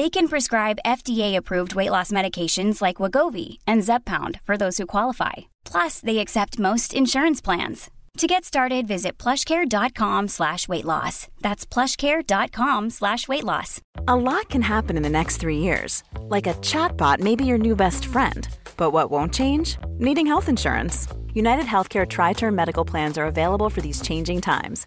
[0.00, 5.50] They can prescribe FDA-approved weight loss medications like Wagovi and Zepbound for those who qualify.
[5.66, 7.90] Plus, they accept most insurance plans.
[8.16, 11.28] To get started, visit plushcare.com slash weight loss.
[11.42, 13.82] That's plushcare.com slash weight loss.
[14.08, 16.02] A lot can happen in the next three years.
[16.30, 18.48] Like a chatbot may be your new best friend.
[18.78, 19.76] But what won't change?
[19.98, 21.08] Needing health insurance.
[21.34, 24.86] United Healthcare Tri Term Medical Plans are available for these changing times.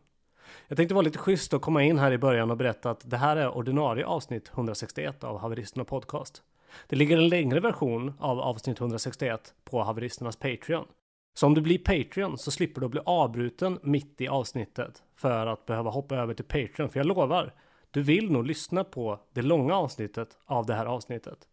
[0.71, 3.17] Jag tänkte vara lite schysst och komma in här i början och berätta att det
[3.17, 6.43] här är ordinarie avsnitt 161 av Haveristerna Podcast.
[6.87, 10.87] Det ligger en längre version av avsnitt 161 på Haveristernas Patreon.
[11.33, 15.65] Så om du blir Patreon så slipper du bli avbruten mitt i avsnittet för att
[15.65, 16.89] behöva hoppa över till Patreon.
[16.89, 17.53] För jag lovar,
[17.91, 21.47] du vill nog lyssna på det långa avsnittet av det här avsnittet.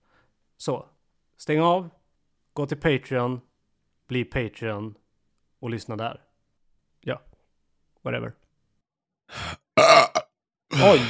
[0.56, 0.86] Så,
[1.37, 1.88] stäng av,
[2.53, 3.41] gå till Patreon,
[4.06, 4.94] bli Patreon
[5.59, 6.22] och lyssna där.
[7.00, 7.20] Ja,
[8.03, 8.47] whatever.
[10.72, 11.00] Oj.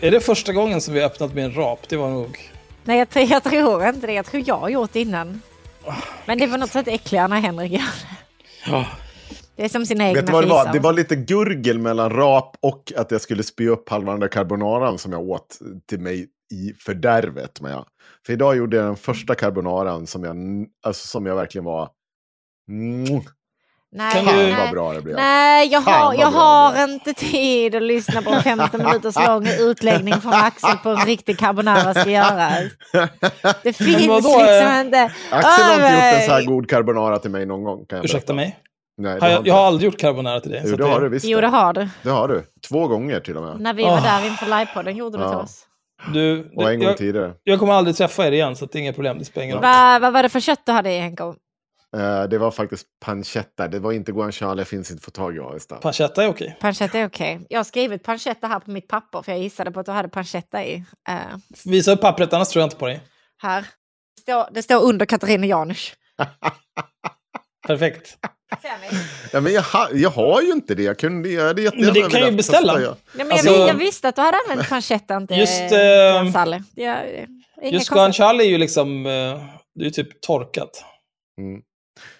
[0.00, 1.88] Är det första gången som vi öppnat med en rap?
[1.88, 2.50] Det var nog...
[2.84, 4.12] Nej, jag, tror- jag tror inte det.
[4.12, 5.42] Jag tror jag har gjort det innan.
[6.26, 8.70] Men det var något sätt äckligare när Henrik gör det.
[8.70, 8.86] Ja.
[9.62, 10.72] Det är som sina egna Vet du vad det var?
[10.72, 14.28] Det var lite gurgel mellan rap och att jag skulle spy upp halva den där
[14.28, 15.58] carbonaran som jag åt
[15.88, 17.60] till mig i fördärvet.
[17.60, 17.84] Men jag,
[18.26, 20.36] för idag gjorde jag den första carbonaran som jag,
[20.86, 21.88] alltså, som jag verkligen var...
[22.68, 23.20] Mm,
[23.92, 25.16] Nej, fan du- vad bra det blev.
[25.16, 30.20] Nej, jag har, jag har inte tid att lyssna på en 15 minuters lång utläggning
[30.20, 32.62] från Axel på en riktig carbonara ska göras.
[33.62, 35.12] Det finns vadå, liksom inte.
[35.30, 37.84] Axel har inte gjort en så här god carbonara till mig någon gång.
[37.86, 38.50] Kan jag Ursäkta berätta.
[38.50, 38.58] mig?
[38.96, 39.48] Nej, Har jag, inte.
[39.48, 40.62] jag har aldrig gjort carbonara till det.
[40.62, 41.24] så Jo, det har du visst.
[41.26, 41.88] Jo, det har du.
[42.02, 42.44] Det har du.
[42.68, 43.60] Två gånger till och med.
[43.60, 44.02] När vi var Åh.
[44.02, 45.42] där inför livepodden gjorde du till Ja.
[45.42, 45.66] oss.
[46.12, 47.34] Du, Och en gång jag, tidigare.
[47.42, 49.18] jag kommer aldrig träffa er igen, så det är inga problem.
[49.18, 49.62] Det spelar ingen roll.
[49.62, 51.34] Va- Vad var det för kött du hade i Henko?
[51.96, 53.68] Eh, det var faktiskt pancetta.
[53.68, 55.76] Det var inte guanciale, finns inte att få tag i Avesta.
[55.76, 56.56] Pancetta är okej.
[56.60, 57.46] Pancetta är okej.
[57.48, 60.08] Jag har skrivit pancetta här på mitt papper för jag gissade på att du hade
[60.08, 60.84] pancetta i.
[61.08, 61.14] Eh,
[61.64, 63.00] Visa upp pappret, annars tror jag inte på dig.
[63.42, 63.64] här.
[64.16, 65.94] Det står, det står under Katarina Janouch.
[67.66, 68.18] Perfekt.
[69.32, 70.82] Ja, men jag, ha, jag har ju inte det.
[70.82, 72.72] Jag kunde, jag hade jättegärna Men det kan ju beställa.
[72.74, 72.96] testa, ja.
[73.14, 75.68] Nej, men Alltså- jag, jag visste att du hade använt pancetta, inte Just, eh,
[76.12, 76.62] guanciale.
[76.76, 77.26] Är
[77.62, 79.12] inga Just guanciale är ju liksom, eh,
[79.74, 80.84] det är ju typ torkat.
[81.38, 81.62] Mm.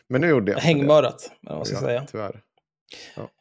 [0.09, 2.06] Men nu gjorde jag Hängmörat, eller vad ska Ja, säga.
[2.10, 2.41] tyvärr.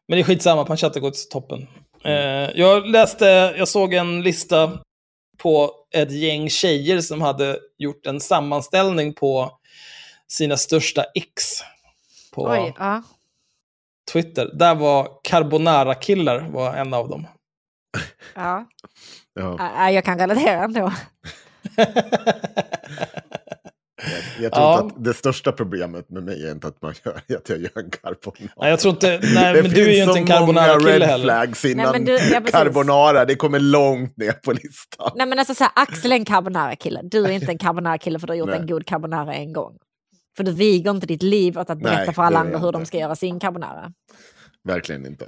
[0.08, 1.68] Men det är skitsamma, pancetta går till toppen.
[2.06, 2.14] Eh,
[2.60, 3.26] jag läste,
[3.58, 4.72] jag såg en lista
[5.38, 9.52] på ett gäng tjejer som hade gjort en sammanställning på
[10.28, 11.44] sina största x
[12.36, 13.04] på Oj, ja.
[14.14, 14.50] Twitter.
[14.54, 17.28] Där var carbonara-killar var en av dem.
[18.36, 18.66] ja.
[19.34, 19.56] Ja.
[19.60, 20.92] Ja, Jag kan relatera ändå.
[21.78, 21.88] Jag,
[24.40, 24.82] jag tror Ja.
[24.84, 27.78] inte att det största problemet med mig är inte att, man gör, att jag gör
[27.80, 28.52] en carbonara.
[28.58, 30.62] Nej, jag tror inte, nej det men du är ju finns inte så en många
[30.62, 31.24] carbonara-kille red heller.
[31.26, 33.26] flags innan men du- ja, carbonara.
[33.26, 35.12] Det kommer långt ner på listan.
[35.16, 37.00] Nej men alltså så här, Axel är en carbonara-kille.
[37.04, 38.60] Du är inte en carbonara-kille för du har gjort Nej.
[38.60, 39.78] en god carbonara en gång.
[40.38, 42.74] För du viger inte ditt liv åt att berätta Nej, för alla andra hur jag
[42.74, 42.88] de inte.
[42.88, 43.92] ska göra sin carbonara.
[44.64, 45.28] Verkligen inte.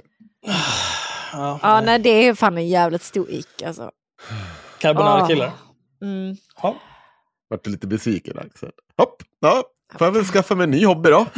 [1.32, 3.90] Ja, Ja, nej det är fan en jävligt stor ick alltså.
[4.78, 5.50] Carbonara-killar.
[6.02, 6.36] Mm.
[6.62, 6.76] Ja.
[7.48, 8.70] Vart lite besviken Axel?
[8.98, 9.62] Hopp, ja.
[9.98, 11.26] Får jag väl skaffa mig en ny hobby då?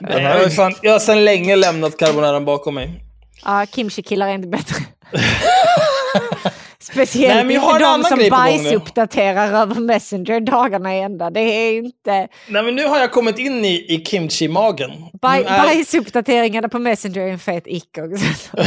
[0.00, 3.04] Nej, jag, har fan, jag har sedan länge lämnat carbonaran bakom mig.
[3.44, 4.76] Ja, kimchi-killar är inte bättre.
[6.92, 11.30] Speciellt Nej, men jag har de som bajsuppdaterar över Messenger dagarna i ända.
[11.30, 12.28] Det är inte...
[12.48, 14.90] Nej, men nu har jag kommit in i, i kimchi-magen.
[15.22, 18.56] Baj, är- Bajsuppdateringarna på Messenger är en fet ick också.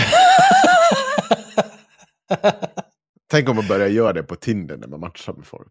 [3.31, 5.67] Tänk om man börjar göra det på Tinder när man matchar med folk.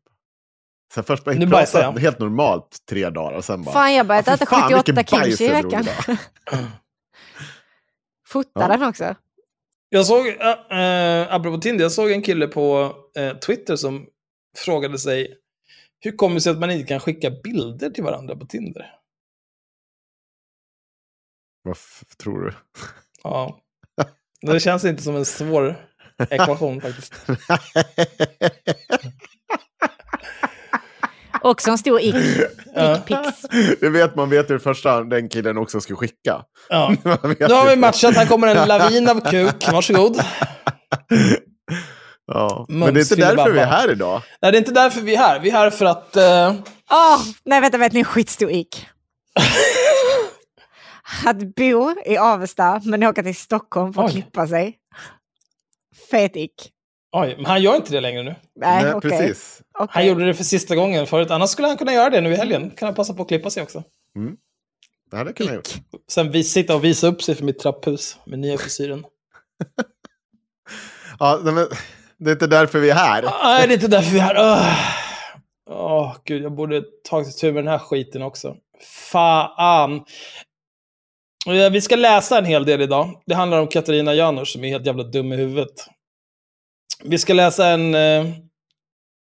[0.94, 1.98] Sen först bara prata jag.
[1.98, 3.72] helt normalt tre dagar och sen bara...
[3.72, 5.82] Fan, jag har börjat "Ja, fy äta fan, 78 vilken bajs kimchi i veckan.
[6.08, 6.16] idag."
[8.28, 8.68] Fota Ja.
[8.68, 9.14] den också.
[9.92, 14.06] Jag såg, äh, äh, apropå Tinder, jag såg en kille på eh, Twitter som
[14.56, 15.36] frågade sig
[16.00, 18.94] hur kommer det sig att man inte kan skicka bilder till varandra på Tinder?
[21.62, 21.76] Vad
[22.18, 22.52] tror du?
[23.22, 23.60] Ja.
[24.40, 25.86] Det känns inte som en svår
[26.30, 27.14] ekvation faktiskt.
[31.42, 32.14] Också en stor ick.
[33.80, 36.42] Det vet man vet hur första den killen också ska skicka.
[36.68, 36.94] Ja.
[37.04, 37.10] Nu
[37.54, 39.72] har vi matchat, här kommer en lavin av kuk.
[39.72, 40.20] Varsågod.
[42.26, 42.66] Ja.
[42.68, 44.22] Mums Men det är inte därför vi är här idag.
[44.42, 45.40] Nej, det är inte därför vi är här.
[45.40, 46.16] Vi är här för att...
[46.16, 46.54] eh,
[46.90, 48.86] Åh, nej vänta, vet ni skitstor ick?
[51.26, 54.12] Att bo i Avesta men åka till Stockholm för att Oj.
[54.12, 54.76] klippa sig.
[56.10, 56.70] Fet ick.
[57.12, 58.34] Oj, men han gör inte det längre nu.
[58.54, 59.10] Nej, Nej, okej.
[59.10, 59.62] precis.
[59.78, 59.88] okej.
[59.90, 61.30] Han gjorde det för sista gången förut.
[61.30, 62.70] Annars skulle han kunna göra det nu i helgen.
[62.70, 63.82] Kan han passa på att klippa sig också.
[65.10, 65.68] Det hade kunnat gjort.
[66.10, 69.04] Sen vi sitta och visa upp sig för mitt trapphus med nya frisyren.
[71.18, 71.54] Ja, men,
[72.18, 73.22] det är inte därför vi är här.
[73.42, 74.36] Nej, det är inte därför vi är här.
[74.38, 74.74] Åh,
[75.70, 78.56] Åh, gud, jag borde tagit tur med den här skiten också.
[79.10, 80.04] Fan.
[81.48, 83.22] Eh, Vi ska läsa en hel del idag.
[83.26, 85.86] Det handlar om Katarina Janouch som är helt jävla dum i huvudet.
[87.04, 88.26] Vi ska läsa en, eh,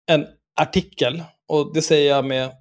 [0.07, 0.27] en
[0.61, 2.53] artikel, och det säger jag med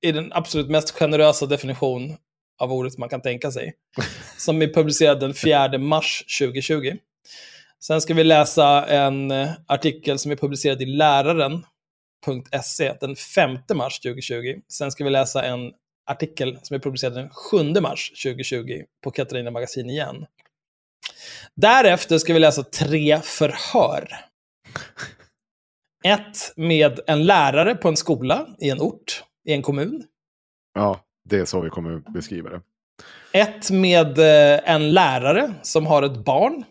[0.00, 2.16] i den absolut mest generösa definition
[2.58, 3.74] av ordet man kan tänka sig.
[4.36, 6.96] Som är publicerad den 4 mars 2020.
[7.80, 11.64] Sen ska vi läsa en eh, artikel som är publicerad i läraren.se
[13.00, 14.60] den 5 mars 2020.
[14.68, 15.72] Sen ska vi läsa en
[16.06, 20.26] artikel som är publicerad den 7 mars 2020 på Katarina Magasin igen.
[21.54, 24.25] Därefter ska vi läsa tre förhör.
[26.04, 30.04] Ett med en lärare på en skola i en ort, i en kommun.
[30.74, 32.60] Ja, det är så vi kommer beskriva det.
[33.32, 36.64] Ett med eh, en lärare som har ett barn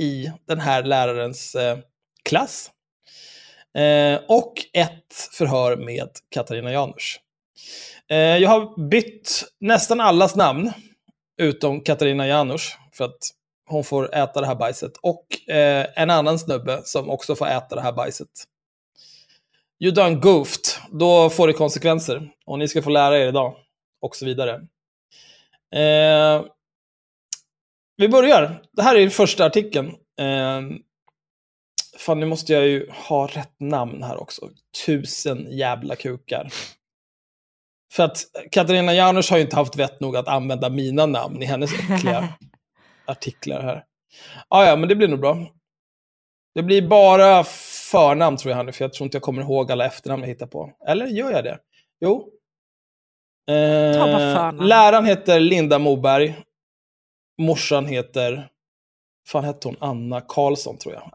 [0.00, 1.78] i den här lärarens eh,
[2.24, 2.70] klass.
[3.78, 7.20] Eh, och ett förhör med Katarina Janouch.
[8.40, 10.72] Jag har bytt nästan allas namn,
[11.40, 13.18] utom Katarina Janouch, för att
[13.70, 14.92] hon får äta det här bajset.
[15.02, 18.28] Och eh, en annan snubbe som också får äta det här bajset.
[19.84, 22.30] You done goofed, då får det konsekvenser.
[22.46, 23.56] Och ni ska få lära er idag.
[24.00, 24.54] Och så vidare.
[25.74, 26.44] Eh,
[27.96, 28.62] vi börjar.
[28.72, 29.88] Det här är första artikeln.
[30.20, 30.60] Eh,
[31.98, 34.48] fan, nu måste jag ju ha rätt namn här också.
[34.86, 36.50] Tusen jävla kukar.
[37.92, 41.46] För att Katarina Janouch har ju inte haft vett nog att använda mina namn i
[41.46, 42.28] hennes äckliga
[43.10, 43.84] artiklar här.
[44.48, 45.38] Ah, ja, men det blir nog bra.
[46.54, 47.44] Det blir bara
[47.90, 50.46] förnamn tror jag nu, för jag tror inte jag kommer ihåg alla efternamn jag hittar
[50.46, 50.72] på.
[50.86, 51.58] Eller gör jag det?
[52.00, 52.28] Jo.
[53.50, 56.36] Eh, läraren heter Linda Moberg.
[57.38, 58.48] Morsan heter,
[59.26, 61.12] fan hette hon, Anna Karlsson tror jag.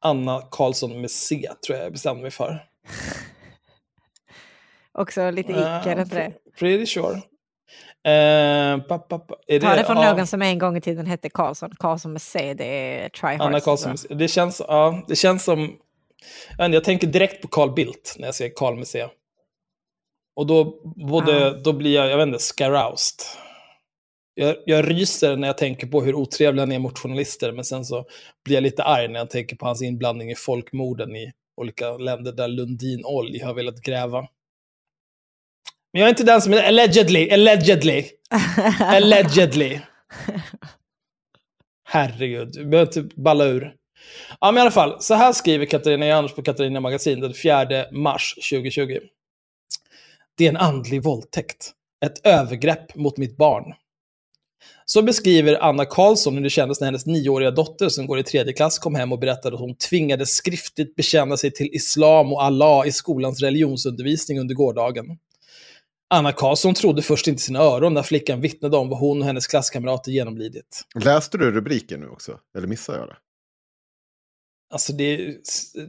[0.00, 2.64] Anna Karlsson med C tror jag jag bestämde mig för.
[4.92, 6.32] Också lite ick, är det inte det?
[6.58, 7.22] Pretty sure.
[8.06, 9.36] Eh, pa, pa, pa.
[9.46, 10.14] Är Ta det från ja.
[10.14, 11.70] någon som en gång i tiden hette Karlsson.
[11.78, 13.40] Karlsson med C, det är tryhard.
[13.40, 13.96] Anna Karlsson.
[14.08, 15.76] Det känns, ja, det känns som...
[16.58, 19.06] Jag, tänker direkt på Carl Bildt när jag ser Carl med C.
[20.36, 21.50] Och då, både, Ja.
[21.50, 23.20] då blir jag, jag vet inte, scaroused.
[24.34, 27.84] Jag, jag ryser när jag tänker på hur otrevlig han är mot journalister, men sen
[27.84, 28.04] så
[28.44, 32.32] blir jag lite arg när jag tänker på hans inblandning i folkmorden i olika länder
[32.32, 34.28] där Lundin Oil har velat gräva.
[35.96, 38.04] Men jag är inte den som är allegedly, allegedly,
[38.80, 39.80] allegedly.
[41.84, 43.74] Herregud, du behöver inte balla ur.
[44.40, 44.96] Ja, men i alla fall.
[45.00, 48.98] Så här skriver Katarina Janouch på Katarina Magasin den 4 mars 2020.
[50.38, 51.72] Det är en andlig våldtäkt.
[52.06, 53.64] Ett övergrepp mot mitt barn.
[54.84, 58.52] Så beskriver Anna Karlsson hur det kändes när hennes nioåriga dotter som går i tredje
[58.52, 62.86] klass kom hem och berättade att hon tvingades skriftligt bekänna sig till islam och Allah
[62.86, 65.18] i skolans religionsundervisning under gårdagen.
[66.08, 69.46] Anna Karlsson trodde först inte sina öron när flickan vittnade om vad hon och hennes
[69.46, 70.82] klasskamrater genomlidit.
[70.94, 72.38] Läste du rubriken nu också?
[72.56, 73.16] Eller missade jag det?
[74.70, 75.36] Alltså det är,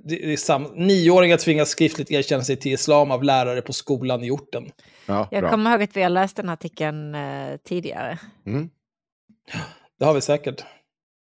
[0.03, 0.63] det är sam...
[0.63, 4.71] Nioåringar tvingas skriftligt erkänna sig till islam av lärare på skolan i orten.
[5.05, 8.19] Ja, Jag kommer ihåg att vi har läst den artikeln eh, tidigare.
[8.45, 8.69] Mm.
[9.99, 10.63] Det har vi säkert.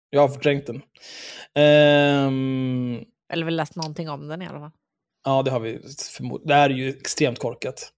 [0.09, 0.81] Jag har förträngt den.
[1.55, 4.71] Ehm, Eller väl läst någonting om den i alla fall.
[5.25, 5.79] Ja, det har vi
[6.17, 6.47] förmodligen.
[6.47, 7.91] Det här är ju extremt korkat.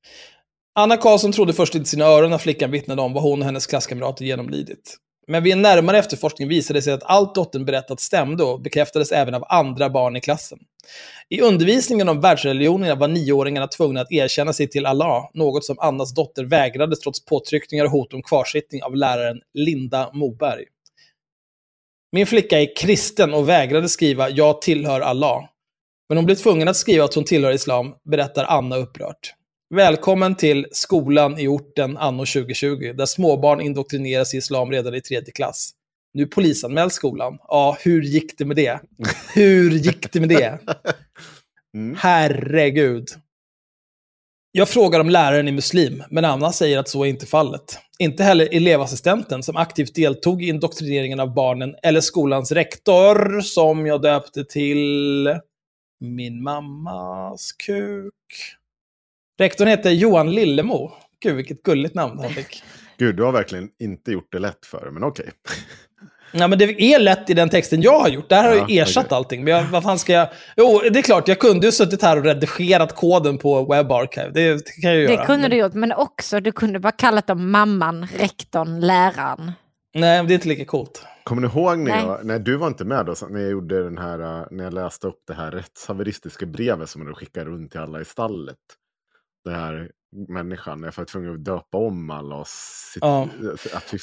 [0.80, 3.68] Anna Karlsson trodde först inte sina öron när flickan vittnade om vad hon och hennes
[3.68, 4.98] klasskamrater genomlidit.
[5.28, 9.12] Men vid en närmare efterforskning visade det sig att allt dottern berättat stämde och bekräftades
[9.12, 10.60] även av andra barn i klassen.
[11.30, 16.14] I undervisningen om världsreligionerna var nioåringarna tvungna att erkänna sig till Allah, något som Annas
[16.14, 20.64] dotter vägrade trots påtryckningar och hot om kvarsittning av läraren Linda Moberg.
[22.12, 25.50] Min flicka är kristen och vägrade skriva “Jag tillhör Allah”.
[26.10, 29.37] Men hon blev tvungen att skriva att hon tillhör islam, berättar Anna upprört.
[29.76, 35.32] Välkommen till skolan i orten anno 2020, där småbarn indoktrineras i islam redan i tredje
[35.32, 35.72] klass.
[36.14, 37.38] Nu polisanmäls skolan.
[37.48, 38.80] Ja, hur gick det med det?
[39.34, 40.60] Hur gick det med det?
[41.76, 41.96] Mm.
[42.00, 43.08] Herregud.
[44.52, 47.80] Jag frågar om läraren är muslim, men Anna säger att så är inte fallet.
[48.00, 54.02] Inte heller elevassistenten som aktivt deltog i indoktrineringen av barnen, eller skolans rektor, som jag
[54.02, 55.30] döpte till
[56.00, 58.14] min mammas kuk.
[59.40, 60.92] Rektorn heter Johan Lillemo.
[61.24, 62.64] Gud, vilket gulligt namn han fick.
[62.98, 65.32] Gud, du har verkligen inte gjort det lätt för dig, men okej.
[66.32, 68.30] Ja, men det är lätt i den texten jag har gjort.
[68.30, 69.16] Där har jag Ja, ersatt okej.
[69.16, 69.44] allting.
[69.44, 70.28] Men jag, vad fan ska jag...
[70.58, 74.32] Jo, det är klart, jag kunde ju suttit här och redigerat koden på WebArchive.
[74.34, 75.20] Det, det kan jag ju göra.
[75.22, 79.52] Det kunde men, du gjort, men också du kunde bara kallat dem mamman, rektorn, läraren.
[79.96, 81.06] Nej, det är inte lika coolt.
[81.24, 82.06] Kommer ni ihåg när, Nej.
[82.06, 84.74] jag, när du var inte med då, när jag gjorde den här, uh, när jag
[84.74, 88.58] läste upp det här rättshaveristiska brevet som jag skickade runt till alla i stallet.
[89.48, 89.90] Den här
[90.30, 93.28] människan, jag var tvungen att döpa om alla och sitt, Ja.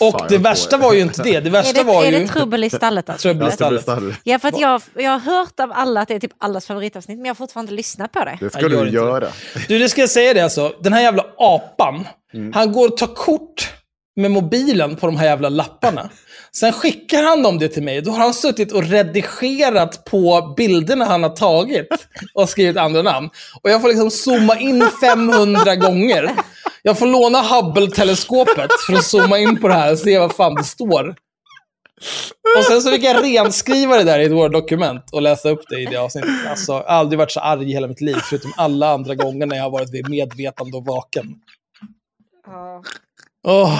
[0.00, 1.40] Och det värsta var ju inte det.
[1.40, 2.18] Det Är värsta det, var är ju...
[2.18, 3.10] det trubbel i stallet?
[3.10, 3.28] Alltså?
[3.28, 3.86] Trubbel i stallet.
[4.24, 7.18] Ja, för att jag, jag har hört av alla att det är typ allas favoritavsnitt,
[7.18, 8.36] men jag har fortfarande inte lyssnat på det.
[8.40, 8.90] Det ska du det.
[8.90, 9.28] göra.
[9.68, 10.72] Du, det ska jag säga det alltså.
[10.80, 12.52] Den här jävla apan, Mm.
[12.52, 13.72] han går och tar kort
[14.16, 16.10] med mobilen på de här jävla lapparna.
[16.56, 18.02] Sen skickar han dem det till mig.
[18.02, 21.88] Då har han suttit och redigerat på bilderna han har tagit
[22.34, 23.30] och skrivit andra namn.
[23.62, 26.30] Och jag får liksom zooma in 500 gånger.
[26.82, 30.54] Jag får låna Hubble-teleskopet för att zooma in på det här och se vad fan
[30.54, 31.16] det står.
[32.58, 35.80] Och sen så fick jag renskriva det där i ett Word-dokument och läsa upp det
[35.80, 36.30] i det avsnittet.
[36.48, 39.46] Alltså, jag har aldrig varit så arg i hela mitt liv, förutom alla andra gånger
[39.46, 41.34] när jag har varit vid medvetande och vaken.
[43.46, 43.72] Åh.
[43.72, 43.78] Eh,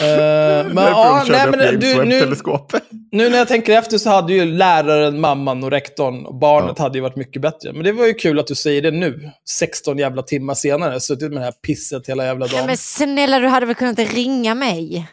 [0.74, 2.34] men ja, nej, men du, nu,
[3.12, 6.98] nu när jag tänker efter så hade ju läraren, mamman och rektorn och barnet hade
[6.98, 7.72] ju varit mycket bättre.
[7.72, 11.00] Men det var ju kul att du säger det nu, 16 jävla timmar senare.
[11.00, 12.66] Suttit med det här pisset hela jävla Ja, dagen.
[12.66, 15.08] men snälla, du hade väl kunnat ringa mig?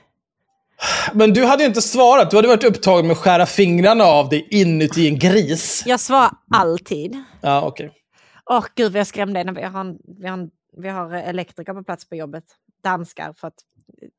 [1.14, 2.32] Men du hade ju inte svarat.
[2.32, 5.84] Du hade varit upptagen med att skära fingrarna av dig inuti en gris.
[5.86, 7.24] Jag svarar alltid.
[7.42, 7.92] Ja, okej.
[8.50, 11.74] Åh gud vad jag skrämde när vi har, en, vi, har en, vi har elektriker
[11.74, 12.44] på plats på jobbet.
[12.84, 13.54] Danskar för att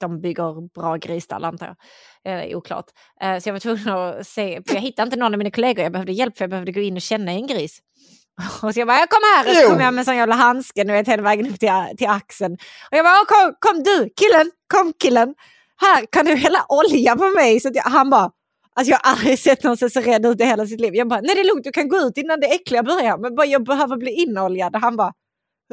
[0.01, 1.75] de bygger bra grisstall antar
[2.23, 2.51] jag.
[2.51, 2.85] Eh, oklart.
[3.21, 5.83] Eh, så jag var tvungen att se, för jag hittade inte någon av mina kollegor.
[5.83, 7.79] Jag behövde hjälp för jag behövde gå in och känna i en gris.
[8.63, 10.35] Och så jag bara, jag kom här och så kom jag med en sån jävla
[10.35, 12.53] handske, ni vet hela vägen upp till, till axeln.
[12.91, 15.35] Och jag bara, "Åh, kom, kom du killen, kom killen.
[15.77, 17.61] Här kan du hälla olja på mig.
[17.61, 18.31] Så att jag, han bara,
[18.75, 20.95] Alltså jag har aldrig sett någon se så rädd ut i hela sitt liv.
[20.95, 23.19] Jag bara, nej det är lugnt, du kan gå ut innan det äckliga börjar.
[23.19, 24.77] Men bara, jag behöver bli inoljad.
[24.77, 25.13] Han bara,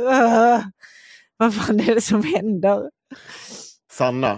[0.02, 0.60] "Åh,
[1.38, 2.90] vad fan är det som händer?
[3.98, 4.32] Sanna.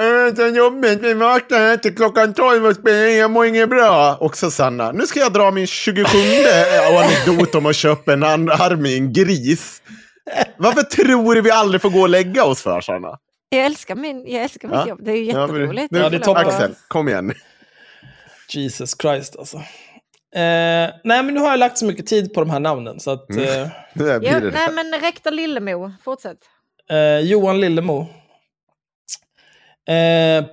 [0.00, 4.16] Äh, Så jobbigt, vi vaknar inte klockan 12 och spelar in, jag mår inget bra.
[4.20, 6.04] Också Sanna, nu ska jag dra min 27
[6.98, 9.82] anekdot om att köpa en arm i en gris.
[10.56, 13.18] Varför tror du vi aldrig får gå och lägga oss för, Sanna?
[13.48, 14.88] Jag älskar, min, jag älskar mitt Ja.
[14.88, 15.90] jobb, det är ju Ja, men- jätteroligt.
[15.90, 16.46] nu- Ja, det är toppen.
[16.46, 17.32] Axel, kom igen.
[18.48, 19.56] Jesus Christ alltså.
[19.56, 19.62] Eh,
[21.04, 23.00] nej, men nu har jag lagt så mycket tid på de här namnen.
[23.00, 23.44] Så att, Mm.
[23.62, 26.38] eh, Nu blir Ja, det nej men rektor Lillemo, fortsätt.
[26.90, 28.06] Eh, Johan Lillemo.
[29.88, 30.44] Eh,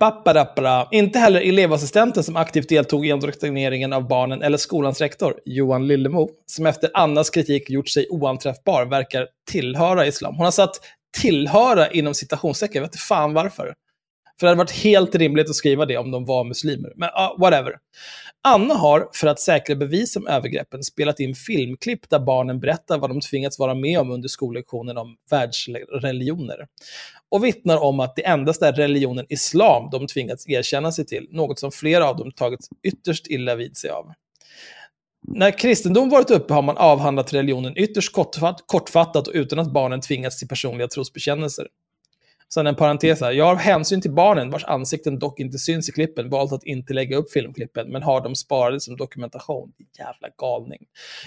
[0.91, 6.29] Inte heller elevassistenten som aktivt deltog i indoktrineringen av barnen eller skolans rektor, Johan Lillemo,
[6.45, 10.35] som efter Annas kritik gjort sig oanträffbar, verkar tillhöra islam.
[10.35, 10.79] Hon har satt
[11.21, 13.73] tillhöra inom citationstecken, jag vet inte fan varför.
[14.43, 16.93] För det hade varit helt rimligt att skriva det om de var muslimer.
[16.95, 17.73] Men uh, whatever.
[18.43, 23.09] Anna har, för att säkra bevis om övergreppen, spelat in filmklipp där barnen berättar vad
[23.09, 26.67] de tvingats vara med om under skollektionen om världsreligioner.
[27.31, 31.59] Och vittnar om att det endast är religionen islam de tvingats erkänna sig till, något
[31.59, 34.11] som flera av dem tagit ytterst illa vid sig av.
[35.27, 40.01] När kristendom varit uppe har man avhandlat religionen ytterst kortfatt, kortfattat och utan att barnen
[40.01, 41.67] tvingats till personliga trosbekännelser.
[42.49, 43.31] Sen en parentes här.
[43.31, 46.93] Jag har hänsyn till barnen vars ansikten dock inte syns i klippen valt att inte
[46.93, 49.71] lägga upp filmklippen men har dem sparade som dokumentation.
[49.99, 50.79] Jävla galning.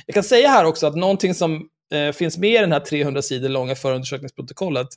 [0.07, 3.23] Jag kan säga här också att någonting som eh, finns med i den här 300
[3.23, 4.89] sidor långa förundersökningsprotokollet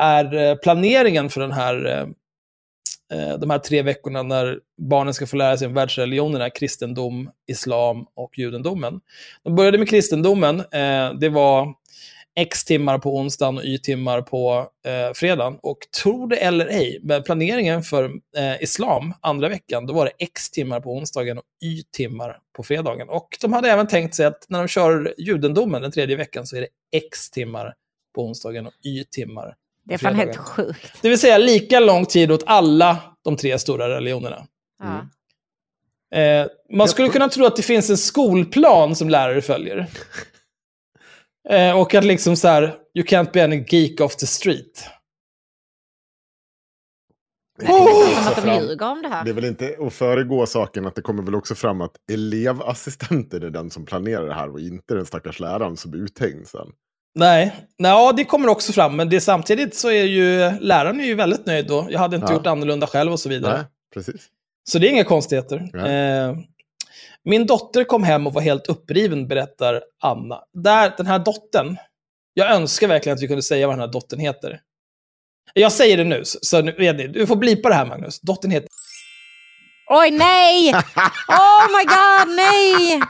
[0.00, 2.06] är eh, planeringen för den här eh,
[3.18, 8.06] eh, de här tre veckorna när barnen ska få lära sig om världsreligionerna, kristendom, islam
[8.14, 9.00] och judendomen.
[9.42, 11.74] De började med kristendomen, eh, det var
[12.38, 15.58] X timmar på onsdagen och Y timmar på eh, fredagen.
[15.62, 18.04] Och tro det eller ej, men planeringen för
[18.36, 22.62] eh, islam andra veckan, då var det X timmar på onsdagen och Y timmar på
[22.62, 23.08] fredagen.
[23.08, 26.56] Och de hade även tänkt sig att när de kör judendomen den tredje veckan så
[26.56, 27.74] är det X timmar
[28.14, 29.54] på onsdagen och Y timmar
[29.84, 30.92] Det är på fan helt sjukt.
[31.02, 34.46] Det vill säga lika lång tid åt alla de tre stora religionerna.
[34.82, 35.08] Ja.
[36.18, 39.86] Eh, man skulle kunna tro att det finns en skolplan som lärare följer.
[41.50, 42.62] Eh, och att liksom så här,
[42.94, 44.84] you can't be any geek off the street.
[47.62, 49.24] Nej, det är nästan som också att de fram- ljuger om det här.
[49.24, 53.42] Det är väl inte att föregå saken att det kommer väl också fram att elevassistenten
[53.42, 56.66] är den som planerar det här och inte den stackars läraren som blir uthängd sen.
[57.14, 61.04] Nej, Nej ja, det kommer också fram, men det, samtidigt så är ju läraren är
[61.04, 61.86] ju väldigt nöjd då.
[61.90, 62.36] Jag hade inte Ja.
[62.36, 63.56] gjort annorlunda själv och så vidare.
[63.56, 64.28] Nej, precis.
[64.70, 65.56] Så det är inga konstigheter.
[65.86, 66.36] Eh,
[67.24, 70.40] min dotter kom hem och var helt uppriven, berättar Anna.
[70.52, 71.76] Där, den här dottern,
[72.34, 74.60] jag önskar verkligen att vi kunde säga vad den här dottern heter.
[75.54, 77.06] Jag säger det nu, så, nu vet ni.
[77.06, 78.20] Du får blipa det här, Magnus.
[78.20, 78.68] Dottern heter...
[79.90, 80.74] Oj, nej!
[81.28, 83.00] Oh my god, nej!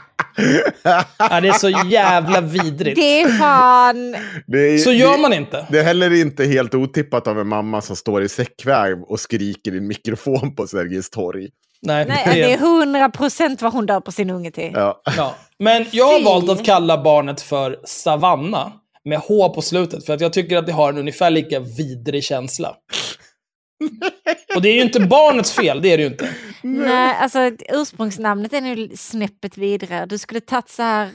[1.17, 2.95] Ja, det är så jävla vidrigt.
[2.95, 4.15] Det är fan...
[4.47, 5.67] Det är, Så gör det, man inte.
[5.71, 9.73] Det är heller inte helt otippat av en mamma som står i säckväg och skriker
[9.73, 11.49] i en mikrofon på Sergels torg.
[11.81, 14.71] Nej, Nej, det är- hundra procent vad hon döper sin unge till.
[14.73, 15.01] Ja.
[15.17, 15.35] Ja.
[15.59, 18.71] Men jag har valt att kalla barnet för Savanna,
[19.05, 22.23] med H på slutet, för att jag tycker att det har en ungefär lika vidrig
[22.23, 22.75] känsla.
[24.55, 26.29] Och det är ju inte barnets fel, det är det ju inte.
[26.63, 30.05] Nej, alltså ursprungsnamnet är nu snäppet vidare.
[30.05, 31.05] Du skulle tagit så här...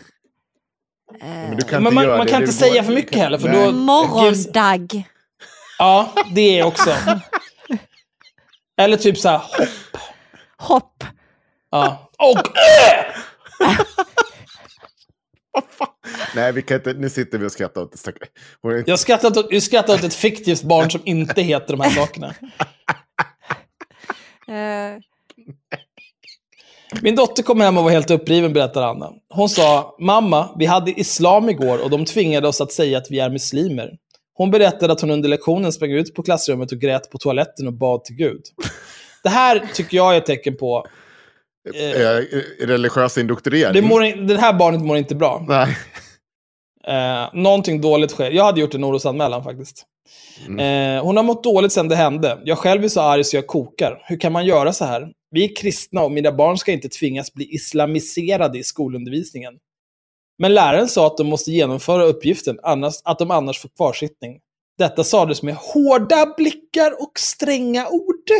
[1.20, 2.16] Eh, Men, du kan man, man det.
[2.16, 3.66] kan Det inte säga bara- för mycket heller, för Nej.
[3.66, 3.72] då...
[3.72, 5.04] morgondag.
[5.78, 6.90] Ja, det är också.
[8.80, 9.68] Eller typ så här, hopp.
[10.58, 11.04] Hopp.
[11.70, 12.10] Ja.
[12.18, 12.38] Och!
[16.34, 18.78] Nej, vi kan inte, nu sitter vi och skrattar åt det.
[18.78, 21.90] inte, Jag skrattar åt, jag skrattar åt ett fiktivt barn som inte heter de här
[21.90, 22.34] sakerna.
[24.48, 24.98] Eh,
[27.02, 29.12] Min dotter kom hem och var helt uppriven, berättar Anna.
[29.28, 33.20] Hon sa, mamma, vi hade islam igår och de tvingade oss att säga att vi
[33.20, 33.90] är muslimer.
[34.34, 37.72] Hon berättade att hon under lektionen sprang ut på klassrummet och grät på toaletten och
[37.72, 38.42] bad till Gud.
[39.24, 40.86] Det här tycker jag är ett tecken på,
[41.74, 43.72] eh, religiös indoktrinering.
[43.72, 45.44] det, mår, det här barnet mår inte bra.
[45.48, 45.76] Nej.
[46.86, 48.30] Eh, någonting dåligt sker.
[48.30, 49.86] Jag hade gjort en orosanmälan faktiskt.
[50.48, 52.38] Eh, hon har mått dåligt sedan det hände.
[52.44, 54.02] Jag själv är så arg så jag kokar.
[54.04, 55.12] Hur kan man göra så här?
[55.30, 59.54] Vi är kristna och mina barn ska inte tvingas bli islamiserade i skolundervisningen.
[60.38, 64.40] Men läraren sa att de måste genomföra uppgiften, annars, att de annars får kvarsittning.
[64.78, 68.30] Detta sades med hårda blickar och stränga ord.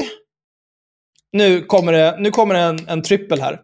[1.35, 3.61] Nu kommer det, nu kommer det en, en trippel här.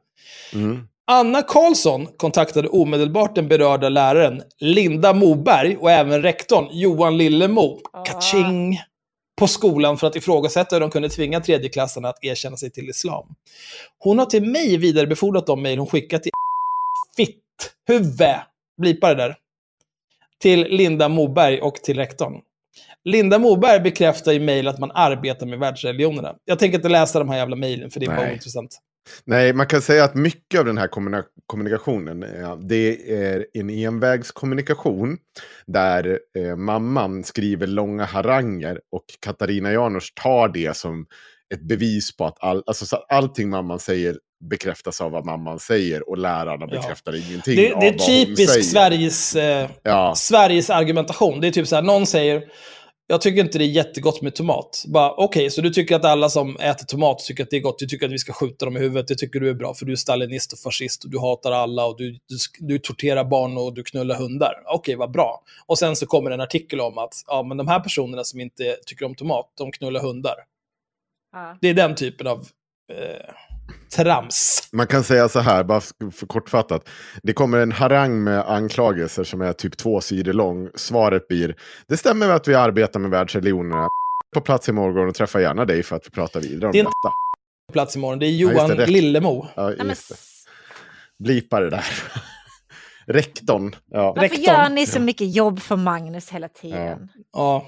[0.53, 0.79] Mm.
[1.07, 8.79] Anna Karlsson kontaktade omedelbart den berörda läraren Linda Moberg och även rektorn Johan Lillemo, kaching,
[9.39, 13.27] på skolan för att ifrågasätta hur de kunde tvinga tredjeklassarna att erkänna sig till islam.
[13.99, 16.33] Hon har till mig vidarebefordrat de mejl hon skickat till
[17.17, 18.37] fitt huvud,
[18.83, 19.37] blipa det där,
[20.39, 22.41] till Linda Moberg och till rektorn.
[23.05, 26.35] Linda Moberg bekräftar i mejl att man arbetar med världsreligionerna.
[26.45, 28.31] Jag tänker inte läsa de här jävla mejlen för det är bara Nej.
[28.31, 28.79] ointressant.
[29.25, 30.89] Nej, man kan säga att mycket av den här
[31.47, 35.17] kommunikationen, eh, det är en envägskommunikation
[35.67, 41.07] där eh, mamman skriver långa haranger och Katarina Janouch tar det som
[41.55, 44.17] ett bevis på att all, alltså, allting mamman säger
[44.51, 46.81] bekräftas av vad mamman säger och lärarna Ja.
[46.81, 48.27] bekräftar ingenting Det, av det är vad hon säger.
[48.27, 50.15] typisk Sveriges, eh, Ja.
[50.17, 51.41] Sveriges argumentation.
[51.41, 52.43] Det är typ så här, någon säger,
[53.11, 54.85] jag tycker inte det är jättegott med tomat.
[54.89, 57.79] Bara, Okej, så du tycker att alla som äter tomat tycker att det är gott.
[57.79, 59.09] Du tycker att vi ska skjuta dem i huvudet.
[59.09, 61.87] Det tycker du är bra, för du är stalinist och fascist och du hatar alla
[61.87, 64.53] och du, du, du torterar barn och du knullar hundar.
[64.67, 65.43] Okej, vad bra.
[65.67, 68.77] Och sen så kommer en artikel om att ja, men de här personerna som inte
[68.87, 70.35] tycker om tomat, de knullar hundar.
[71.33, 71.59] ja.
[71.61, 72.39] Det är den typen av
[72.93, 73.35] eh,
[73.97, 74.69] trams.
[74.73, 75.81] Man kan säga så här, bara
[76.13, 76.89] för kortfattat.
[77.23, 80.69] Det kommer en harang med anklagelser som är typ två sidor lång.
[80.75, 81.57] Svaret blir,
[81.89, 83.89] det stämmer med att vi arbetar med världsreligionerna.
[84.35, 86.85] På plats imorgon och träffa gärna dig för att vi pratar vidare om Det är
[86.85, 87.13] detta.
[87.69, 88.19] På plats imorgon.
[88.19, 88.89] Det är Johan det, rätt.
[88.89, 89.47] Lillemo.
[89.55, 90.17] Ja, just det.
[91.25, 91.85] Blipa det där.
[93.07, 93.77] Rektorn.
[93.91, 94.07] Ja.
[94.07, 94.45] Varför Rektorn.
[94.45, 97.09] gör ni så mycket jobb för Magnus hela tiden?
[97.33, 97.67] Ja.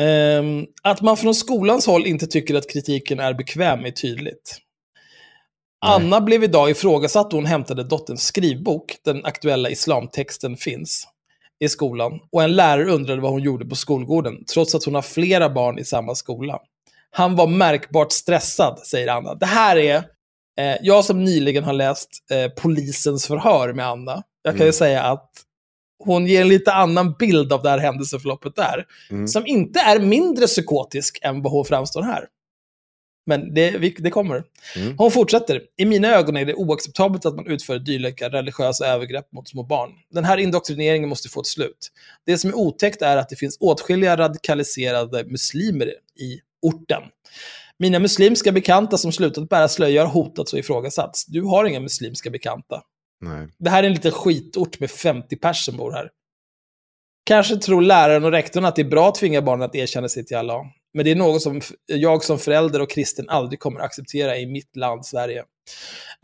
[0.00, 4.58] Ehm, att man från skolans håll inte tycker att kritiken är bekväm är tydligt.
[5.86, 11.06] Anna blev idag ifrågasatt då hon hämtade dotterns skrivbok, den aktuella islamtexten finns,
[11.64, 12.20] i skolan.
[12.32, 15.78] Och en lärare undrade vad hon gjorde på skolgården, trots att hon har flera barn
[15.78, 16.58] i samma skola.
[17.10, 19.34] Han var märkbart stressad, säger Anna.
[19.34, 19.96] Det här är,
[20.60, 24.72] eh, jag som nyligen har läst eh, polisens förhör med Anna, jag kan ju Mm.
[24.72, 25.30] säga att
[26.04, 29.28] hon ger en lite annan bild av det här händelseförloppet där, Mm.
[29.28, 32.24] som inte är mindre psykotisk än vad hon framstår här.
[33.26, 34.44] Men det, det kommer.
[34.76, 34.98] Mm.
[34.98, 35.62] Hon fortsätter.
[35.76, 39.90] I mina ögon är det oacceptabelt att man utför dylika religiösa övergrepp mot små barn.
[40.10, 41.92] Den här indoktrineringen måste få ett slut.
[42.26, 45.86] Det som är otäckt är att det finns åtskilliga radikaliserade muslimer
[46.20, 47.02] i orten.
[47.78, 51.26] Mina muslimska bekanta som slutat bära slöja har hotats och ifrågasatts.
[51.26, 52.82] Du har inga muslimska bekanta.
[53.20, 53.48] Nej.
[53.58, 56.10] Det här är en liten skitort med 50 pers som bor här.
[57.24, 60.24] Kanske tror läraren och rektorn att det är bra att tvinga barnen att erkänna sig
[60.24, 60.64] till Allah.
[60.94, 64.76] Men det är något som jag som förälder och kristen aldrig kommer acceptera i mitt
[64.76, 65.44] land, Sverige.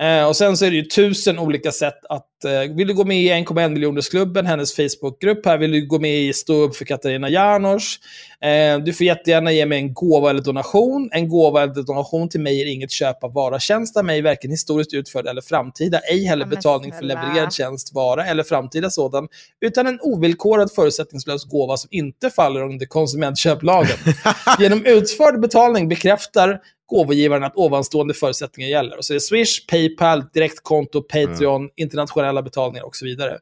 [0.02, 2.44] Eh, och sen så är det ju tusen olika sätt att...
[2.44, 5.58] Eh, vill du gå med i 1,1 miljonersklubben, hennes Facebookgrupp här?
[5.58, 8.00] Vill du gå med i Stå upp för Katarina Janouch?
[8.40, 11.10] Eh, du får jättegärna ge mig en gåva eller donation.
[11.12, 14.50] En gåva eller donation till mig är inget köp av vara tjänst av mig, varken
[14.50, 15.98] historiskt utförd eller framtida.
[15.98, 19.28] Ej heller betalning för levererad tjänst, vara eller framtida sådan,
[19.60, 23.96] utan en ovillkorad förutsättningslös gåva som inte faller under konsumentköplagen.
[24.58, 28.96] Genom utförd betalning bekräftar gåvogivaren att ovanstående förutsättningar gäller.
[28.98, 33.38] Och så är det Swish, Paypal, direktkonto, Patreon, internationella betalningar och så vidare.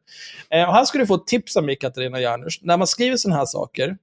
[0.51, 2.61] Eh, och här ska du få ett tips av mig, Katarina Janouch.
[2.63, 3.97] När man skriver sådana här saker,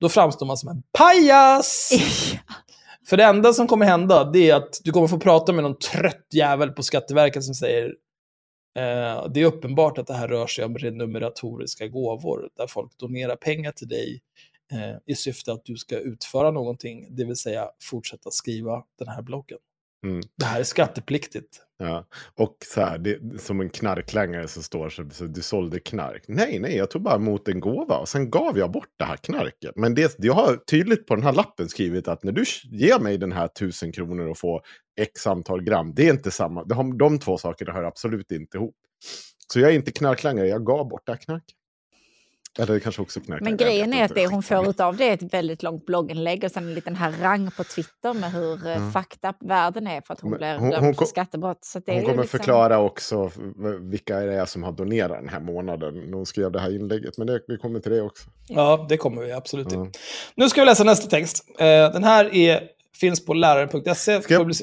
[0.00, 1.90] då framstår man som en pajas!
[3.08, 5.78] För det enda som kommer hända, det är att du kommer få prata med någon
[5.78, 7.84] trött jävel på Skatteverket som säger
[8.78, 13.36] eh, det är uppenbart att det här rör sig om renumeratoriska gåvor, där folk donerar
[13.36, 14.20] pengar till dig
[14.72, 19.22] eh, i syfte att du ska utföra någonting, det vill säga fortsätta skriva den här
[19.22, 19.58] bloggen.
[20.06, 20.20] Mm.
[20.36, 21.67] Det här är skattepliktigt.
[21.78, 22.06] Ja.
[22.34, 26.24] Och så här, det, som en knarklangare som står så, så du sålde knark.
[26.28, 29.16] Nej, nej, jag tog bara emot en gåva och sen gav jag bort det här
[29.16, 29.72] knarket.
[29.76, 33.18] Men det, jag har tydligt på den här lappen skrivit att när du ger mig
[33.18, 34.62] den här tusen kronor och får
[35.00, 36.64] x antal gram, det är inte samma.
[36.64, 38.76] De, de två sakerna hör absolut inte ihop.
[39.52, 41.57] Så jag är inte knarklangare, jag gav bort det här knarket.
[42.58, 43.50] Eller det kanske också knarklangare.
[43.50, 46.44] Men grejen är att det hon får ut av det är ett väldigt långt blogginlägg
[46.44, 48.66] och sen en liten harang på Twitter med hur Mm.
[48.78, 48.92] mm.
[48.92, 51.64] fucked up världen är för att hon Men blir hon- dömd hon för skattebrott.
[51.64, 52.38] Så det är Hon kommer liksom...
[52.38, 53.30] förklara också
[53.80, 57.18] vilka det är som har donerat den här månaden när hon skrev det här inlägget.
[57.18, 58.28] Men det, vi kommer till det också.
[58.48, 59.78] Ja, det kommer vi absolut till.
[59.78, 59.90] Ja.
[60.34, 61.44] Nu ska vi läsa nästa text.
[61.58, 62.60] Eh, den här är,
[63.00, 64.22] finns på läraren.se.
[64.22, 64.54] Ska jag-?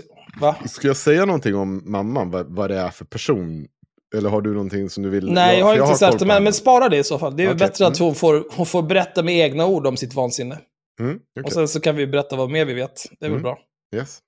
[0.69, 3.67] Ska jag säga någonting om mamman, vad, vad det är för person?
[4.15, 5.31] Eller har du någonting som du vill?
[5.31, 7.37] Nej, jag har inte på det, men, men spara det i så fall.
[7.37, 8.05] Det är Okej, bättre att mm.
[8.05, 10.57] hon får, hon får berätta med egna ord om sitt vansinne.
[10.99, 11.43] Mm, okej.
[11.43, 13.05] Och sen så kan vi berätta vad mer vi vet.
[13.19, 13.43] Det är väl Mm.
[13.43, 13.59] bra.
[13.95, 14.19] yes.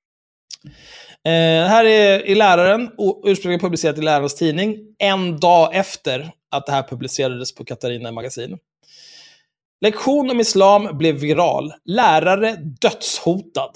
[1.25, 2.89] Eh, här är i Läraren,
[3.25, 8.57] ursprungligen publicerat i Lärarens tidning, en dag efter att det här publicerades på Katarina Magasin.
[9.81, 11.73] Lektion om islam blev viral.
[11.85, 13.71] Lärare dödshotad.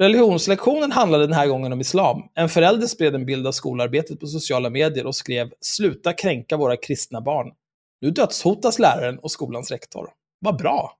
[0.00, 2.22] Religionslektionen handlade den här gången om islam.
[2.34, 6.76] En förälder spred en bild av skolarbetet på sociala medier och skrev “Sluta kränka våra
[6.76, 7.52] kristna barn”.
[8.00, 10.10] Nu dödshotas läraren och skolans rektor.
[10.40, 10.92] Vad bra!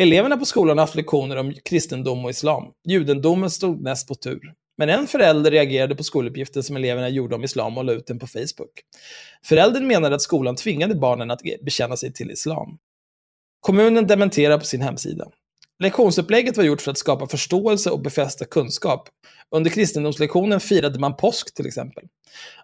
[0.00, 2.72] Eleverna på skolan har haft lektioner om kristendom och islam.
[2.88, 4.54] Judendomen stod näst på tur.
[4.78, 8.18] Men en förälder reagerade på skoluppgiften som eleverna gjorde om islam och la ut den
[8.18, 8.82] på Facebook.
[9.44, 12.78] Föräldern menade att skolan tvingade barnen att bekänna sig till islam.
[13.60, 15.28] Kommunen dementerar på sin hemsida.
[15.78, 19.08] Lektionsupplägget var gjort för att skapa förståelse och befästa kunskap.
[19.50, 22.04] Under kristendomslektionen firade man påsk till exempel.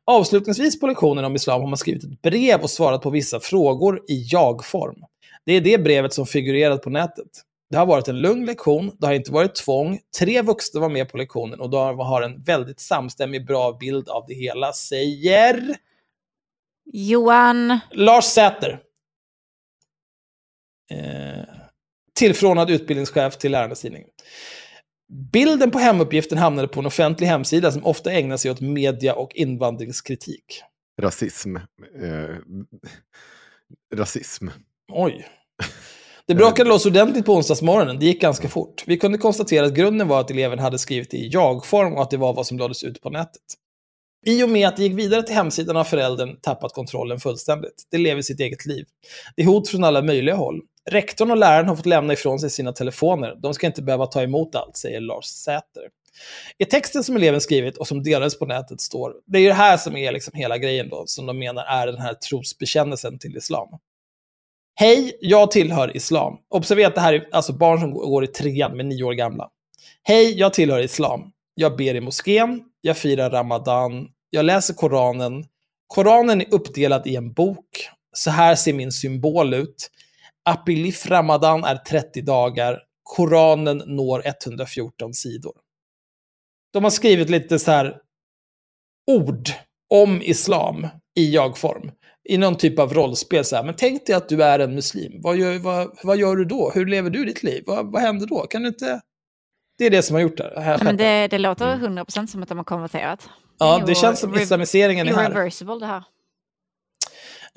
[0.05, 4.05] Avslutningsvis på lektionen om islam har man skrivit ett brev och svarat på vissa frågor
[4.09, 5.05] i jag-form.
[5.47, 7.43] Det är det brevet som figurerat på nätet.
[7.71, 11.09] Det har varit en lugn lektion, det har inte varit tvång, tre vuxna var med
[11.09, 15.77] på lektionen och de har en väldigt samstämmig bra bild av det hela, säger
[16.93, 18.81] Johan, Lars Säter.
[20.91, 21.64] Eh,
[22.15, 24.05] tillförordnad utbildningschef till Lärarnas Tidning.
[25.33, 29.35] Bilden på hemuppgiften hamnade på en offentlig hemsida som ofta ägnar sig åt media och
[29.35, 30.63] invandringskritik.
[31.03, 31.57] Rasism.
[31.57, 32.37] Eh,
[33.95, 34.49] rasism.
[34.93, 35.27] Oj.
[36.27, 37.99] Det brakade loss ordentligt på onsdagsmorgonen.
[37.99, 38.85] Det gick ganska fort.
[38.87, 42.17] Vi kunde konstatera att grunden var att eleven hade skrivit i jag-form och att det
[42.17, 43.43] var vad som lades ut på nätet.
[44.27, 47.89] I och med att det gick vidare till hemsidan har föräldern tappat kontrollen fullständigt.
[47.91, 48.85] Det lever sitt eget liv.
[49.37, 50.61] Det är hot från alla möjliga håll.
[50.91, 53.35] Rektorn och läraren har fått lämna ifrån sig sina telefoner.
[53.43, 55.83] De ska inte behöva ta emot allt, säger Lars Säter.
[56.59, 59.55] I texten som eleven skrivit och som delades på nätet står, det är ju det
[59.55, 63.37] här som är liksom hela grejen då, som de menar är den här trosbekännelsen till
[63.37, 63.69] islam.
[64.75, 66.37] Hej, jag tillhör islam.
[66.49, 69.49] Observera att det här är alltså barn som går i trean med nio år gamla.
[70.03, 71.31] Hej, jag tillhör islam.
[71.55, 75.45] Jag ber i moskén, jag firar ramadan, jag läser Koranen.
[75.87, 77.89] Koranen är uppdelad i en bok.
[78.13, 79.91] Så här ser min symbol ut.
[80.45, 82.81] Apilif ramadan är 30 dagar.
[83.03, 85.53] Koranen når 114 sidor.
[86.73, 87.97] De har skrivit lite så här
[89.11, 89.49] ord
[89.91, 91.91] om islam i jag-form.
[92.29, 93.45] I någon typ av rollspel.
[93.45, 93.65] Så här.
[93.65, 95.21] Men tänk dig att du är en muslim.
[95.23, 96.71] Vad gör, vad, vad gör du då?
[96.75, 97.63] Hur lever du ditt liv?
[97.67, 98.47] Vad, vad händer då?
[98.47, 99.01] Kan du inte...
[99.79, 100.61] Det är det som har gjort det.
[100.61, 103.29] Här Men det, det låter 100% som att de har konverterat.
[103.59, 105.31] ja, är det känns som islamiseringen är här.
[105.31, 106.05] Irreversible det här.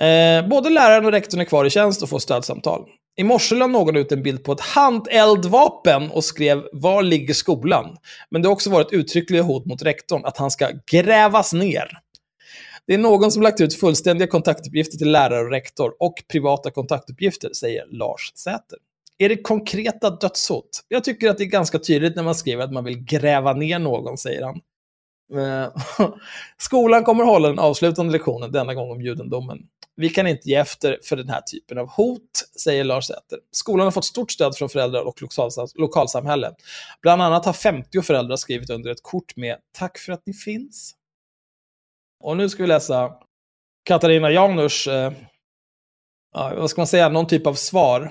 [0.01, 2.85] Eh, både läraren och rektorn är kvar i tjänst och får stödsamtal.
[3.19, 7.97] I morse la någon ut en bild på ett handeldvapen och skrev “Var ligger skolan?”
[8.29, 11.91] Men det har också varit uttryckliga hot mot rektorn att han ska grävas ner.
[12.87, 17.49] Det är någon som lagt ut fullständiga kontaktuppgifter till lärare och rektor och privata kontaktuppgifter,
[17.53, 18.79] säger Lars Säter.
[19.17, 20.69] Är det konkreta dödshot?
[20.87, 23.79] Jag tycker att det är ganska tydligt när man skriver att man vill gräva ner
[23.79, 24.61] någon, säger han.
[25.33, 25.73] Eh,
[26.57, 29.59] skolan kommer hålla den avslutande lektionen, denna gång om judendomen.
[29.97, 32.21] Vi kan inte ge efter för den här typen av hot,
[32.63, 33.39] säger Lars Säter.
[33.51, 35.21] Skolan har fått stort stöd från föräldrar och
[35.75, 36.51] lokalsamhälle.
[37.01, 40.95] Bland annat har 50 föräldrar skrivit under ett kort med “Tack för att ni finns”.
[42.23, 43.13] Och nu ska vi läsa
[43.83, 45.13] Katarina Janus, eh,
[46.33, 48.01] vad ska man säga, någon typ av svar.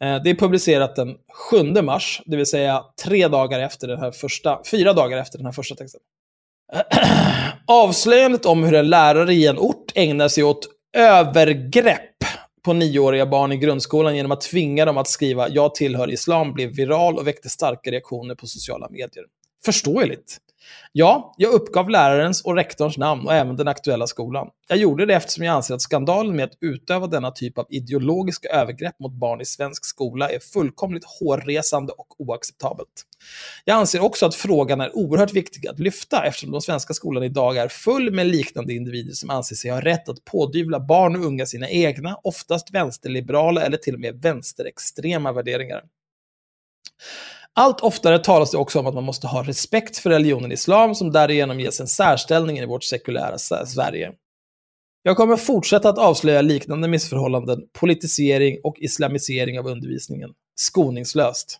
[0.00, 1.18] Eh, det är publicerat den
[1.50, 5.46] 7 mars, det vill säga tre dagar efter den här första, fyra dagar efter den
[5.46, 6.00] här första texten.
[7.66, 12.00] Avslöjandet om hur en lärare i en ort ägnar sig åt övergrepp
[12.64, 16.70] på nioåriga barn i grundskolan genom att tvinga dem att skriva “Jag tillhör islam” blev
[16.70, 19.24] viral och väckte starka reaktioner på sociala medier.
[19.64, 20.38] Förståeligt.
[20.92, 24.48] Ja, jag uppgav lärarens och rektorns namn och även den aktuella skolan.
[24.68, 28.48] Jag gjorde det eftersom jag anser att skandalen med att utöva denna typ av ideologiska
[28.48, 33.06] övergrepp mot barn i svensk skola är fullkomligt hårresande och oacceptabelt.
[33.64, 37.56] Jag anser också att frågan är oerhört viktig att lyfta eftersom den svenska skolan idag
[37.56, 41.46] är full med liknande individer som anser sig ha rätt att pådyvla barn och unga
[41.46, 45.82] sina egna, oftast vänsterliberala eller till och med vänsterextrema värderingar.
[47.54, 51.12] Allt oftare talas det också om att man måste ha respekt för religionen islam som
[51.12, 54.12] därigenom ges en särställning i vårt sekulära Sverige.
[55.02, 60.30] Jag kommer fortsätta att avslöja liknande missförhållanden, politisering och islamisering av undervisningen.
[60.60, 61.58] Skoningslöst.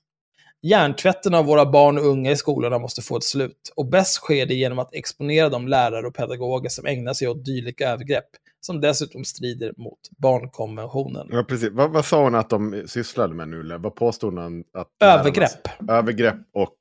[0.63, 3.73] Hjärntvätten av våra barn och unga i skolorna måste få ett slut.
[3.77, 7.45] Och bäst sker det genom att exponera de lärare och pedagoger som ägnar sig åt
[7.45, 8.29] dylika övergrepp,
[8.61, 11.29] som dessutom strider mot barnkonventionen.
[11.31, 11.71] Ja, precis.
[11.73, 13.79] Vad, vad sa hon att de sysslade med nu?
[13.79, 14.65] Vad påstod hon?
[14.73, 15.91] Att Övergrepp.
[15.91, 16.77] Övergrepp och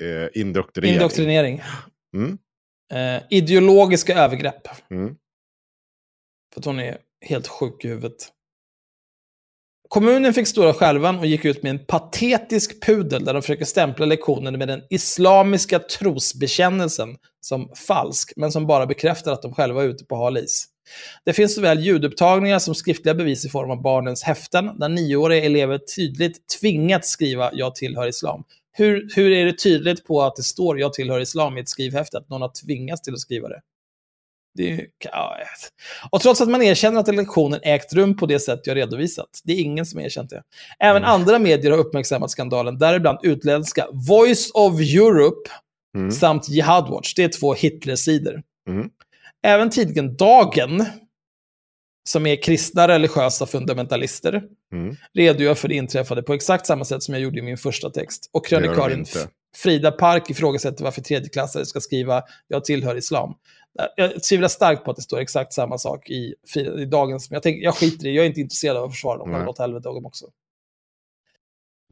[0.00, 0.94] eh, indoktrinering.
[0.94, 1.62] Indoktrinering.
[2.14, 2.38] Mm.
[2.92, 4.68] Eh, ideologiska övergrepp.
[4.90, 5.16] Mm.
[6.54, 8.32] För att hon är helt sjuk i huvudet.
[9.92, 14.06] Kommunen fick stora skälvan och gick ut med en patetisk pudel där de försöker stämpla
[14.06, 19.88] lektionen med den islamiska trosbekännelsen som falsk, men som bara bekräftar att de själva är
[19.88, 20.66] ute på hal is.
[21.24, 25.78] Det finns såväl ljudupptagningar som skriftliga bevis i form av barnens häften, där nioåriga elever
[25.96, 28.44] tydligt tvingats skriva “Jag tillhör islam”.
[28.72, 32.18] Hur, hur är det tydligt på att det står “Jag tillhör islam” i ett skrivhäfte,
[32.18, 33.60] att någon har tvingats till att skriva det?
[34.58, 35.36] Är, ja,
[36.10, 39.40] och trots att man erkänner att lektionen ägt rum på det sätt jag redovisat.
[39.44, 40.42] Det är ingen som erkänt det.
[40.78, 45.50] Även andra medier har uppmärksammat skandalen, däribland utländska Voice of Europe
[45.96, 46.10] Mm.
[46.10, 47.14] samt Jihad Watch.
[47.14, 48.42] Det är två Hitler-sidor.
[48.68, 48.88] Mm.
[49.42, 50.84] Även tidningen Dagen,
[52.08, 54.96] som är kristna religiösa fundamentalister, Mm.
[55.14, 58.30] redogör för det inträffade på exakt samma sätt som jag gjorde i min första text.
[58.32, 59.04] Och krönikören.
[59.56, 63.34] Frida Park ifrågasätter varför tredjeklassare ska skriva “Jag tillhör islam”.
[63.96, 66.34] Jag tvivlar starkt på att det står exakt samma sak i,
[66.78, 67.30] i dagens...
[67.30, 69.30] Men jag, tänker, jag skiter i det, jag är inte intresserad av att försvara dem.
[69.30, 69.42] Nej.
[69.46, 70.26] Låt helvete dem också.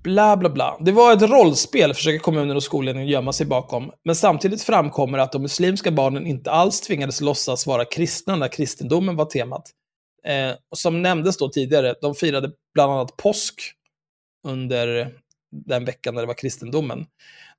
[0.02, 0.78] Bla, bla, bla.
[0.80, 3.90] Det var ett rollspel, försöker kommunen och skolledningen gömma sig bakom.
[4.04, 9.16] Men samtidigt framkommer att de muslimska barnen inte alls tvingades låtsas vara kristna när kristendomen
[9.16, 9.70] var temat.
[10.24, 13.60] Eh, och som nämndes då tidigare, de firade bland annat påsk
[14.46, 15.14] under
[15.66, 17.06] den veckan när det var kristendomen.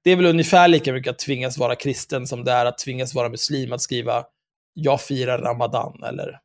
[0.03, 3.13] Det är väl ungefär lika mycket att tvingas vara kristen som det är att tvingas
[3.13, 4.25] vara muslim, att skriva
[4.73, 6.39] jag firar ramadan eller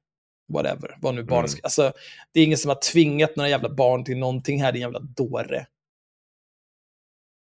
[0.53, 1.61] whatever, vad nu barnen Mm.
[1.63, 1.93] Alltså,
[2.33, 5.67] det är ingen som har tvingat några jävla barn till någonting här, din jävla dåre.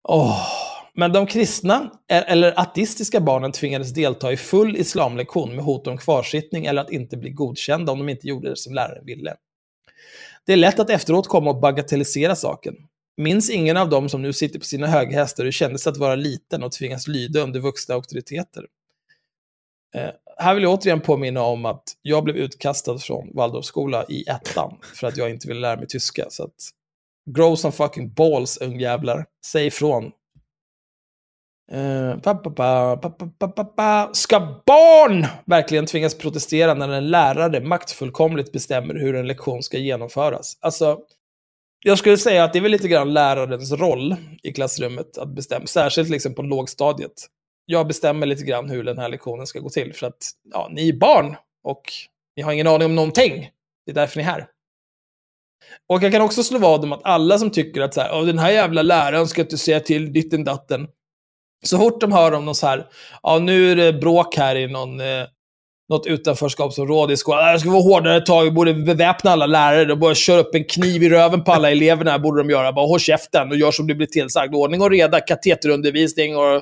[0.07, 0.47] Åh.
[0.93, 5.97] Men de kristna, e- eller ateistiska barnen tvingades delta i full islamlektion med hot om
[5.97, 9.35] kvarsittning eller att inte bli godkända om de inte gjorde det som läraren ville.
[10.45, 12.75] Det är lätt att efteråt komma och bagatellisera saken.
[13.17, 16.63] Minns ingen av dem som nu sitter på sina höghästar hur kändes att vara liten
[16.63, 18.65] och tvingas lyda under vuxna auktoriteter.
[19.95, 24.77] Eh, här vill jag återigen påminna om att jag blev utkastad från Waldorfskola i ettan
[24.95, 26.25] för att jag inte ville lära mig tyska.
[26.29, 26.55] Så att,
[27.29, 29.25] grow some fucking balls, ungjävlar.
[29.45, 30.11] Säg ifrån.
[31.71, 39.15] Eh, pa, pa, pa, Ska barn verkligen tvingas protestera när en lärare maktfullkomligt bestämmer hur
[39.15, 40.57] en lektion ska genomföras?
[40.61, 40.99] Alltså,
[41.83, 45.65] jag skulle säga att det är väl lite grann lärarens roll i klassrummet att bestämma,
[45.65, 47.27] särskilt liksom på lågstadiet.
[47.65, 50.89] Jag bestämmer lite grann hur den här lektionen ska gå till, för att ja, ni
[50.89, 51.81] är barn och
[52.35, 53.49] ni har ingen aning om någonting.
[53.85, 54.47] Det är därför ni är här.
[55.89, 58.39] Och jag kan också slå vad om att alla som tycker att så här, den
[58.39, 60.87] här jävla läraren ska inte säga till ditten datten.
[61.65, 62.87] Så fort de hör om någon så här,
[63.23, 65.27] ja nu är det bråk här i någon, eh,
[65.91, 67.53] något utanförskapsområde i skolan.
[67.53, 69.85] Det ska vara hårdare tag, vi borde beväpna alla lärare.
[69.85, 72.73] De borde köra upp en kniv i röven på alla eleverna, borde de göra.
[72.73, 74.55] Bara håll käften och gör som du blir tillsagd.
[74.55, 76.61] Ordning och reda, kateterundervisning och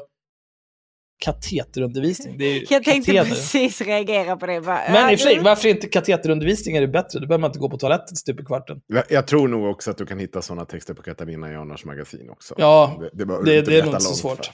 [1.26, 2.38] kateterundervisning.
[2.38, 3.36] Det är Jag tänkte kateter.
[3.36, 4.62] precis reagera på det.
[4.62, 7.20] Bara, Men i och för sig, varför inte kateterundervisning är det bättre?
[7.20, 8.78] Då behöver man inte gå på toaletten stup i kvarten.
[8.88, 12.30] Jag, jag tror nog också att du kan hitta sådana texter på Katarina Janars magasin
[12.30, 12.56] också.
[12.58, 14.52] Ja, det, det, det- är nog inte så svårt.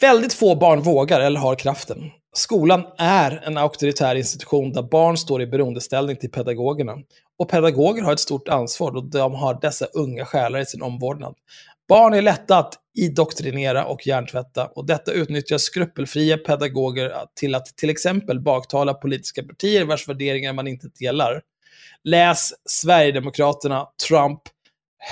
[0.00, 2.10] Väldigt få barn vågar eller har kraften.
[2.32, 6.96] Skolan är en auktoritär institution där barn står i beroendeställning till pedagogerna.
[7.38, 11.34] Och pedagoger har ett stort ansvar då de har dessa unga själar i sin omvårdnad.
[11.88, 17.90] Barn är lätta att indoktrinera och hjärntvätta och detta utnyttjar skrupelfria pedagoger till att till
[17.90, 21.42] exempel baktala politiska partier vars värderingar man inte delar.
[22.04, 24.40] Läs Sverigedemokraterna, Trump,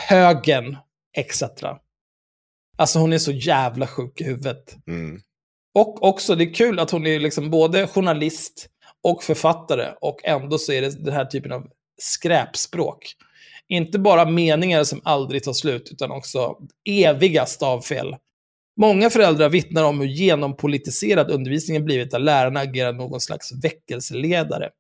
[0.09, 0.77] högern
[1.17, 1.43] etc.
[2.79, 4.77] Alltså hon är så jävla sjuk i huvudet.
[4.87, 5.21] mm.
[5.77, 8.69] Och också, det är kul att hon är liksom både journalist
[9.03, 11.67] och författare och ändå så är det den här typen av
[11.99, 13.15] skräpspråk.
[13.69, 16.57] Inte bara meningar som aldrig tar slut, utan också
[16.89, 18.17] eviga stavfel.
[18.81, 24.71] Många föräldrar vittnar om hur genompolitiserad undervisningen blivit där lärarna agerar någon slags väckelseledare.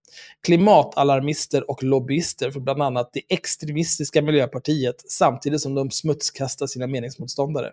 [0.46, 7.72] Klimatalarmister och lobbyister för bland annat det extremistiska Miljöpartiet samtidigt som de smutskastar sina meningsmotståndare.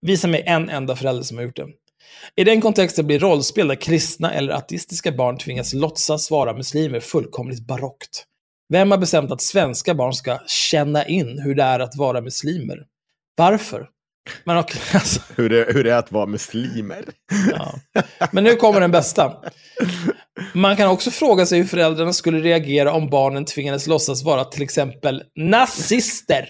[0.00, 1.66] Visa mig en enda förälder som har gjort det.
[2.36, 7.66] I den kontexten blir rollspel där kristna eller ateistiska barn tvingas låtsas vara muslimer fullkomligt
[7.66, 8.24] barockt.
[8.68, 12.78] Vem har bestämt att svenska barn ska känna in hur det är att vara muslimer?
[13.36, 13.88] Varför?
[14.44, 17.04] Men, okej, alltså, hur, det, hur det är att vara muslimer.
[17.50, 17.74] ja.
[18.32, 19.36] Men nu kommer den bästa.
[20.52, 24.62] Man kan också fråga sig hur föräldrarna skulle reagera om barnen tvingades låtsas vara till
[24.62, 26.48] exempel nazister.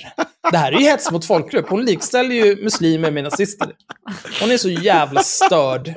[0.50, 1.68] Det här är ju hets mot folkgrupp.
[1.68, 3.72] Hon likställer ju muslimer med nazister.
[4.40, 5.94] Hon är så jävla störd.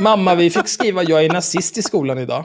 [0.00, 2.44] Mamma, vi fick skriva jag är nazist i skolan idag.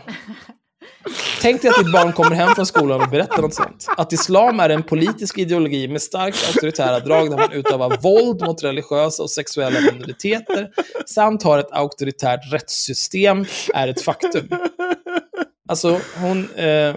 [1.42, 3.88] Tänk dig att ditt barn kommer hem från skolan och berättar något sånt.
[3.98, 8.64] Att islam är en politisk ideologi med starkt auktoritära drag där man utövar våld mot
[8.64, 10.70] religiösa och sexuella minoriteter
[11.06, 14.50] samt har ett auktoritärt rättssystem är ett faktum.
[15.70, 16.50] Alltså, hon...
[16.56, 16.96] Eh,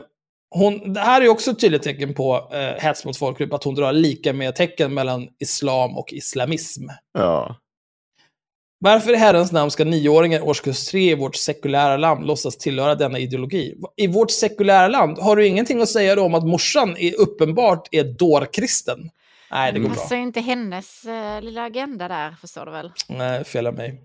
[0.57, 3.75] hon, det här är också ett tydligt tecken på eh, hets mot folkgrupp, att hon
[3.75, 6.85] drar lika med tecken mellan islam och islamism.
[7.15, 7.57] Ja.
[8.79, 12.95] Varför i herrans namn ska nioåringar i årskurs tre i vårt sekulära land låtsas tillhöra
[12.95, 13.75] denna ideologi?
[13.97, 17.89] I vårt sekulära land, har du ingenting att säga då om att morsan är uppenbart
[17.93, 19.11] är dårkristen?
[19.51, 20.03] Nej, det går Det bra.
[20.03, 22.91] passar ju inte hennes eh, lilla agenda där, förstår du väl?
[23.09, 24.01] Nej, fel av mig.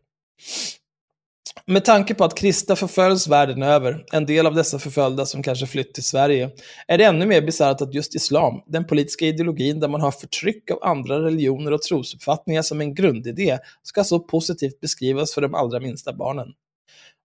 [1.66, 5.68] Med tanke på att kristna förföljs världen över, en del av dessa förföljda som kanske
[5.68, 6.50] flytt till Sverige,
[6.88, 10.72] är det ännu mer bisarrt att just islam, den politiska ideologin där man har förtryck
[10.72, 15.80] av andra religioner och trosuppfattningar som en grundidé, ska så positivt beskrivas för de allra
[15.80, 16.48] minsta barnen.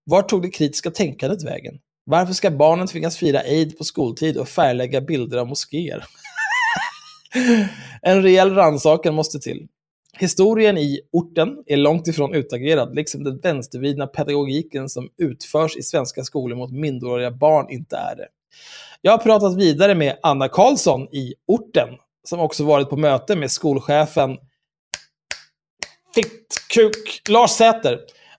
[0.04, 1.78] Var tog det kritiska tänkandet vägen?
[2.04, 6.04] Varför ska barnen tvingas fira Eid på skoltid och färglägga bilder av moskéer?
[8.02, 9.66] en rejäl rannsakan måste till.
[10.18, 16.24] Historien i orten är långt ifrån utagerad, liksom den vänstervridna pedagogiken som utförs i svenska
[16.24, 18.28] skolor mot minderåriga barn inte är det.
[19.00, 21.88] Jag har pratat vidare med Anna Karlsson i orten,
[22.28, 24.36] som också varit på möte med skolchefen
[26.14, 27.98] Fittkuk Lars Säter.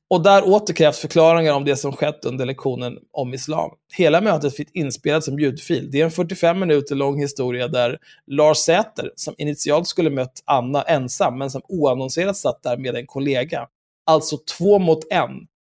[0.09, 3.71] Och där återkrävs förklaringar om det som skett under lektionen om islam.
[3.97, 5.91] Hela mötet fick inspelat som ljudfil.
[5.91, 10.81] Det är en 45 minuter lång historia där Lars Säter, som initialt skulle mött Anna
[10.81, 13.67] ensam, men som oannonserat satt där med en kollega,
[14.05, 15.31] alltså två mot en,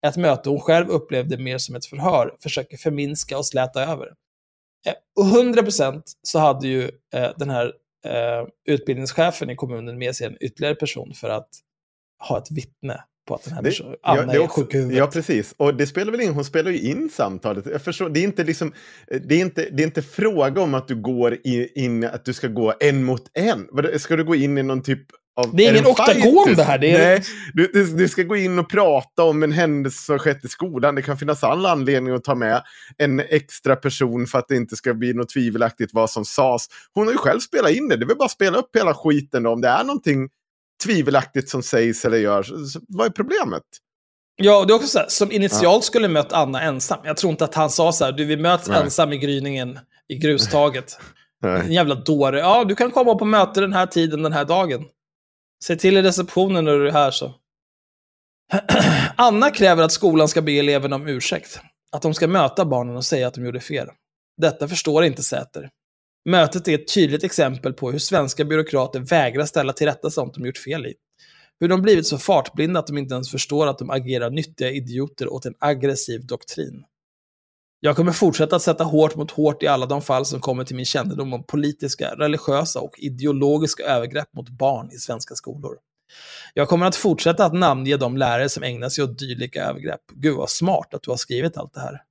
[0.06, 4.06] ett möte hon själv upplevde mer som ett förhör, försöker förminska och släta över.
[4.86, 7.72] Eh, och 100% så hade ju eh, den här
[8.04, 11.48] eh, utbildningschefen i kommunen med sig en ytterligare person för att
[12.28, 14.96] ha ett vittne på att den här Det, ja, Anna det är, också, sjuk huvudet.
[14.98, 15.54] ja, precis.
[15.56, 17.66] Och det spelar väl in, hon spelar ju in samtalet.
[17.72, 18.72] Jag förstår, det är inte liksom,
[19.28, 21.36] det är inte, det är inte fråga om att du går
[21.74, 23.68] in, att du ska gå en mot en.
[23.98, 25.00] Ska du gå in i någon typ
[25.36, 25.56] av...
[25.56, 27.22] Det är ingen oktagon det här, det är- Nej,
[27.54, 30.94] du, du, du ska gå in och prata om en händelse som skett i skolan.
[30.94, 32.62] Det kan finnas all anledning att ta med
[32.98, 36.66] en extra person för att det inte ska bli något tvivelaktigt vad som sades.
[36.94, 37.96] Hon har ju själv spelat in det.
[37.96, 39.50] Det är väl bara att spela upp hela skiten då.
[39.50, 40.28] Om det är någonting
[40.84, 42.52] tvivelaktigt som sägs eller görs.
[42.88, 43.62] Vad är problemet?
[44.36, 46.98] Ja, det är också så här, som initialt skulle mött Anna ensam.
[47.04, 48.82] Jag tror inte att han sa så här, du vi möts Nej.
[48.82, 49.78] ensam i gryningen
[50.08, 50.98] i grustaget.
[51.42, 51.74] En Nej.
[51.74, 52.38] jävla dåre.
[52.38, 54.84] Ja, du kan komma på möte den här tiden, den här dagen.
[55.64, 57.34] Säg till i receptionen när du är här så.
[59.16, 61.60] Anna kräver att skolan ska be eleverna om ursäkt.
[61.92, 63.88] Att de ska möta barnen och säga att de gjorde fel.
[64.36, 65.70] Detta förstår inte Säter.
[66.24, 70.46] Mötet är ett tydligt exempel på hur svenska byråkrater vägrar ställa till rätta sånt de
[70.46, 70.94] gjort fel i.
[71.60, 75.32] Hur de blivit så fartblinda att de inte ens förstår att de agerar nyttiga idioter
[75.32, 76.84] åt en aggressiv doktrin.
[77.80, 80.76] Jag kommer fortsätta att sätta hårt mot hårt i alla de fall som kommer till
[80.76, 85.76] min kännedom om politiska, religiösa och ideologiska övergrepp mot barn i svenska skolor.
[86.54, 90.00] Jag kommer att fortsätta att namnge de lärare som ägnar sig åt dylika övergrepp.
[90.12, 92.02] Gud vad smart att du har skrivit allt det här.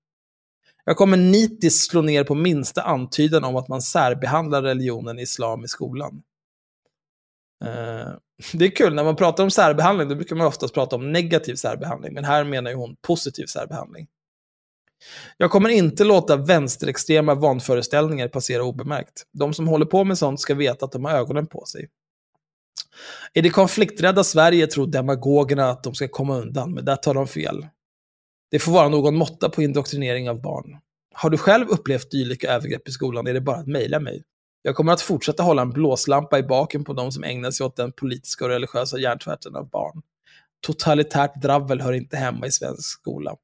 [0.90, 5.68] Jag kommer nitiskt slå ner på minsta antydan om att man särbehandlar religionen islam i
[5.68, 6.22] skolan.
[7.66, 8.12] Eh,
[8.54, 11.56] det är kul, när man pratar om särbehandling, då brukar man oftast prata om negativ
[11.56, 14.08] särbehandling, men här menar ju hon positiv särbehandling.
[15.38, 19.24] Jag kommer inte låta vänsterextrema vanföreställningar passera obemärkt.
[19.32, 21.90] De som håller på med sånt ska veta att de har ögonen på sig.
[23.34, 27.28] I det konflikträdda Sverige tror demagogerna att de ska komma undan, men där tar de
[27.28, 27.66] fel.
[28.52, 30.78] Det får vara någon måtta på indoktrinering av barn.
[31.14, 34.24] Har du själv upplevt dylika övergrepp i skolan är det bara att mejla mig.
[34.62, 37.76] Jag kommer att fortsätta hålla en blåslampa i baken på de som ägnar sig åt
[37.76, 40.02] den politiska och religiösa hjärntvätten av barn.
[40.62, 43.36] Totalitärt dravel hör inte hemma i svensk skola.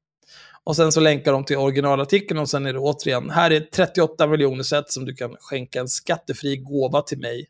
[0.64, 4.26] Och sen så länkar de till originalartikeln och sen är det återigen, här är 38
[4.26, 7.46] miljoner sätt som du kan skänka en skattefri gåva till mig.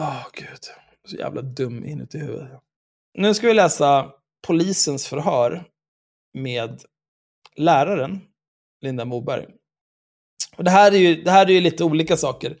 [0.00, 0.60] Åh, gud.
[1.08, 2.60] Så jävla dum inuti huvudet.
[3.18, 4.10] Nu ska vi läsa
[4.46, 5.64] polisens förhör
[6.36, 6.80] med
[7.56, 8.20] läraren,
[8.80, 9.46] Linda Moberg.
[10.56, 12.56] Och det, här är ju, det här är ju lite olika saker.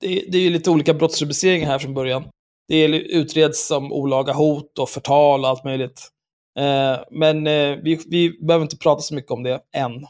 [0.00, 2.24] Det är, det är ju lite olika brottsrubriceringar här från början.
[2.68, 6.08] Det är, utreds som olaga hot och förtal och allt möjligt.
[6.58, 9.92] Eh, men eh, vi, vi behöver inte prata så mycket om det än.
[9.92, 10.06] Inte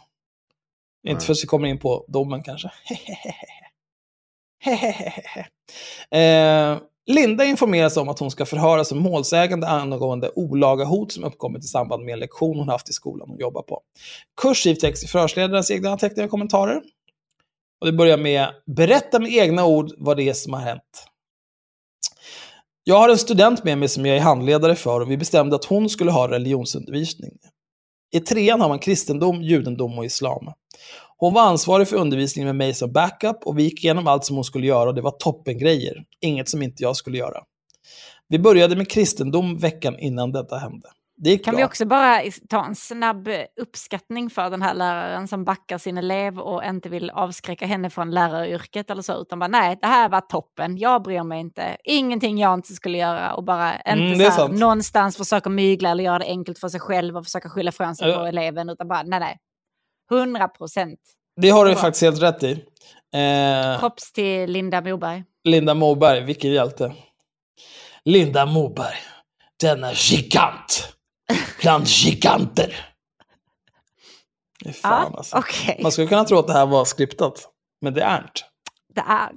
[1.03, 1.21] Nej.
[1.21, 2.71] förrän vi kommer in på domen kanske.
[6.19, 11.65] eh, Linda informeras om att hon ska förhöras som målsägande angående olaga hot som uppkommit
[11.65, 13.81] i samband med en lektion hon haft i skolan hon jobbar på.
[14.43, 16.83] Kursiv text i förhörsledarens egna anteckningar och kommentarer.
[17.81, 21.07] Och det börjar med berätta med egna ord vad det är som har hänt.
[22.85, 25.65] Jag har en student med mig som jag är handledare för och vi bestämde att
[25.65, 27.33] hon skulle ha religionsundervisning.
[28.15, 30.53] I trean har man kristendom, judendom och islam.
[31.23, 34.37] Hon var ansvarig för undervisningen med mig som backup och vi gick igenom allt som
[34.37, 36.05] hon skulle göra och det var toppengrejer.
[36.21, 37.43] Inget som inte jag skulle göra.
[38.29, 40.89] Vi började med kristendom veckan innan detta hände.
[41.17, 41.59] Det Kan bra.
[41.59, 43.29] vi också bara ta en snabb
[43.61, 48.11] uppskattning för den här läraren som backar sin elev och inte vill avskräcka henne från
[48.11, 52.39] läraryrket eller så, utan bara nej, det här var toppen, jag bryr mig inte, ingenting
[52.39, 54.61] jag inte skulle göra och bara inte Mm, det är så här, sant.
[54.61, 58.15] någonstans försöka mygla eller göra det enkelt för sig själv och försöka skylla från sig
[58.15, 59.39] på eleven, utan bara nej, nej,
[60.13, 60.99] 100 procent.
[61.41, 62.53] Det har du faktiskt helt rätt i.
[63.15, 65.25] Eh, Props till Linda Moberg.
[65.45, 66.93] Linda Moberg, vilken hjälte.
[68.05, 68.97] Linda Moberg,
[69.61, 70.89] denna gigant
[71.61, 72.89] bland giganter.
[74.75, 75.37] Fan Ja, alltså.
[75.37, 77.49] Okej, Man skulle kunna tro att det här var skriptat,
[77.81, 78.41] men det är inte.
[78.95, 79.31] det är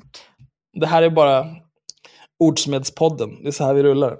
[0.73, 1.45] Det här är bara
[2.39, 3.43] Ordsmedspodden.
[3.43, 4.17] Det är så här vi rullar.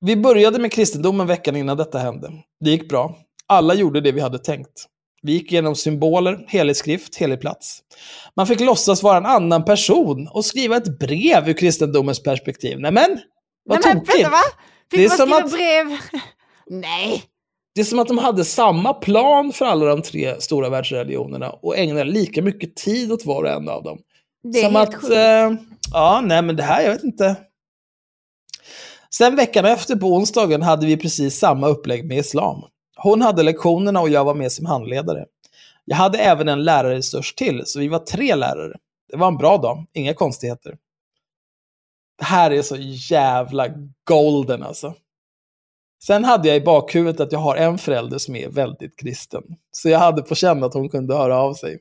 [0.00, 2.32] Vi började med kristendomen veckan innan detta hände.
[2.60, 3.18] Det gick bra.
[3.46, 4.86] Alla gjorde det vi hade tänkt.
[5.22, 7.78] Vi gick igenom symboler, helig skrift, helig plats.
[8.36, 12.80] Man fick låtsas vara en annan person och skriva ett brev ur kristendomens perspektiv.
[12.80, 13.20] Nämen,
[13.64, 14.18] vad Nej, men tokigt!
[14.18, 14.42] vänta, va?
[14.90, 15.98] Fick Det är man skriva att- brev?
[16.80, 17.22] nej.
[17.74, 21.76] Det är som att de hade samma plan för alla de tre stora världsreligionerna och
[21.78, 23.98] ägnade lika mycket tid åt var och en av dem.
[24.52, 25.12] Det är Som helt att, sjukt.
[25.12, 25.52] eh,
[25.92, 27.36] ja, nej men det här, jag vet inte.
[29.14, 32.62] Sen veckan efter på onsdagen hade vi precis samma upplägg med islam.
[33.02, 35.24] Hon hade lektionerna och jag var med som handledare.
[35.84, 38.76] Jag hade även en lärarresurs till, så vi var tre lärare.
[39.10, 40.76] Det var en bra dag, inga konstigheter.
[42.18, 42.76] Det här är så
[43.10, 43.68] jävla
[44.04, 44.94] golden alltså.
[46.02, 49.42] Sen hade jag i bakhuvudet att jag har en förälder som är väldigt kristen.
[49.70, 51.78] Så jag hade på känn att hon kunde höra av sig.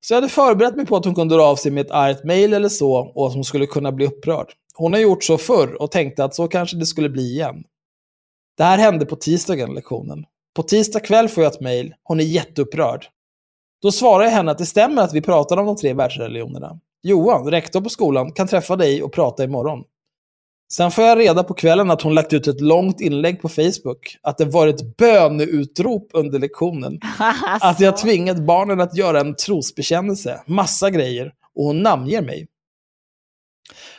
[0.00, 2.24] Så jag hade förberett mig på att hon kunde höra av sig med ett argt
[2.24, 4.52] mail eller så och att hon skulle kunna bli upprörd.
[4.74, 7.64] Hon har gjort så förr och tänkte att så kanske det skulle bli igen.
[8.60, 10.24] Det här hände på tisdagen, lektionen.
[10.56, 11.94] På tisdag kväll får jag ett mejl.
[12.02, 13.06] Hon är jätteupprörd.
[13.82, 16.80] Då svarar jag henne att det stämmer att vi pratar om de tre världsreligionerna.
[17.02, 19.84] Johan, rektor på skolan, kan träffa dig och prata imorgon.
[20.72, 24.16] Sen får jag reda på kvällen att hon lagt ut ett långt inlägg på Facebook.
[24.22, 27.00] Att det var ett böneutrop under lektionen.
[27.60, 32.46] Att jag tvingat barnen att göra en trosbekännelse, massa grejer, och hon namnger mig.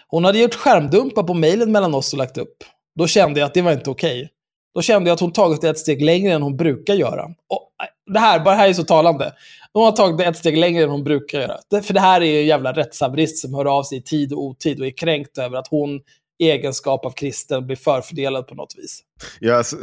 [0.08, 2.64] Hon hade gjort skärmdumpar på mejlen mellan oss och lagt upp.
[2.96, 4.32] Då kände jag att det var inte okej.
[4.76, 7.24] Då kände jag att hon tagit det ett steg längre än hon brukar göra.
[7.24, 9.34] Och äh, det här, bara det här är så talande.
[9.74, 11.58] Hon har tagit det ett steg längre än hon brukar göra.
[11.70, 14.34] Det, för det här är ju en jävla rättshaverist som hör av sig i tid
[14.34, 16.02] och otid och är kränkt över att hon
[16.42, 19.00] i egenskap av kristen blir förfördelad på något vis.
[19.40, 19.78] Ja, alltså,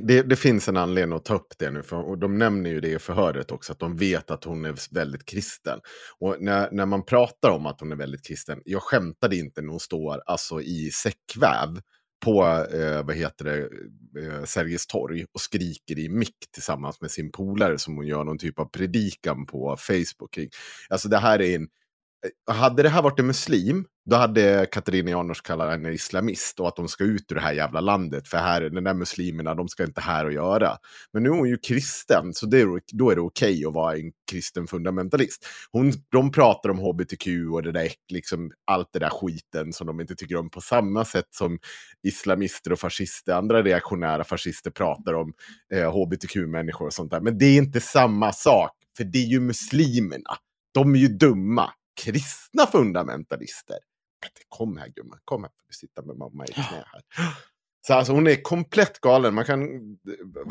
[0.00, 2.80] det, det, finns en anledning att ta upp det nu, för, och de nämner ju
[2.80, 5.80] det i förhöret också, att de vet att hon är väldigt kristen.
[6.18, 9.70] Och när, när man pratar om att hon är väldigt kristen, jag skämtade inte när
[9.70, 11.80] hon står alltså, i säckväv
[12.26, 13.58] på eh, vad heter det,
[14.22, 18.38] eh, Sergels torg och skriker i mick tillsammans med sin polare som hon gör någon
[18.38, 20.48] typ av predikan på Facebook kring.
[20.88, 21.68] Alltså det här är en
[22.48, 26.68] eh, hade det här varit en muslim, då hade Katarina Janouch kallat henne islamist och
[26.68, 28.28] att de ska ut ur det här jävla landet.
[28.28, 30.76] För här, den där muslimerna, de ska inte här och göra.
[31.12, 33.74] Men nu är hon ju kristen, så det är, då är det okej okay att
[33.74, 35.46] vara en kristen fundamentalist.
[35.72, 40.00] Hon, de pratar om hbtq och det där, liksom, allt det där skiten som de
[40.00, 41.58] inte tycker om på samma sätt som
[42.02, 45.32] islamister och fascister, andra reaktionära fascister pratar om
[45.74, 47.20] eh, hbtq-människor och sånt där.
[47.20, 50.36] Men det är inte samma sak, för det är ju muslimerna.
[50.74, 51.70] De är ju dumma
[52.04, 53.76] kristna fundamentalister.
[54.48, 55.52] Kom här gumman, kom här.
[55.68, 57.02] Du sitter med mamma i knä här.
[57.86, 59.34] Så alltså hon är komplett galen.
[59.34, 59.60] Man kan,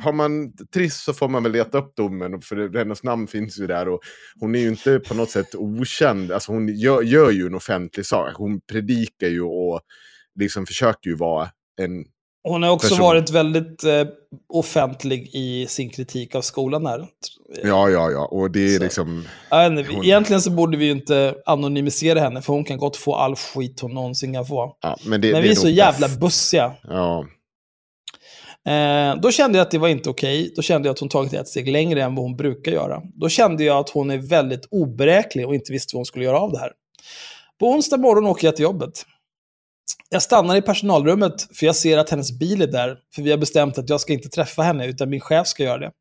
[0.01, 2.41] har man trist så får man väl leta upp domen.
[2.41, 3.89] För hennes namn finns ju där.
[3.89, 4.01] Och
[4.39, 6.31] hon är ju inte på något sätt okänd.
[6.31, 8.33] Alltså hon gör, gör ju en offentlig sak.
[8.35, 9.81] Hon predikar ju och
[10.39, 11.49] liksom försöker ju vara
[11.81, 12.05] en
[12.45, 13.03] hon har också person.
[13.03, 14.03] varit väldigt eh,
[14.49, 17.07] offentlig i sin kritik av skolan här.
[17.63, 18.25] Ja, ja, ja.
[18.25, 18.83] Och det är så.
[18.83, 19.25] liksom...
[19.53, 20.05] Inte, hon...
[20.05, 23.79] Egentligen så borde vi ju inte anonymisera henne, för hon kan gott få all skit
[23.79, 24.77] hon någonsin kan få.
[24.81, 26.71] Ja, men, det, men det vi är, är så jävla bussiga.
[26.83, 27.25] Ja.
[28.67, 30.41] Eh, då kände jag att det var inte okej.
[30.41, 30.53] Okay.
[30.55, 33.01] Då kände jag att hon tagit ett steg längre än vad hon brukar göra.
[33.13, 36.39] Då kände jag att hon är väldigt oberäklig och inte visste vad hon skulle göra
[36.39, 36.71] av det här.
[37.59, 39.05] På onsdag morgon åker jag till jobbet.
[40.09, 42.97] Jag stannar i personalrummet för jag ser att hennes bil är där.
[43.15, 45.77] För vi har bestämt att jag ska inte träffa henne utan min chef ska göra
[45.77, 45.91] det.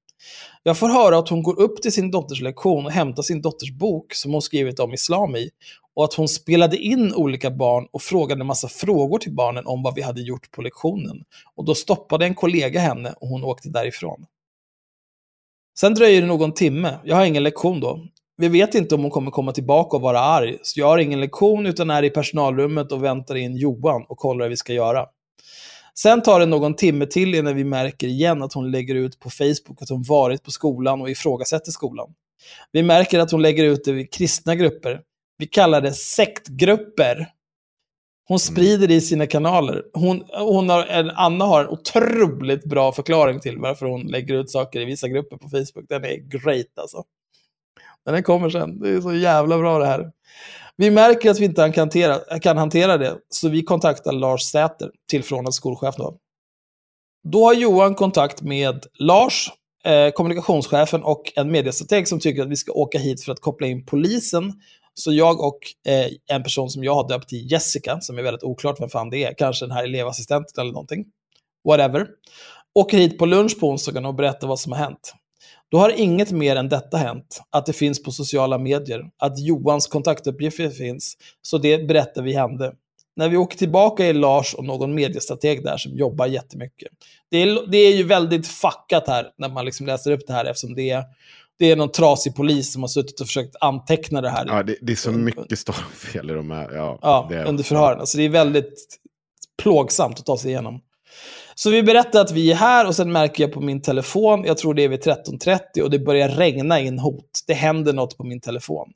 [0.62, 3.70] Jag får höra att hon går upp till sin dotters lektion och hämtar sin dotters
[3.70, 5.50] bok som hon skrivit om islam i.
[5.94, 9.82] Och att hon spelade in olika barn och frågade en massa frågor till barnen om
[9.82, 11.24] vad vi hade gjort på lektionen.
[11.54, 14.26] Och då stoppade en kollega henne och hon åkte därifrån.
[15.78, 18.06] Sen dröjer det någon timme, jag har ingen lektion då,
[18.36, 20.58] vi vet inte om hon kommer komma tillbaka och vara arg.
[20.62, 24.44] Så jag har ingen lektion utan är i personalrummet och väntar in Johan och kollar
[24.44, 25.06] vad vi ska göra.
[25.98, 29.30] Sen tar det någon timme till innan vi märker igen att hon lägger ut på
[29.30, 32.14] Facebook att hon varit på skolan och ifrågasätter skolan.
[32.72, 35.00] Vi märker att hon lägger ut det i kristna grupper.
[35.38, 37.16] Vi kallar det sektgrupper.
[38.28, 38.38] Hon mm.
[38.38, 39.82] sprider det i sina kanaler.
[39.92, 44.80] Hon, hon har, Anna har en otroligt bra förklaring till varför hon lägger ut saker
[44.80, 45.88] i vissa grupper på Facebook.
[45.88, 47.04] Den är great alltså.
[48.04, 48.78] Men den kommer sen.
[48.80, 50.10] Det är så jävla bra det här.
[50.76, 54.90] Vi märker att vi inte kan hantera, kan hantera det, så vi kontaktar Lars Säter,
[55.10, 55.94] tillförordnad skolchef.
[55.96, 56.18] Då.
[57.28, 59.50] då har Johan kontakt med Lars,
[59.84, 63.66] eh, kommunikationschefen och en mediestrateg som tycker att vi ska åka hit för att koppla
[63.66, 64.52] in polisen.
[64.94, 68.44] Så jag och eh, en person som jag har döpt till Jessica, som är väldigt
[68.44, 71.04] oklart vem fan det är, kanske den här elevassistenten eller någonting,
[71.68, 72.06] whatever,
[72.74, 75.14] åker hit på lunch på onsdagen och berättar vad som har hänt.
[75.70, 79.86] Då har inget mer än detta hänt, att det finns på sociala medier, att Johans
[79.86, 82.72] kontaktuppgifter finns, så det berättar vi hände.
[83.16, 86.88] När vi åker tillbaka är Lars och någon mediestrateg där som jobbar jättemycket.
[87.30, 90.44] Det är, det är ju väldigt fuckat här när man liksom läser upp det här
[90.44, 91.04] eftersom det är,
[91.58, 94.46] det är någon trasig polis som har suttit och försökt anteckna det här.
[94.46, 96.72] Ja, det, det är så mycket stavfel i de här.
[96.72, 98.00] Ja, ja det, under förhören.
[98.00, 98.98] Alltså det är väldigt
[99.62, 100.80] plågsamt att ta sig igenom.
[101.54, 104.58] Så vi berättar att vi är här och sen märker jag på min telefon, jag
[104.58, 107.40] tror det är vid 13.30 och det börjar regna in hot.
[107.46, 108.92] Det händer något på min telefon.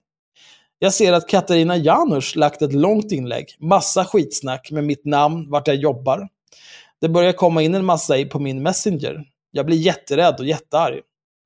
[0.78, 5.68] Jag ser att Katarina Janouch lagt ett långt inlägg, massa skitsnack med mitt namn, vart
[5.68, 6.28] jag jobbar.
[7.00, 9.24] Det börjar komma in en massa på min Messenger.
[9.50, 11.00] Jag blir jätterädd och jättearg.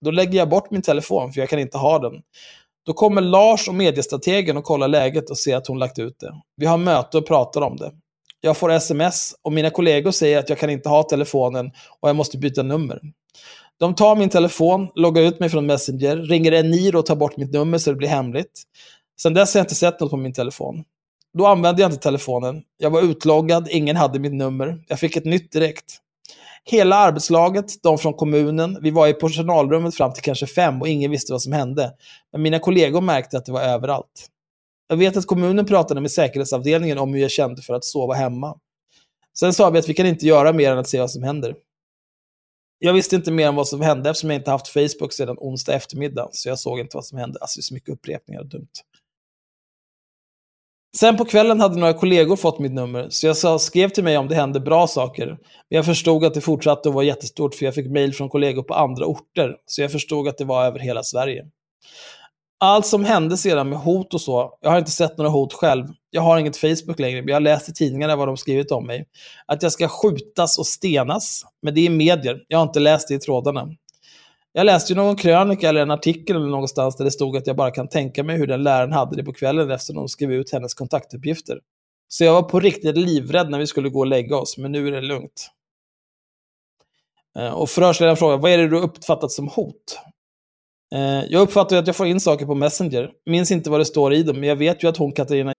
[0.04, 2.12] Då lägger jag bort min telefon för jag kan inte ha den.
[2.86, 6.34] Då kommer Lars och mediestrategen och kollar läget och ser att hon lagt ut det.
[6.56, 7.92] Vi har möte och pratar om det.
[8.44, 11.70] Jag får sms och mina kollegor säger att jag kan inte ha telefonen
[12.00, 13.00] och jag måste byta nummer.
[13.78, 17.52] De tar min telefon, loggar ut mig från Messenger, ringer Eniro och tar bort mitt
[17.52, 18.62] nummer så det blir hemligt.
[19.22, 20.84] Sen dess har jag inte sett något på min telefon.
[21.38, 22.62] Då använde jag inte telefonen.
[22.78, 24.84] Jag var utloggad, ingen hade mitt nummer.
[24.88, 25.98] Jag fick ett nytt direkt.
[26.64, 31.10] Hela arbetslaget, de från kommunen, vi var i personalrummet fram till kanske fem och ingen
[31.10, 31.92] visste vad som hände.
[32.32, 34.28] Men mina kollegor märkte att det var överallt.
[34.88, 38.58] Jag vet att kommunen pratade med säkerhetsavdelningen om hur jag kände för att sova hemma.
[39.38, 41.54] Sen sa vi att vi kan inte göra mer än att se vad som händer.
[42.78, 45.74] Jag visste inte mer om vad som hände eftersom jag inte haft Facebook sedan onsdag
[45.74, 47.38] eftermiddag, så jag såg inte vad som hände.
[47.40, 48.68] Alltså, det är så mycket upprepningar och dumt.
[50.96, 54.28] Sen på kvällen hade några kollegor fått mitt nummer, så jag skrev till mig om
[54.28, 55.26] det hände bra saker.
[55.26, 55.36] Men
[55.68, 58.74] jag förstod att det fortsatte att vara jättestort, för jag fick mejl från kollegor på
[58.74, 61.46] andra orter, så jag förstod att det var över hela Sverige.
[62.64, 65.86] Allt som hände sedan med hot och så, jag har inte sett några hot själv.
[66.10, 68.86] Jag har inget Facebook längre, men jag har läst i tidningarna vad de skrivit om
[68.86, 69.06] mig.
[69.46, 72.44] Att jag ska skjutas och stenas, men det är medier.
[72.48, 73.68] Jag har inte läst det i trådarna.
[74.52, 77.56] Jag läste ju någon krönika eller en artikel eller någonstans där det stod att jag
[77.56, 80.52] bara kan tänka mig hur den läraren hade det på kvällen eftersom de skrev ut
[80.52, 81.58] hennes kontaktuppgifter.
[82.08, 84.88] Så jag var på riktigt livrädd när vi skulle gå och lägga oss, men nu
[84.88, 85.50] är det lugnt.
[87.38, 89.98] Eh, och förhörsledaren frågar, vad är det du uppfattat som hot?
[90.92, 93.10] Eh, jag uppfattar att jag får in saker på Messenger.
[93.26, 95.52] Minns inte vad det står i dem, men jag vet ju att hon Katarina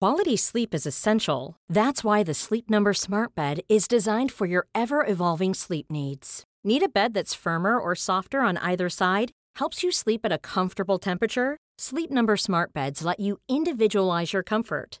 [0.00, 1.54] Quality sleep is essential.
[1.72, 6.44] That's why the Sleep Number Smart Bed is designed for your ever evolving sleep needs.
[6.64, 9.30] Need a bed that's firmer or softer on either side?
[9.60, 11.56] Helps you sleep at a comfortable temperature?
[11.78, 15.00] Sleep Number Smart Beds let you individualize your comfort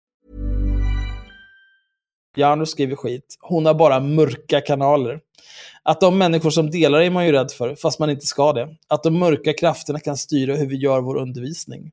[2.37, 3.37] Janus skriver skit.
[3.39, 5.19] Hon har bara mörka kanaler.
[5.83, 8.75] Att de människor som delar är man ju rädd för, fast man inte ska det.
[8.87, 11.91] Att de mörka krafterna kan styra hur vi gör vår undervisning.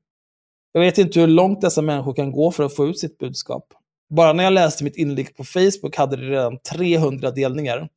[0.73, 3.65] Jag vet inte hur långt dessa människor kan gå för att få ut sitt budskap.
[4.11, 7.89] Bara när jag läste mitt inlägg på Facebook hade det redan 300 delningar.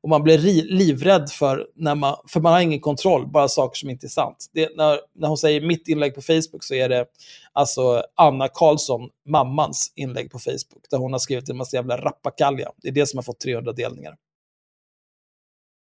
[0.00, 3.90] Och man blir livrädd för, när man, för man har ingen kontroll, bara saker som
[3.90, 4.50] inte är sant.
[4.52, 7.06] Det, när, när hon säger mitt inlägg på Facebook så är det
[7.52, 12.68] alltså Anna Karlsson, mammans inlägg på Facebook, där hon har skrivit en massa jävla rappakalja.
[12.82, 14.14] Det är det som har fått 300 delningar.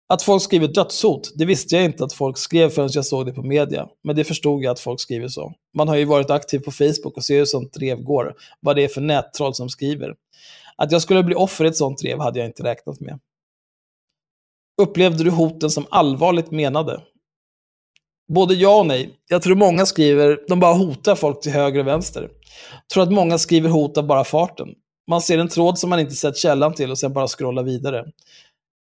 [0.08, 3.34] Att folk skriver dödshot, det visste jag inte att folk skrev förrän jag såg det
[3.34, 3.88] på media.
[4.04, 5.54] Men det förstod jag att folk skriver så.
[5.74, 8.36] Man har ju varit aktiv på Facebook och ser hur sånt drev går.
[8.60, 10.16] Vad det är för nättroll som skriver.
[10.76, 13.20] Att jag skulle bli offer i ett sånt drev hade jag inte räknat med.
[14.82, 17.02] Upplevde du hoten som allvarligt menade?
[18.34, 19.14] Både ja och nej.
[19.30, 22.22] Jag tror många skriver, de bara hotar folk till höger och vänster.
[22.22, 24.68] Jag tror att många skriver hot av bara farten.
[25.10, 28.06] Man ser en tråd som man inte sett källan till och sen bara scrollar vidare.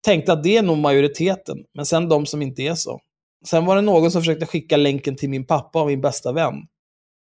[0.05, 2.99] Tänkte att det är nog majoriteten, men sen de som inte är så.
[3.45, 6.53] Sen var det någon som försökte skicka länken till min pappa och min bästa vän.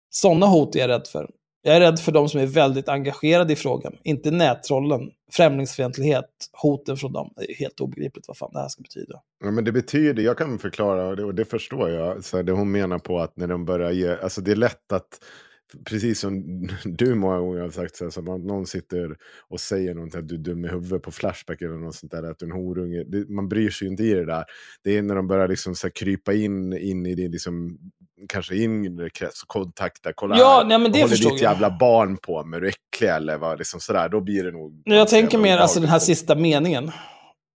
[0.10, 1.30] Sådana hot är jag rädd för.
[1.66, 5.02] Jag är rädd för de som är väldigt engagerade i frågan, inte nättrollen,
[5.32, 7.34] främlingsfientlighet, hoten från dem.
[7.36, 9.22] Det är helt obegripligt vad fan det här ska betyda.
[9.44, 12.52] Ja, men det betyder, jag kan förklara, och det, och det förstår jag, så det
[12.52, 15.20] hon menar på att när de börjar ge, alltså det är lätt att
[15.86, 19.18] precis som du många gånger har sagt, så här, som att någon sitter
[19.50, 22.24] och säger någonting, att du är dum i huvudet på Flashback eller något sånt där,
[22.24, 23.04] att du är en horunge.
[23.04, 24.44] Det, man bryr sig ju inte i det där.
[24.84, 27.78] Det är när de börjar liksom så här, krypa in, in i det, liksom,
[28.28, 31.38] kanske inre krets och kontakta, kolla Ja, här, nej, men det håller ditt jag.
[31.38, 34.82] jävla barn på med, är du äcklig eller vad, liksom sådär, då blir det nog...
[34.86, 36.92] Jag tänker mer alltså den här sista meningen.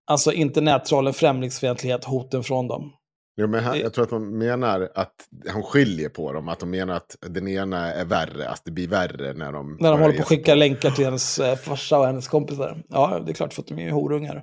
[0.06, 2.92] Alltså inte nättrollen, främlingsfientlighet, hoten från dem.
[3.40, 5.14] Jo, men han, jag tror att de menar att
[5.48, 8.88] han skiljer på dem, att de menar att den ena är värre, att det blir
[8.88, 9.76] värre när de...
[9.80, 12.82] När de håller på att skicka länkar till hennes eh, farsa och hennes kompisar.
[12.88, 14.42] Ja, det är klart för att de är ju horungar.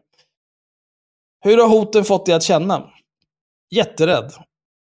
[1.44, 2.90] Hur har hoten fått dig att känna?
[3.72, 4.32] Jätterädd.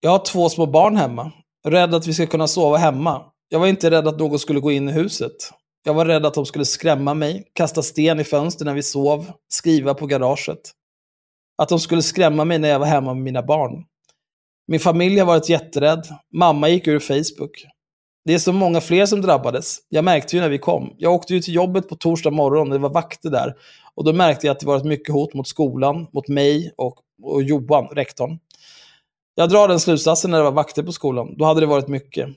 [0.04, 1.32] Jag har två små barn hemma.
[1.66, 3.22] Rädd att vi ska kunna sova hemma.
[3.48, 5.32] Jag var inte rädd att någon skulle gå in i huset.
[5.84, 9.32] Jag var rädd att de skulle skrämma mig, kasta sten i fönster när vi sov,
[9.48, 10.58] skriva på garaget.
[11.62, 13.84] Att de skulle skrämma mig när jag var hemma med mina barn.
[14.66, 16.06] Min familj har varit jätterädd.
[16.32, 17.66] Mamma gick ur Facebook.
[18.24, 19.78] Det är så många fler som drabbades.
[19.88, 20.94] Jag märkte ju när vi kom.
[20.98, 23.54] Jag åkte ju till jobbet på torsdag morgon, det var vakter där.
[23.94, 27.42] Och då märkte jag att det varit mycket hot mot skolan, mot mig och, och
[27.42, 28.38] Johan, rektorn.
[29.34, 31.34] Jag drar den slutsatsen när det var vakter på skolan.
[31.36, 32.28] Då hade det varit mycket.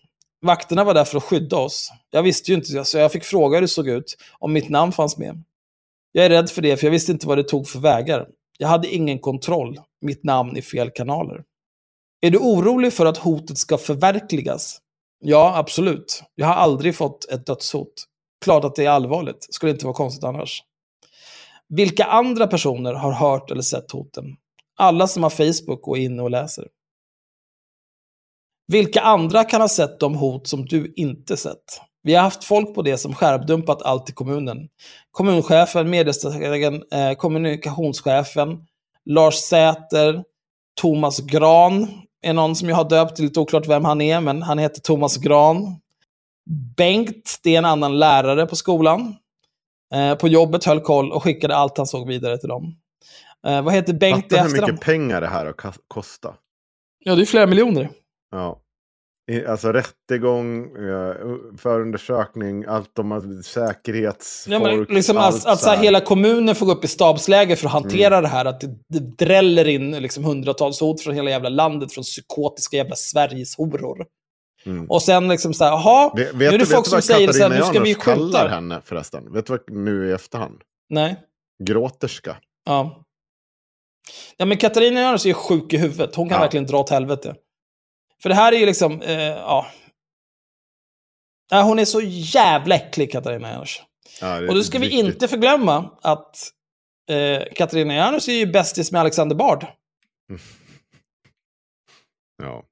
[0.42, 1.92] Vakterna var där för att skydda oss.
[2.12, 4.92] Jag visste ju inte, så jag fick fråga hur det såg ut, om mitt namn
[4.92, 5.44] fanns med.
[6.12, 8.28] Jag är rädd för det, för jag visste inte vad det tog för vägar.
[8.58, 9.80] Jag hade ingen kontroll.
[10.02, 11.44] Mitt namn i fel kanaler.
[12.22, 14.82] Är du orolig för att hotet ska förverkligas?
[15.20, 16.24] Ja, absolut.
[16.36, 17.94] Jag har aldrig fått ett dödshot.
[18.46, 19.48] Klart att det är allvarligt.
[19.50, 20.64] Skulle inte vara konstigt annars.
[21.70, 24.26] Vilka andra personer har hört eller sett hoten?
[24.76, 26.68] Alla som har Facebook och är inne och läser.
[28.68, 31.82] Vilka andra kan ha sett de hot som du inte sett?
[32.04, 34.58] Vi har haft folk på det som skärpdumpat allt i kommunen.
[35.12, 38.58] Kommunchefen, mediestrategen, eh, kommunikationschefen,
[39.06, 40.24] Lars Säter,
[40.82, 41.88] Thomas Gran
[42.22, 45.18] är någon som jag har döpt, lite oklart vem han är, men han heter Thomas
[45.18, 45.80] Gran.
[46.78, 49.16] Bengt, det är en annan lärare på skolan.
[49.94, 52.76] Eh, på jobbet höll koll och skickade allt han såg vidare till dem.
[53.48, 54.72] Eh, vad heter Bengt i Fatta hur efternamn?
[54.72, 55.56] mycket pengar det här har
[55.88, 56.36] kostat.
[57.00, 57.90] Ja, det är flera miljoner.
[58.32, 58.62] Ja.
[59.48, 61.16] Alltså rättegång, eh,
[61.58, 64.54] förundersökning, allt om säkerhetsfolk.
[64.56, 67.56] Ja, men liksom allt att, att så här, hela kommunen får gå upp i stabsläge
[67.56, 68.22] för att hantera Mm.
[68.24, 68.46] det här.
[68.46, 72.96] Att det, det dräller in liksom hundratals hot från hela jävla landet, från psykotiska jävla
[72.96, 74.06] Sveriges-horor.
[74.66, 74.86] Mm.
[74.90, 77.50] Och sen liksom så här, jaha, nu är det folk vet som säger så här,
[77.50, 78.48] Katarina nu ska vi Janouch kallar skjuta.
[78.48, 79.34] henne förresten?
[79.34, 80.62] Vet du vad nu i efterhand?
[80.90, 81.16] Nej.
[81.64, 82.38] Gråterska.
[82.66, 83.04] Ja.
[84.38, 86.16] Ja, men Katarina Janouch är sjuk i huvudet.
[86.16, 86.42] Hon kan Ja.
[86.42, 87.36] verkligen dra åt helvete.
[88.22, 89.66] För det här är ju liksom, eh, ja.
[91.52, 93.84] Hon är så jävla äcklig, Katarina Janouch.
[94.22, 96.36] Ja, Och då ska vi riktigt- inte förglömma att
[97.10, 99.66] eh, Katarina Janouch är ju bästis med Alexander Bard.
[102.44, 102.64] Ja.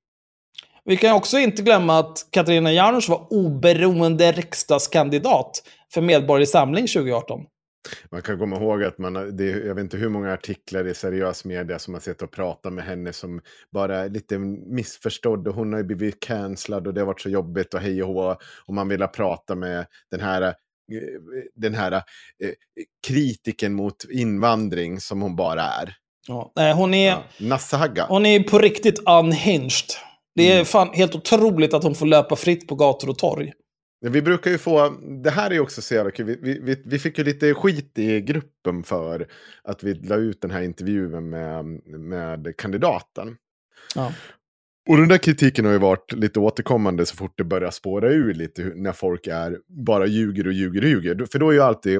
[0.83, 7.45] Vi kan också inte glömma att Katarina Janouch var oberoende riksdagskandidat för Medborgerlig Samling 2018.
[8.11, 11.45] Man kan komma ihåg att man, det, jag vet inte hur många artiklar i seriös
[11.45, 13.41] media som har sett och pratat med henne som
[13.73, 17.29] bara är lite missförstådd och hon har ju blivit cancellad och det har varit så
[17.29, 18.35] jobbigt och hej och hå
[18.67, 20.51] och man vill prata med den här, eh,
[21.55, 22.01] den här eh,
[23.07, 25.95] kritiken mot invandring som hon bara är.
[26.27, 26.51] Ja.
[26.75, 27.23] Hon, är, Ja.
[27.39, 28.05] Nasse Hagga.
[28.09, 29.89] hon är på riktigt unhinged.
[30.35, 30.65] Det är Mm.
[30.65, 33.53] fan helt otroligt att hon får löpa fritt på gator och torg.
[34.09, 34.89] Vi brukar ju få,
[35.23, 37.99] det här är ju också så jävla kul, vi, vi, vi, fick ju lite skit
[37.99, 39.27] i gruppen för
[39.63, 41.65] att vi la ut den här intervjun med,
[41.99, 43.37] med kandidaten.
[43.95, 44.13] Ja.
[44.89, 48.33] Och den där kritiken har ju varit lite återkommande så fort det börjar spåra ur
[48.33, 51.25] lite när folk är bara ljuger och ljuger och ljuger.
[51.31, 51.99] För då är ju alltid,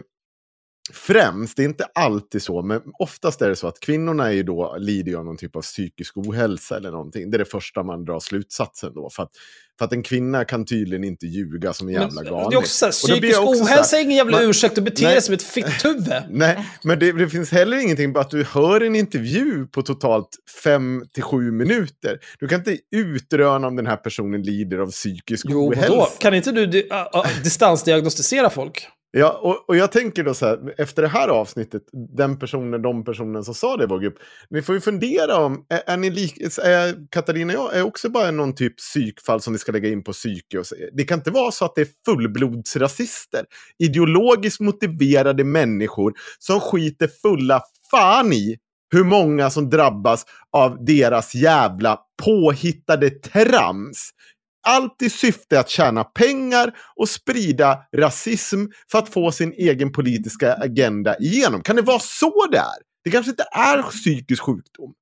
[0.93, 4.43] främst, det är inte alltid så, men oftast är det så att kvinnorna är ju
[4.43, 7.31] då, lider ju av någon typ av psykisk ohälsa eller någonting.
[7.31, 9.09] Det är det första man drar slutsatsen då.
[9.09, 9.29] För att,
[9.77, 12.49] för att en kvinna kan tydligen inte ljuga som en jävla galning.
[12.49, 15.05] det är också så här, psykisk också ohälsa är ingen jävla man- ursäkt att bete
[15.07, 16.13] dig som ett fitthuvud.
[16.29, 20.29] Nej, men det, det finns heller ingenting på att du hör en intervju på totalt
[20.63, 22.19] fem till sju minuter.
[22.39, 25.89] Du kan inte utröna om den här personen lider av psykisk Jo, ohälsa.
[25.91, 26.05] vadå?
[26.19, 28.88] Kan inte du di- ä- distansdiagnostisera folk?
[29.18, 31.84] Ja, och, och jag tänker då så här, efter det här avsnittet,
[32.18, 34.16] den personen, de personen som sa det i vår grupp,
[34.49, 38.09] ni får ju fundera om, är, är ni lik, är Katarina och jag är också
[38.09, 40.59] bara någon typ psykfall som vi ska lägga in på psyke?
[40.59, 43.45] Och så, det kan inte vara så att det är fullblodsrasister,
[43.80, 47.61] ideologiskt motiverade människor som skiter fulla
[47.91, 48.57] fan i
[48.91, 54.09] hur många som drabbas av deras jävla påhittade trams.
[54.66, 60.53] Allt i syfte att tjäna pengar och sprida rasism för att få sin egen politiska
[60.53, 61.61] agenda igenom.
[61.63, 62.78] Kan det vara så det är?
[63.03, 64.93] Det kanske inte är psykisk sjukdom.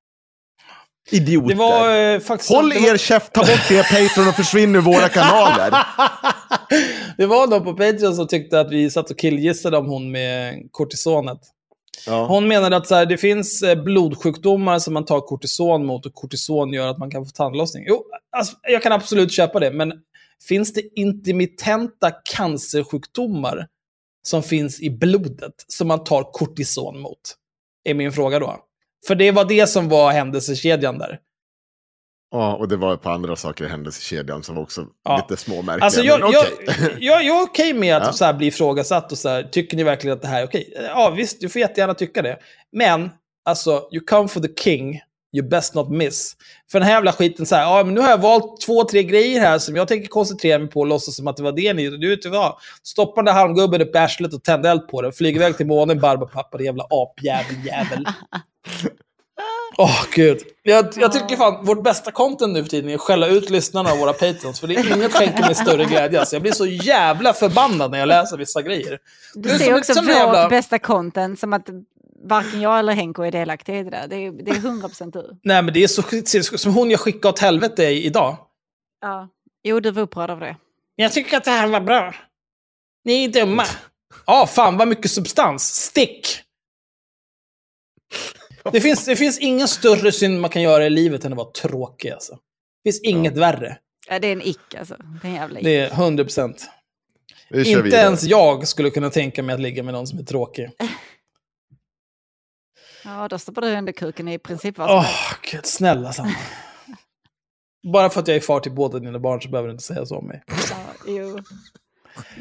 [1.11, 1.47] Idioter.
[1.47, 2.51] Det var eh, faktiskt...
[2.51, 5.71] Håll det var- er käft, ta bort er Patreon och försvinn ur våra kanaler.
[7.17, 10.67] det var någon på Patreon som tyckte att vi satt och killgissade om hon med
[10.71, 11.39] kortisonet.
[12.07, 12.25] Ja.
[12.25, 16.13] Hon menade att så här, det finns eh, blodsjukdomar som man tar kortison mot och
[16.13, 17.85] kortison gör att man kan få tandlossning.
[17.87, 19.93] Jo, alltså, jag kan absolut köpa det, men
[20.47, 23.67] finns det intermittenta cancersjukdomar
[24.23, 27.19] som finns i blodet som man tar kortison mot?
[27.83, 28.57] Är min fråga då.
[29.07, 31.19] För det var det som var händelsekedjan där
[32.33, 35.17] ja, och det var ett par andra saker i händelsekedjan som var också Ja.
[35.17, 35.85] lite småmärkliga.
[35.85, 36.45] Alltså jag, men jag,
[36.99, 38.13] jag, jag är okej med att Ja.
[38.13, 40.73] så här bli ifrågasatt och så här, tycker ni verkligen att det här är okej?
[40.87, 42.37] Ja visst, du får jättegärna tycka det.
[42.71, 43.09] Men,
[43.45, 44.99] alltså, you come for the king,
[45.37, 46.35] you best not miss.
[46.71, 49.03] För den här jävla skiten, så här, ja men nu har jag valt två, tre
[49.03, 51.73] grejer här som jag tänker koncentrera mig på och låtsas som att det var det
[51.73, 51.89] ni...
[51.89, 52.55] Du vet vad?
[52.83, 55.11] Stoppa den där halmgubben upp i arslet och tänd eld på den.
[55.13, 58.05] Flyg iväg till månen, Barbapapa, din jävla apjävel jävel.
[59.77, 60.39] Åh, gud.
[60.63, 63.91] Jag, jag tycker fan, vårt bästa content nu för tiden är att skälla ut lyssnarna
[63.91, 64.59] av våra patrons.
[64.59, 66.19] För det är inget skänker mig större glädje.
[66.19, 68.99] Alltså, jag blir så jävla förbannad när jag läser vissa grejer.
[69.35, 71.69] Du ser som- också som vårt jävla- bästa content som att
[72.25, 74.07] varken jag eller Henko är delaktiga i det där.
[74.07, 75.39] Det är, det är 100% du.
[75.43, 78.37] Nej, men det är så som hon jag skickade åt helvete idag.
[79.01, 79.29] Ja.
[79.63, 80.55] Jo, du var upprörd av det.
[80.95, 82.15] Jag tycker att det här var bra.
[83.05, 83.63] Ni är dumma.
[84.25, 85.63] Ja, fan vad mycket substans.
[85.75, 86.39] Stick!
[88.71, 91.51] Det finns, det finns ingen större synd man kan göra i livet än att vara
[91.51, 92.09] tråkig.
[92.09, 92.33] Alltså.
[92.83, 93.77] Det finns inget värre.
[94.09, 94.95] Ja, det är en ick alltså.
[95.21, 95.65] Det är en jävla ick.
[95.65, 96.69] Det är 100 procent.
[97.53, 98.01] Inte vidare.
[98.01, 100.69] ens jag skulle kunna tänka mig att ligga med någon som är tråkig.
[103.05, 105.51] Ja, då stoppar du under kuken i princip vad som helst.
[105.51, 106.35] gud, snälla Sanna.
[107.93, 110.05] Bara för att jag är far till båda dina barn så behöver du inte säga
[110.05, 110.43] så om mig.
[110.47, 111.39] Ja, jo.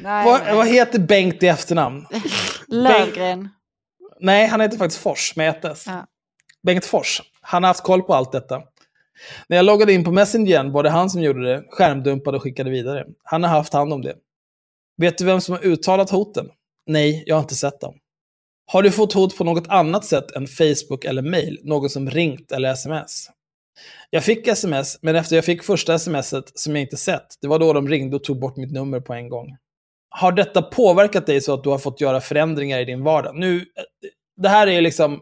[0.02, 0.54] Nej, Vad, nej.
[0.56, 2.06] vad heter Bengt i efternamn?
[2.68, 3.48] Lövgren.
[4.20, 5.84] Nej, han heter faktiskt Fors med ett S.
[5.86, 6.06] Ja.
[6.62, 7.22] Bengt Fors.
[7.40, 8.62] Han har haft koll på allt detta.
[9.48, 12.70] När jag loggade in på Messenger var det han som gjorde det, skärmdumpade och skickade
[12.70, 13.06] vidare.
[13.24, 14.14] Han har haft hand om det.
[14.96, 16.48] Vet du vem som har uttalat hoten?
[16.86, 17.94] Nej, jag har inte sett dem.
[18.66, 21.60] Har du fått hot på något annat sätt än Facebook eller mail?
[21.62, 23.26] Någon som ringt eller sms?
[24.10, 27.58] Jag fick sms, men efter jag fick första smset som jag inte sett, det var
[27.58, 29.56] då de ringde och tog bort mitt nummer på en gång.
[30.08, 33.36] Har detta påverkat dig så att du har fått göra förändringar i din vardag?
[33.36, 33.62] Nu, eh,
[34.36, 35.20] det här är liksom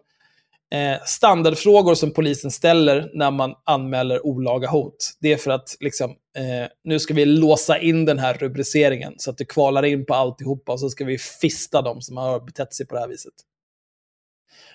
[0.74, 5.12] eh, standardfrågor som polisen ställer när man anmäler olaga hot.
[5.20, 9.30] Det är för att liksom, eh, nu ska vi låsa in den här rubriceringen så
[9.30, 12.74] att det kvalar in på alltihopa och så ska vi fista dem som har betett
[12.74, 13.34] sig på det här viset.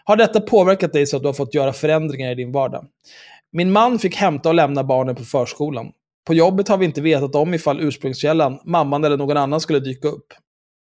[0.03, 2.85] Har detta påverkat dig så att du har fått göra förändringar i din vardag?
[3.51, 5.91] Min man fick hämta och lämna barnen på förskolan.
[6.27, 10.07] På jobbet har vi inte vetat om ifall ursprungskällan, mamman eller någon annan skulle dyka
[10.07, 10.33] upp.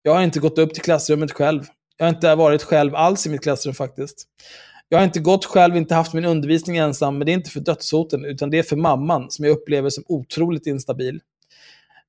[0.03, 1.63] Jag har inte gått upp till klassrummet själv.
[1.97, 4.27] Jag har inte varit själv alls i mitt klassrum faktiskt.
[4.93, 7.61] Jag har inte gått själv, inte haft min undervisning ensam, men det är inte för
[7.61, 11.21] dödshoten, utan det är för mamman som jag upplever som otroligt instabil.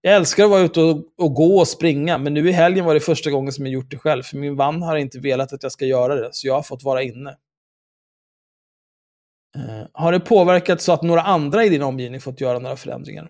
[0.01, 2.93] Jag älskar att vara ute och, och gå och springa, men nu i helgen var
[2.93, 5.63] det första gången som jag gjort det själv, för min man har inte velat att
[5.63, 7.29] jag ska göra det, så jag har fått vara inne.
[9.57, 13.29] Uh, har det påverkat så att några andra i din omgivning fått göra några förändringar?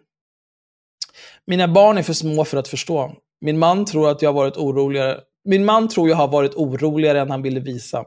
[1.45, 3.15] Mina barn är för små för att förstå.
[3.41, 5.19] Min man tror att jag har varit oroligare.
[5.45, 8.05] Min man tror jag har varit oroligare än han ville visa.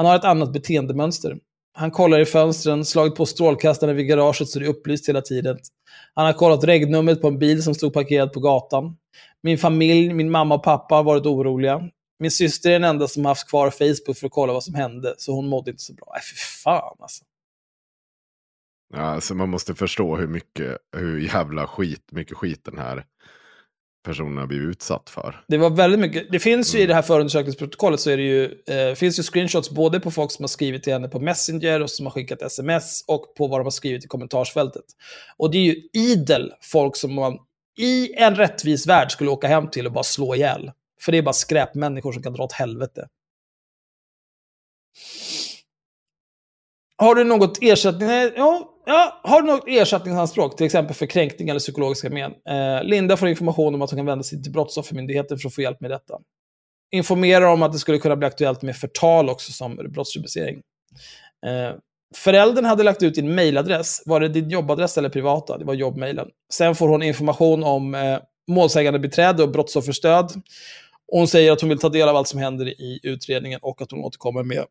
[0.00, 1.38] Han har ett annat beteendemönster.
[1.72, 5.58] Han kollar i fönstren, slagit på strålkastaren vid garaget så det är upplyst hela tiden.
[6.14, 8.96] Han har kollat regnumret på en bil som stod parkerad på gatan.
[9.42, 11.90] Min familj, min mamma och pappa har varit oroliga.
[12.18, 14.74] Min syster är den enda som har haft kvar Facebook för att kolla vad som
[14.74, 16.06] hände, så hon mådde inte så bra.
[16.12, 17.24] Nej, fy fan alltså.
[18.94, 23.04] Ja, alltså man måste förstå hur mycket, hur jävla skit, mycket skit den här
[24.02, 25.44] personerna blivit utsatt för.
[25.48, 26.32] Det var väldigt mycket.
[26.32, 29.70] Det finns ju i det här förundersökningsprotokollet så är det ju, eh, finns ju screenshots
[29.70, 33.04] både på folk som har skrivit till henne på Messenger och som har skickat sms
[33.06, 34.84] och på vad de har skrivit i kommentarsfältet.
[35.36, 37.38] Och det är ju idel folk som man
[37.78, 40.70] i en rättvis värld skulle åka hem till och bara slå ihjäl.
[41.00, 43.08] För det är bara skräpmänniskor som kan dra åt helvete.
[46.96, 48.08] Har du något ersättning?
[48.36, 52.32] Ja, ja, har du något ersättningsanspråk, till exempel för kränkning eller psykologiska men?
[52.48, 55.62] Eh, Linda får information om att hon kan vända sig till Brottsoffermyndigheten för att få
[55.62, 56.18] hjälp med detta.
[56.92, 60.62] Informerar om att det skulle kunna bli aktuellt med förtal också som brottsrubricering.
[61.46, 61.76] Eh,
[62.16, 64.02] föräldern hade lagt ut din mailadress.
[64.06, 65.58] Var det din jobbadress eller privata?
[65.58, 66.28] Det var jobbmailen.
[66.52, 68.18] Sen får hon information om eh,
[68.48, 70.32] målsägande beträde och brottsofferstöd.
[71.12, 73.82] Och hon säger att hon vill ta del av allt som händer i utredningen och
[73.82, 74.64] att hon återkommer med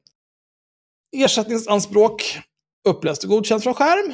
[1.17, 2.39] ersättningsanspråk.
[2.87, 4.13] Uppläst och godkänt från skärm.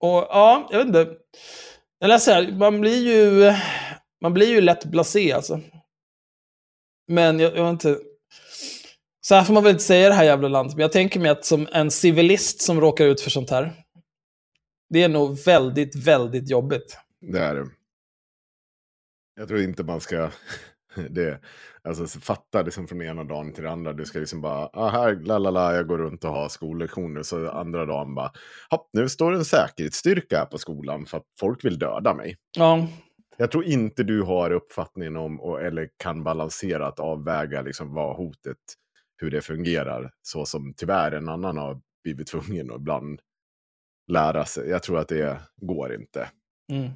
[0.00, 1.16] Och ja, jag vet inte.
[1.98, 3.54] Jag läser här, man blir ju,
[4.20, 5.60] man blir ju lätt blasé alltså.
[7.08, 7.98] Men jag, jag vet inte.
[9.20, 11.20] Så här får man väl inte säga i det här jävla landet, men jag tänker
[11.20, 13.72] mig att som en civilist som råkar ut för sånt här,
[14.88, 16.98] det är nog väldigt, väldigt jobbigt.
[17.20, 17.70] Det är det.
[19.34, 20.30] Jag tror inte man ska
[21.10, 21.40] det,
[21.84, 23.92] alltså, fatta liksom från ena dagen till den andra.
[23.92, 27.22] Du ska liksom bara, ah, här, la la la, jag går runt och har skollektioner.
[27.22, 28.32] Så andra dagen bara,
[28.70, 32.36] hopp, nu står det en säkerhetsstyrka här på skolan för att folk vill döda mig.
[32.56, 32.88] Ja,
[33.36, 38.16] Jag tror inte du har uppfattningen om, och, eller kan balansera att avväga liksom vad
[38.16, 38.58] hotet,
[39.16, 40.12] hur det fungerar.
[40.22, 43.20] Så som tyvärr en annan har blivit tvungen att ibland
[44.12, 44.68] lära sig.
[44.68, 46.28] Jag tror att det går inte.
[46.72, 46.90] Mm.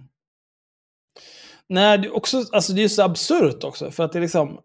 [1.69, 3.91] Nej, det är, också, alltså det är så absurt också.
[3.91, 4.61] För att det är liksom...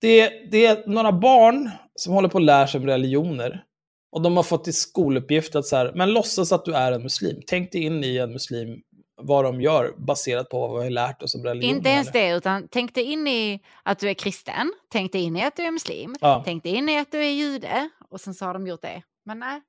[0.00, 3.64] Det, det är några barn som håller på att lära sig om religioner.
[4.12, 7.02] Och de har fått i skoluppgift att så här, men låtsas att du är en
[7.02, 7.40] muslim.
[7.46, 8.80] Tänk dig in i en muslim,
[9.22, 11.76] vad de gör baserat på vad vi har lärt oss om religion.
[11.76, 15.36] Inte ens det, utan tänk dig in i att du är kristen, tänk dig in
[15.36, 16.42] i att du är muslim, Ja.
[16.44, 19.02] tänk dig in i att du är jude och sen så har de gjort det.
[19.26, 19.60] Men nej.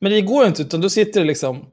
[0.00, 1.66] Men det går inte, utan då sitter det liksom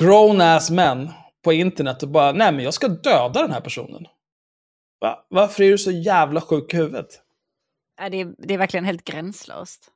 [0.00, 1.10] grown-ass män
[1.44, 4.06] på internet och bara, nej men jag ska döda den här personen.
[5.00, 5.26] Va?
[5.28, 7.22] Varför är du så jävla sjuk i huvudet?
[7.96, 9.90] Ja, Det är, det är verkligen helt gränslöst.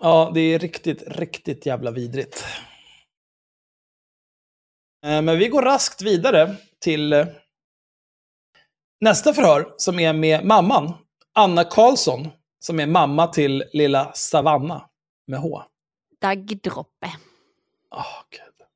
[0.00, 2.44] Ja, det är riktigt, riktigt jävla vidrigt.
[5.04, 7.26] Eh, Men vi går raskt vidare till eh,
[9.00, 10.92] nästa förhör som är med mamman,
[11.32, 12.28] Anna Karlsson,
[12.58, 14.88] som är mamma till lilla Savanna
[15.26, 15.62] med H.
[16.20, 17.12] Daggdroppe,
[17.90, 18.66] Oh, Gud.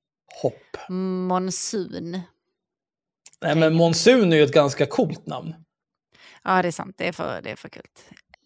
[0.43, 0.89] Hopp.
[1.29, 2.21] monsun.
[3.43, 5.55] Nej, men Monsun är ju ett ganska coolt namn.
[6.45, 6.95] Ja, det är sant.
[6.99, 7.83] Det är för, det är för kul.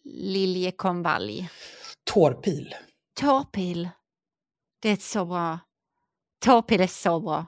[0.05, 1.51] Liljekonvalj.
[2.05, 2.75] Tårpil.
[3.21, 3.89] Tårpil.
[4.81, 5.59] Det är så bra.
[6.45, 7.47] Tårpil är så bra.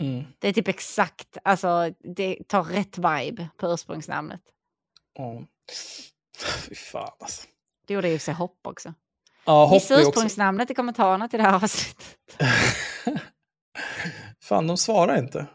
[0.00, 0.24] Mm.
[0.38, 4.40] Det är typ exakt, alltså det tar rätt vibe på ursprungsnamnet.
[5.14, 5.42] Ja.
[6.68, 7.46] Fy fan alltså.
[7.86, 8.94] Det gjorde ju sig hopp också.
[9.44, 10.08] Ja, hopp Gissa är också...
[10.08, 12.18] ursprungsnamnet i kommentarerna till det här avsnittet.
[14.40, 15.46] Fan, de svarar inte.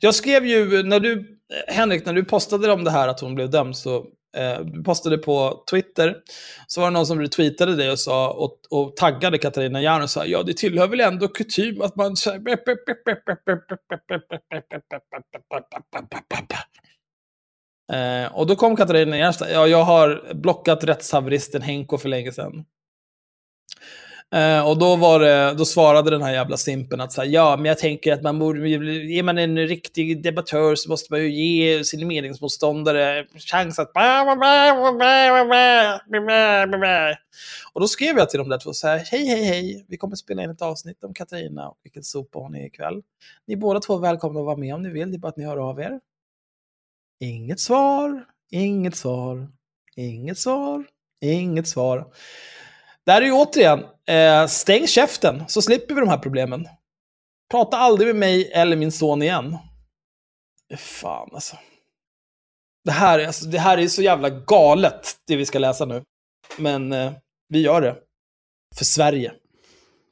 [0.00, 1.38] Jag skrev ju, när du,
[1.68, 3.96] Henrik, när du postade om det här att hon blev dömd, så
[4.36, 6.16] eh, du postade på Twitter,
[6.66, 10.10] så var det någon som retweetade dig och, sa, och, och taggade Katarina Järn och
[10.10, 12.16] sa ja, det tillhör väl ändå kutym att man...
[12.16, 12.38] så här-
[17.92, 22.64] Eh, och då kom Katarina Järnstad, ja, jag har blockat rättshaveristen Henko för länge sedan.
[24.34, 27.56] Uh, och då, var det, då svarade den här jävla simpen att så här, ja,
[27.56, 31.30] men jag tänker att man borde, är man en riktig debattör så måste man ju
[31.30, 33.90] ge sin meningsmotståndare chans att...
[37.72, 40.16] Och då skrev jag till de där två så här, hej, hej, hej, vi kommer
[40.16, 43.02] spela in ett avsnitt om Katarina och vilken sopa hon är ikväll.
[43.46, 45.36] Ni är båda två välkomna att vara med om ni vill, det är bara att
[45.36, 46.00] ni hör av er.
[47.20, 49.48] Inget svar, inget svar,
[49.96, 50.84] inget svar,
[51.20, 52.06] inget svar.
[53.06, 56.68] Där är ju återigen, eh, stäng käften så slipper vi de här problemen.
[57.50, 59.58] Prata aldrig med mig eller min son igen.
[60.76, 61.56] Fan alltså.
[62.84, 66.02] Det här, är- alltså, det här är så jävla galet, det vi ska läsa nu.
[66.58, 67.12] Men eh,
[67.48, 67.96] vi gör det.
[68.76, 69.32] För Sverige.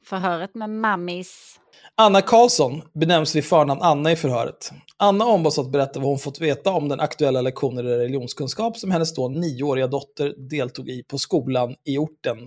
[0.05, 1.59] Förhöret med mammis.
[1.95, 4.71] Anna Karlsson benämns vid förnamn Anna i förhöret.
[4.97, 8.91] Anna ombads att berätta vad hon fått veta om den aktuella lektionen i religionskunskap som
[8.91, 12.37] hennes då nioåriga dotter deltog i på skolan i orten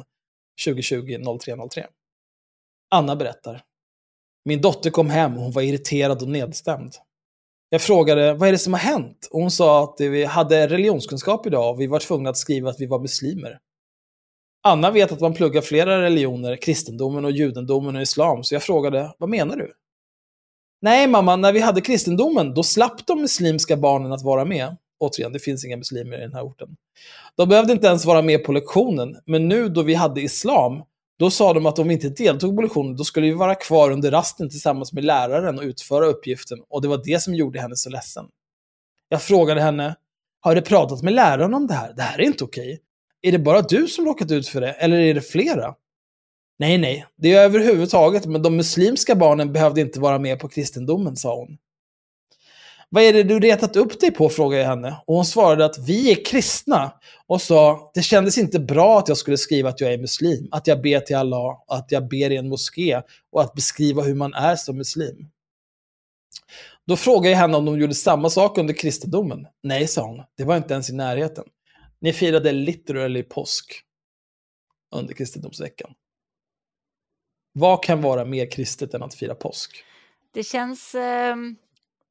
[0.66, 1.86] 2020-0303.
[2.90, 3.62] Anna berättar.
[4.44, 6.92] Min dotter kom hem och hon var irriterad och nedstämd.
[7.68, 11.46] Jag frågade vad är det som har hänt och hon sa att vi hade religionskunskap
[11.46, 13.58] idag och vi var tvungna att skriva att vi var muslimer.
[14.62, 19.14] Anna vet att man pluggar flera religioner, kristendomen och judendomen och islam, så jag frågade,
[19.18, 19.72] vad menar du?
[20.82, 24.76] Nej mamma, när vi hade kristendomen, då slapp de muslimska barnen att vara med.
[25.00, 26.76] Återigen, det finns inga muslimer i den här orten.
[27.36, 30.82] De behövde inte ens vara med på lektionen, men nu då vi hade islam,
[31.18, 33.90] då sa de att om vi inte deltog på lektionen, då skulle vi vara kvar
[33.90, 37.76] under rasten tillsammans med läraren och utföra uppgiften, och det var det som gjorde henne
[37.76, 38.24] så ledsen.
[39.08, 39.96] Jag frågade henne,
[40.40, 41.92] har du pratat med läraren om det här?
[41.96, 42.80] Det här är inte okej.
[43.22, 45.74] Är det bara du som råkat ut för det, eller är det flera?
[46.58, 51.16] Nej, nej, det är överhuvudtaget, men de muslimska barnen behövde inte vara med på kristendomen,
[51.16, 51.58] sa hon.
[52.88, 54.96] Vad är det du retat upp dig på, frågade jag henne.
[55.06, 56.92] Och hon svarade att vi är kristna
[57.26, 60.66] och sa det kändes inte bra att jag skulle skriva att jag är muslim, att
[60.66, 64.34] jag ber till Allah, att jag ber i en moské och att beskriva hur man
[64.34, 65.30] är som muslim.
[66.86, 69.46] Då frågade jag henne om de gjorde samma sak under kristendomen.
[69.62, 71.44] Nej, sa hon, det var inte ens i närheten.
[72.00, 73.80] Ni firade literally påsk
[74.94, 75.90] under kristendomsveckan.
[77.52, 79.84] Vad kan vara mer kristet än att fira påsk?
[80.34, 81.36] Det känns, Eh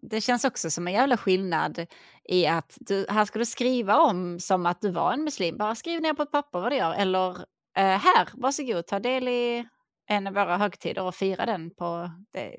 [0.09, 1.85] det känns också som en jävla skillnad
[2.23, 5.57] i att du, här ska du skriva om som att du var en muslim.
[5.57, 6.93] Bara skriv ner på ett papper vad du gör.
[6.93, 7.29] Eller
[7.77, 9.65] eh, här, varsågod, ta del i
[10.09, 12.11] en av våra högtider och fira den på...
[12.33, 12.55] Det.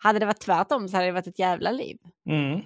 [0.00, 1.96] Hade det varit tvärtom så hade det varit ett jävla liv.
[2.30, 2.60] Mm.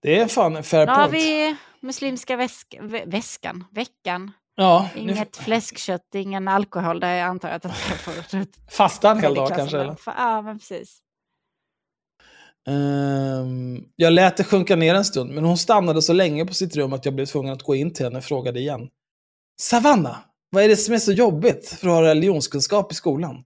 [0.00, 1.14] Det är fan fair Nu har point.
[1.14, 4.32] vi muslimska väsk, vä, väskan, veckan.
[4.54, 7.02] Ja, nu, Inget fläskkött, ingen alkohol.
[7.02, 8.10] Jag antar att det ska få
[8.70, 9.78] fasta en hel dag kanske?
[9.78, 9.96] Eller?
[10.06, 11.02] Ja, men precis.
[12.66, 16.76] Ehm, jag lät det sjunka ner en stund, men hon stannade så länge på sitt
[16.76, 18.88] rum att jag blev tvungen att gå in till henne och frågade igen.
[19.60, 20.16] Savanna,
[20.50, 23.44] vad är det som är så jobbigt för att ha religionskunskap i skolan?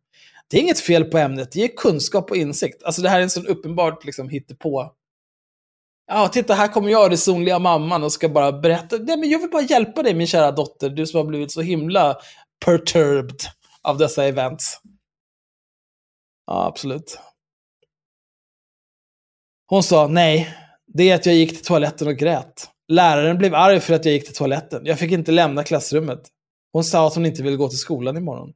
[0.50, 2.82] Det är inget fel på ämnet, det ger kunskap och insikt.
[2.82, 4.92] Alltså det här är en sån uppenbart liksom, hittepå.
[6.06, 8.96] Ja, titta här kommer jag, resonliga mamman, och ska bara berätta.
[8.96, 11.60] Nej, men jag vill bara hjälpa dig, min kära dotter, du som har blivit så
[11.60, 12.16] himla
[12.64, 13.40] perturbed
[13.82, 14.80] av dessa events.
[16.46, 17.18] Ja, absolut.
[19.70, 20.56] Hon sa nej,
[20.86, 22.68] det är att jag gick till toaletten och grät.
[22.88, 24.82] Läraren blev arg för att jag gick till toaletten.
[24.84, 26.20] Jag fick inte lämna klassrummet.
[26.72, 28.52] Hon sa att hon inte ville gå till skolan imorgon.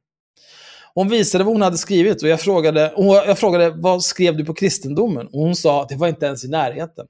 [0.93, 4.45] Hon visade vad hon hade skrivit och jag frågade, och jag frågade vad skrev du
[4.45, 5.27] på kristendomen?
[5.27, 7.07] Och hon sa att det var inte ens i närheten.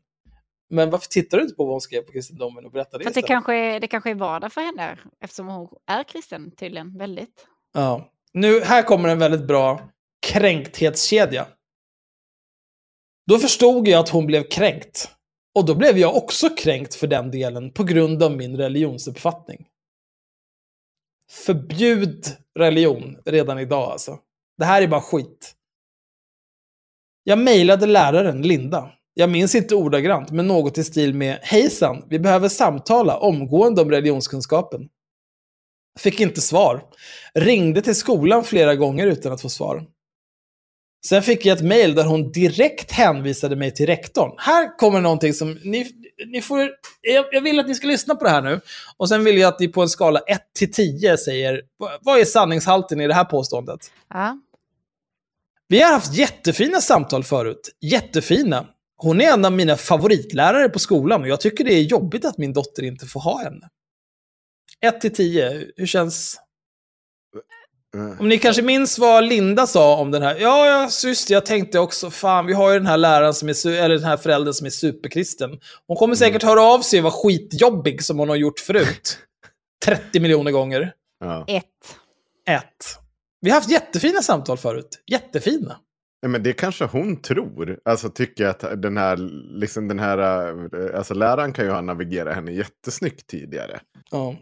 [0.69, 3.09] Men varför tittar du inte på vad hon skrev på kristendomen och berättar det För
[3.09, 3.27] det istället?
[3.27, 6.97] kanske, är, det kanske är vardag för henne eftersom hon är kristen tydligen.
[6.97, 7.45] Väldigt.
[7.73, 8.09] Ja.
[8.33, 9.89] Nu, här kommer en väldigt bra
[10.27, 11.45] kränkthetskedja.
[13.27, 15.09] Då förstod jag att hon blev kränkt.
[15.55, 19.65] Och då blev jag också kränkt för den delen på grund av min religionsuppfattning.
[21.31, 22.25] Förbjud
[22.59, 24.19] religion redan idag alltså.
[24.57, 25.55] Det här är bara skit.
[27.23, 28.91] Jag mejlade läraren Linda.
[29.13, 33.91] Jag minns inte ordagrant, men något i stil med Hejsan, vi behöver samtala omgående om
[33.91, 34.89] religionskunskapen.
[35.99, 36.83] Fick inte svar.
[37.33, 39.87] Ringde till skolan flera gånger utan att få svar.
[41.09, 44.31] Sen fick jag ett mejl där hon direkt hänvisade mig till rektorn.
[44.37, 45.91] Här kommer någonting som ni,
[46.27, 46.69] ni får...
[47.01, 48.61] Jag, jag vill att ni ska lyssna på det här nu.
[48.97, 51.61] Och sen vill jag att ni på en skala 1 till 10 säger,
[52.01, 53.91] vad- är sanningshalten i det här påståendet?
[54.09, 54.39] Ja.
[55.67, 57.75] Vi har haft jättefina samtal förut.
[57.81, 58.65] Jättefina.
[58.97, 62.37] Hon är en av mina favoritlärare på skolan och jag tycker det är jobbigt att
[62.37, 63.69] min dotter inte får ha henne.
[64.81, 66.37] 1 till 10, hur känns...
[68.19, 70.35] Om ni kanske minns vad Linda sa om den här.
[70.39, 73.49] Ja, ja, just det, jag tänkte också, fan, vi har ju den här läraren som
[73.49, 75.59] är, eller den här föräldern som är superkristen.
[75.87, 79.17] Hon kommer säkert höra av sig och vara skitjobbig som hon har gjort förut.
[79.85, 80.93] 30 miljoner gånger.
[81.19, 81.45] Ja.
[81.47, 81.63] Ett.
[82.49, 82.99] Ett.
[83.41, 85.03] Vi har haft jättefina samtal förut.
[85.11, 85.77] Jättefina.
[86.21, 87.79] Nej, men det kanske hon tror.
[87.85, 89.17] Alltså tycker att den här,
[89.59, 93.79] liksom den här, eh, alltså läraren kan ju ha navigerat henne jättesnyggt tidigare.
[94.11, 94.35] Ja.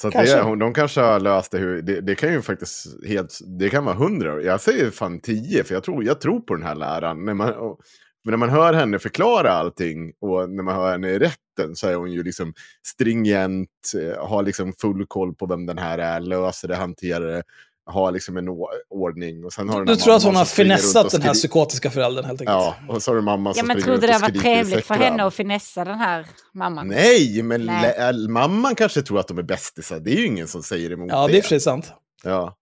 [0.00, 0.36] Så Kanske.
[0.36, 1.58] det, de kanske har löst det.
[1.58, 4.42] Hur, det, det kan ju faktiskt helt, det kan vara hundra.
[4.42, 7.24] Jag säger fan tio, för jag tror, jag tror på den här läraren.
[7.24, 7.80] När man, och,
[8.24, 11.88] men när man hör henne förklara allting och när man hör henne i rätten så
[11.88, 12.54] är hon ju liksom
[12.86, 17.42] stringent, eh, har liksom full koll på vem den här är, löser det, hanterar det,
[17.88, 18.48] har liksom en
[18.90, 19.44] ordning.
[19.44, 22.40] Och sen har Du tror att hon mamman har finessat den här psykotiska föräldern helt
[22.40, 22.54] enkelt?
[22.54, 24.86] Ja, och så har du mamma Ja, som men springer trodde runt det var trevligt
[24.86, 26.88] för henne att finessa den här mamman?
[26.88, 28.28] Nej, men Nej.
[28.28, 30.00] mamman kanske tror att de är bästisar.
[30.00, 31.92] Det är ju ingen som säger emot Ja, det är i och för sant.
[32.24, 32.54] Ja.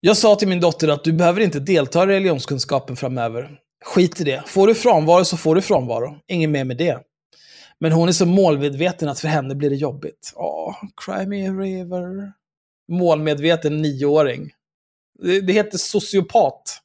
[0.00, 3.50] Jag sa till min dotter att du behöver inte delta i religionskunskapen framöver.
[3.84, 4.42] Skit i det.
[4.46, 6.16] Får du frånvaro så får du frånvaro.
[6.28, 6.98] Inget mer med det.
[7.80, 10.32] Men hon är så målmedveten att för henne blir det jobbigt.
[10.34, 10.74] Åh,
[11.04, 12.32] cry me a river.
[12.88, 14.52] Målmedveten nioåring.
[15.22, 16.82] Det, det heter sociopat.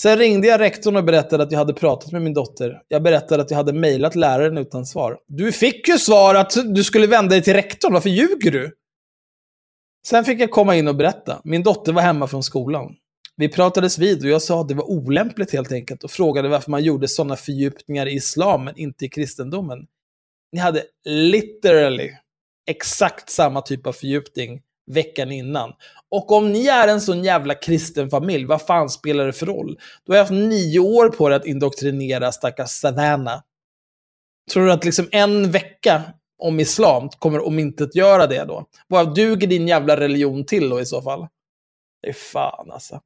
[0.00, 2.82] Sen ringde jag rektorn och berättade att jag hade pratat med min dotter.
[2.88, 5.18] Jag berättade att jag hade mejlat läraren utan svar.
[5.26, 7.92] Du fick ju svar att du skulle vända dig till rektorn.
[7.92, 8.76] Varför ljuger du?
[10.06, 11.40] Sen fick jag komma in och berätta.
[11.44, 12.94] Min dotter var hemma från skolan.
[13.36, 16.70] Vi pratades vid och jag sa att det var olämpligt helt enkelt och frågade varför
[16.70, 19.86] man gjorde sådana fördjupningar i islam men inte i kristendomen.
[20.52, 22.10] Ni hade literally
[22.66, 25.72] exakt samma typ av fördjupning veckan innan.
[26.10, 29.78] Och om ni är en sån jävla kristen familj, vad fan spelar det för roll?
[30.04, 33.42] Du har haft nio år på dig att indoktrinera stackars Savannah.
[34.52, 36.02] Tror du att liksom en vecka
[36.38, 38.64] om islam kommer om inte göra det då?
[38.86, 41.26] Vad duger din jävla religion till då i så fall?
[42.02, 43.00] Det är fan alltså.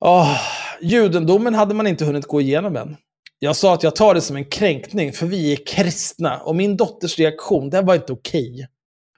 [0.00, 0.38] Oh,
[0.80, 2.96] judendomen hade man inte hunnit gå igenom än.
[3.44, 6.38] Jag sa att jag tar det som en kränkning, för vi är kristna.
[6.38, 8.68] Och min dotters reaktion, den var inte okej.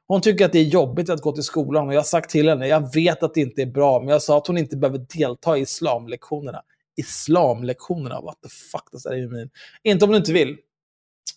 [0.07, 2.49] Hon tycker att det är jobbigt att gå till skolan och jag har sagt till
[2.49, 4.99] henne, jag vet att det inte är bra, men jag sa att hon inte behöver
[4.99, 6.62] delta i islamlektionerna.
[6.97, 9.51] Islamlektionerna, what the fuck does that mean?
[9.83, 10.57] Inte om du inte vill.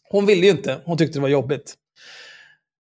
[0.10, 1.76] Hon ville ju inte, hon tyckte det var jobbigt.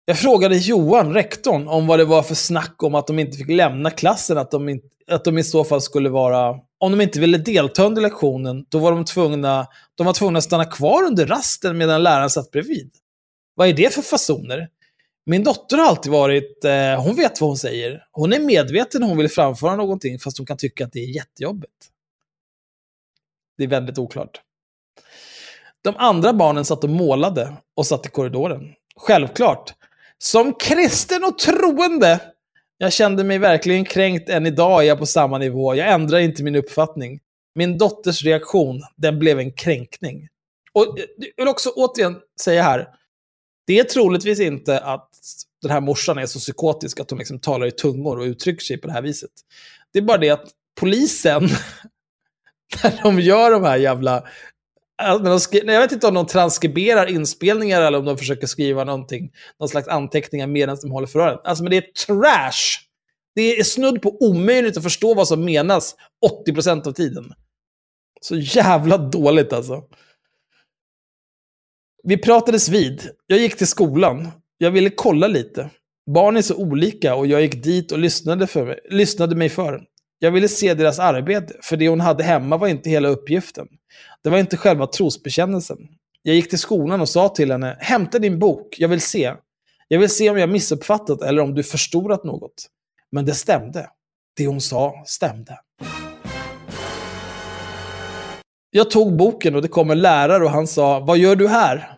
[0.05, 3.49] Jag frågade Johan, rektorn, om vad det var för snack om att de inte fick
[3.49, 6.59] lämna klassen, att de, inte, att de i så fall skulle vara...
[6.85, 10.43] Om de inte ville delta under lektionen, då var de tvungna, de var tvungna att
[10.43, 12.91] stanna kvar under rasten medan läraren satt bredvid.
[13.55, 14.69] Vad är det för fasoner?
[15.25, 18.03] Min dotter har alltid varit, eh, hon vet vad hon säger.
[18.11, 21.15] Hon är medveten när hon vill framföra någonting, fast hon kan tycka att det är
[21.15, 21.89] jättejobbigt.
[23.57, 24.41] Det är väldigt oklart.
[25.81, 28.73] De andra barnen satt och målade och satt i korridoren.
[28.95, 29.73] Självklart.
[30.17, 32.19] Som kristen och troende.
[32.77, 35.75] Jag kände mig verkligen kränkt än idag är jag på samma nivå.
[35.75, 37.19] Jag ändrar inte min uppfattning.
[37.55, 40.27] Min dotters reaktion, den blev en kränkning.
[40.73, 42.87] Och eh, jag vill också återigen säga här.
[43.67, 45.09] Det är troligtvis inte att
[45.61, 48.77] den här morsan är så psykotisk att hon liksom talar i tungor och uttrycker sig
[48.77, 49.31] på det här viset.
[49.93, 50.49] Det är bara det att
[50.79, 51.43] polisen,
[52.83, 54.23] när de gör de här jävla
[55.39, 59.31] Skri- nej, jag vet inte om de transkriberar inspelningar eller om de försöker skriva någonting,
[59.59, 61.39] någon slags anteckningar medan de håller förhören.
[61.43, 62.85] Alltså, men det är trash.
[63.35, 65.95] Det är snudd på omöjligt att förstå vad som menas
[66.47, 67.33] 80% av tiden.
[68.21, 69.83] Så jävla dåligt alltså.
[72.03, 73.09] Vi pratades vid.
[73.27, 74.31] Jag gick till skolan.
[74.57, 75.69] Jag ville kolla lite.
[76.13, 79.83] Barn är så olika och jag gick dit och lyssnade, för mig, lyssnade mig för.
[80.25, 83.67] Jag ville se deras arbete, för det hon hade hemma var inte hela uppgiften.
[84.23, 85.77] Det var inte själva trosbekännelsen.
[86.21, 89.33] Jag gick till skolan och sa till henne, hämta din bok, jag vill se.
[89.87, 92.67] Jag vill se om jag missuppfattat eller om du förstorat något.
[93.11, 93.89] Men det stämde.
[94.37, 95.59] Det hon sa stämde.
[98.69, 101.97] Jag tog boken och det kom en lärare och han sa, vad gör du här?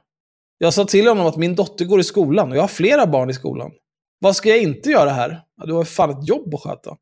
[0.58, 3.30] Jag sa till honom att min dotter går i skolan och jag har flera barn
[3.30, 3.72] i skolan.
[4.20, 5.41] Vad ska jag inte göra här?
[5.66, 6.98] Du har ju fan ett jobb att sköta.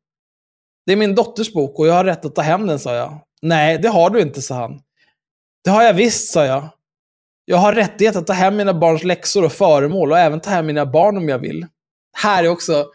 [0.86, 3.18] Det är min dotters bok och jag har rätt att ta hem den, sa jag.
[3.42, 4.80] Nej, det har du inte, sa han.
[5.64, 6.68] Det har jag visst, sa jag.
[7.44, 10.66] Jag har rättighet att ta hem mina barns läxor och föremål och även ta hem
[10.66, 11.66] mina barn om jag vill.
[12.12, 12.86] Här är också,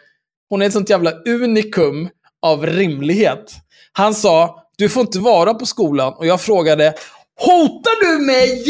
[0.49, 2.09] hon är ett sånt jävla unikum
[2.41, 3.53] av rimlighet.
[3.91, 6.13] Han sa, du får inte vara på skolan.
[6.13, 6.93] Och jag frågade,
[7.39, 8.63] hotar du mig?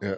[0.00, 0.16] Jag, eh,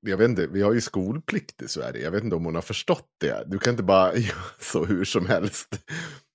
[0.00, 2.04] jag vet inte, vi har ju skolplikt i Sverige.
[2.04, 3.44] Jag vet inte om hon har förstått det.
[3.46, 5.68] Du kan inte bara göra så hur som helst.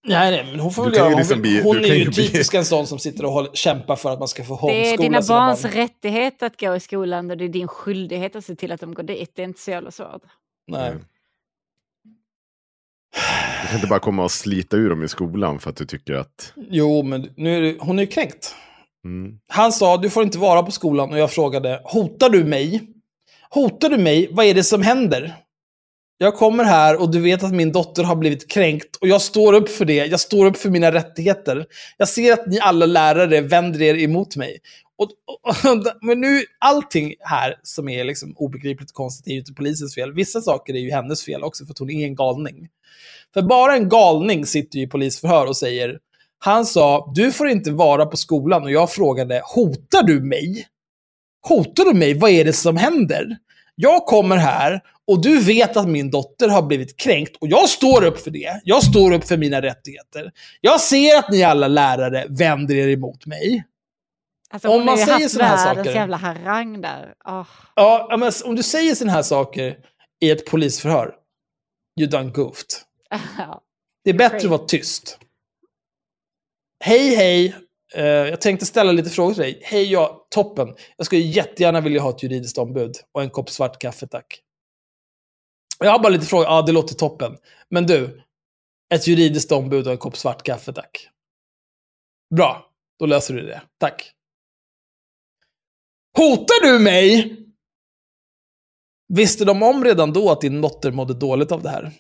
[0.07, 2.53] Nej, nej, men hon får väl göra ju hon, liksom bli- hon är ju typisk
[2.53, 5.03] en sån som sitter och håller, kämpar för att man ska få Det är homeskola
[5.09, 5.71] dina barns barn.
[5.71, 8.93] rättighet att gå i skolan och det är din skyldighet att se till att de
[8.93, 9.31] går dit.
[9.35, 10.21] Det är inte så jävla svårt.
[10.67, 10.93] Nej.
[13.61, 16.13] Du kan inte bara komma och slita ur dem i skolan för att du tycker
[16.13, 16.53] att...
[16.55, 18.55] Jo, men nu är det, hon är ju kränkt.
[19.05, 19.39] Mm.
[19.47, 21.09] Han sa, du får inte vara på skolan.
[21.13, 22.81] Och jag frågade, hotar du mig?
[23.49, 24.27] Hotar du mig?
[24.31, 25.35] Vad är det som händer?
[26.21, 28.95] Jag kommer här och du vet att min dotter har blivit kränkt.
[28.95, 30.05] Och jag står upp för det.
[30.05, 31.65] Jag står upp för mina rättigheter.
[31.97, 34.57] Jag ser att ni alla lärare vänder er emot mig.
[34.97, 39.39] Och, och, och, men nu, allting här som är liksom obegripligt och konstigt är ju
[39.39, 40.13] inte polisens fel.
[40.13, 42.67] Vissa saker är ju hennes fel också, för att hon är en galning.
[43.33, 45.99] För bara en galning sitter ju i polisförhör och säger
[46.39, 48.63] han sa, du får inte vara på skolan.
[48.63, 50.67] Och jag frågade, hotar du mig?
[51.47, 52.13] Hotar du mig?
[52.13, 53.37] Vad är det som händer?
[53.75, 58.06] Jag kommer här och du vet att min dotter har blivit kränkt och jag står
[58.06, 58.61] upp för det.
[58.64, 60.31] Jag står upp för mina rättigheter.
[60.61, 63.64] Jag ser att ni alla lärare vänder er emot mig.
[64.49, 65.94] Alltså, Om man säger såna här saker.
[65.94, 67.14] jävla harang där.
[67.27, 67.48] Åh.
[67.76, 69.77] Ja, men om du säger sådana här saker
[70.22, 71.15] i ett polisförhör,
[71.99, 72.68] you done goofed.
[74.03, 75.19] Det är bättre att vara tyst.
[76.84, 77.56] Hej, hej.
[77.95, 79.61] Eh, jag tänkte ställa lite frågor till dig.
[79.64, 80.76] Hej, ja, toppen.
[80.98, 84.41] Jag skulle jättegärna vilja ha ett juridiskt ombud och en kopp svart kaffe, tack.
[85.84, 86.45] Jag har bara lite frågor.
[86.45, 87.38] Ja, det låter toppen.
[87.69, 88.22] Men du,
[88.93, 91.10] ett juridiskt ombud och en kopp svart kaffe, tack.
[92.35, 93.61] Bra, då löser du det.
[93.80, 94.11] Tack.
[96.18, 97.35] Hotar du mig?
[99.14, 101.91] Visste de om redan då att din dotter mådde dåligt av det här?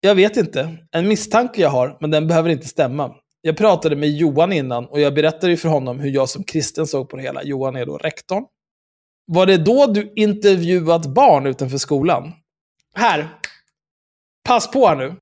[0.00, 0.76] Jag vet inte.
[0.90, 3.14] En misstanke jag har, men den behöver inte stämma.
[3.40, 6.86] Jag pratade med Johan innan och jag berättade ju för honom hur jag som kristen
[6.86, 7.42] såg på det hela.
[7.42, 8.44] Johan är då rektorn.
[9.26, 12.32] Var det då du intervjuat barn utanför skolan?
[12.96, 13.28] Här.
[14.48, 15.16] Pass på här nu.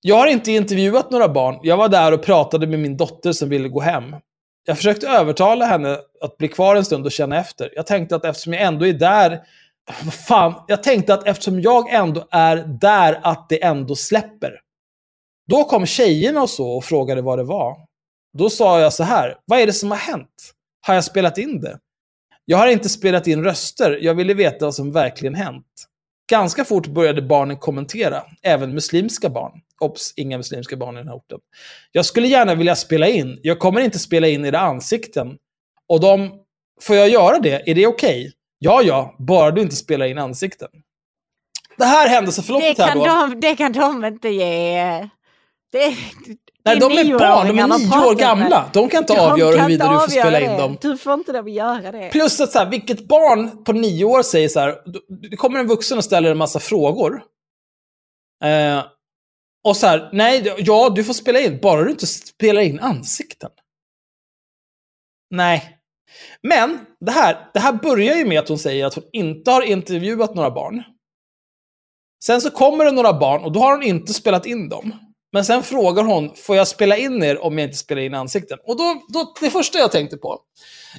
[0.00, 1.60] Jag har inte intervjuat några barn.
[1.62, 4.16] Jag var där och pratade med min dotter som ville gå hem.
[4.66, 7.72] Jag försökte övertala henne att bli kvar en stund och känna efter.
[7.74, 9.40] Jag tänkte att eftersom jag ändå är där
[10.04, 14.60] vad fan, jag tänkte att eftersom jag ändå är där, att det ändå släpper.
[15.48, 17.76] Då kom tjejerna och så och frågade vad det var.
[18.38, 20.52] Då sa jag så här, vad är det som har hänt?
[20.86, 21.78] Har jag spelat in det?
[22.44, 25.86] Jag har inte spelat in röster, jag ville veta vad som verkligen hänt.
[26.30, 29.52] Ganska fort började barnen kommentera, även muslimska barn.
[29.80, 31.38] Obs, inga muslimska barn i den här orten.
[31.92, 35.38] Jag skulle gärna vilja spela in, jag kommer inte spela in era ansikten.
[35.88, 36.30] Och de,
[36.80, 37.70] får jag göra det?
[37.70, 38.32] Är det okej?
[38.58, 40.68] Ja, ja, bara du inte spelar in ansikten.
[41.78, 43.04] Det här händelseförloppet Det, här då.
[43.04, 45.08] de, det kan de inte ge.
[45.72, 45.96] Det,
[46.64, 48.70] Nej, de är barn, de är nio år gamla.
[48.72, 50.56] De kan inte De avgöra kan huruvida du får spela in det.
[50.56, 50.76] dem.
[50.80, 52.08] Du får inte dem göra det.
[52.12, 54.76] Plus att så här, vilket barn på nio år säger så här,
[55.30, 57.22] det kommer en vuxen och ställer en massa frågor.
[58.44, 58.84] Eh,
[59.64, 63.50] och så här, nej, ja, du får spela in, bara du inte spelar in ansikten.
[65.30, 65.76] Nej.
[66.42, 69.62] Men det här, det här börjar ju med att hon säger att hon inte har
[69.62, 70.82] intervjuat några barn.
[72.24, 74.94] Sen så kommer det några barn och då har hon inte spelat in dem.
[75.32, 78.58] Men sen frågar hon, får jag spela in er om jag inte spelar in ansikten?
[78.64, 80.40] Och då, då det första jag tänkte på,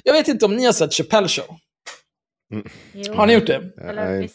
[0.04, 1.56] jag vet inte om ni har sett Chappelle Show.
[2.92, 3.14] Jo.
[3.14, 3.72] Har ni gjort det?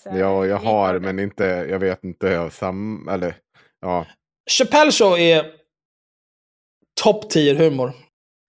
[0.03, 3.35] Ja, jag har, men inte, jag vet inte, sam, eller,
[3.81, 4.05] ja.
[4.49, 5.45] Chappelle Show är
[7.01, 7.93] topp 10 humor.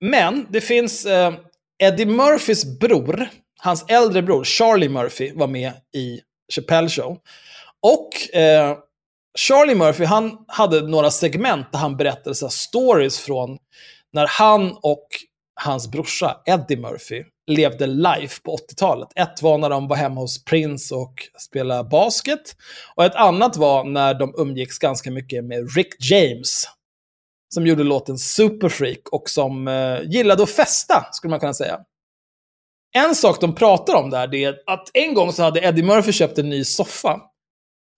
[0.01, 1.35] Men det finns eh,
[1.83, 6.21] Eddie Murphys bror, hans äldre bror, Charlie Murphy, var med i
[6.55, 7.19] Chappelle Show.
[7.81, 8.79] Och eh,
[9.39, 13.59] Charlie Murphy, han hade några segment där han berättade så här, stories från
[14.13, 15.07] när han och
[15.61, 19.09] hans brorsa Eddie Murphy levde life på 80-talet.
[19.15, 22.57] Ett var när de var hemma hos Prince och spelade basket.
[22.95, 26.65] Och ett annat var när de umgicks ganska mycket med Rick James.
[27.55, 31.79] Som gjorde låten Superfreak och som eh, gillade att festa, skulle man kunna säga.
[32.97, 36.13] En sak de pratar om där, det är att en gång så hade Eddie Murphy
[36.13, 37.21] köpt en ny soffa.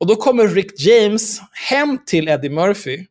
[0.00, 3.06] Och då kommer Rick James hem till Eddie Murphy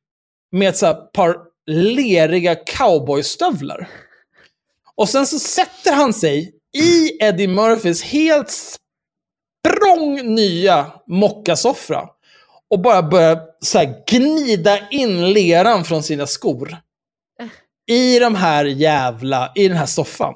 [0.52, 1.38] med ett par
[1.68, 3.90] leriga cowboystövlar.
[4.96, 12.10] Och sen så sätter han sig i Eddie Murphys helt språng nya mockasoffra
[12.70, 16.78] och bara börjar så här gnida in leran från sina skor.
[17.88, 20.34] I de här jävla, i den här soffan.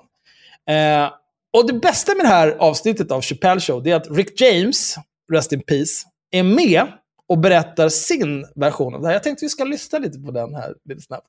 [0.70, 1.14] Eh,
[1.58, 4.96] och det bästa med det här avsnittet av Chappelle Show, det är att Rick James,
[5.32, 6.88] rest in peace, är med
[7.30, 9.14] och berättar sin version av det här.
[9.14, 11.28] Jag tänkte vi ska lyssna lite på den här lite snabbt.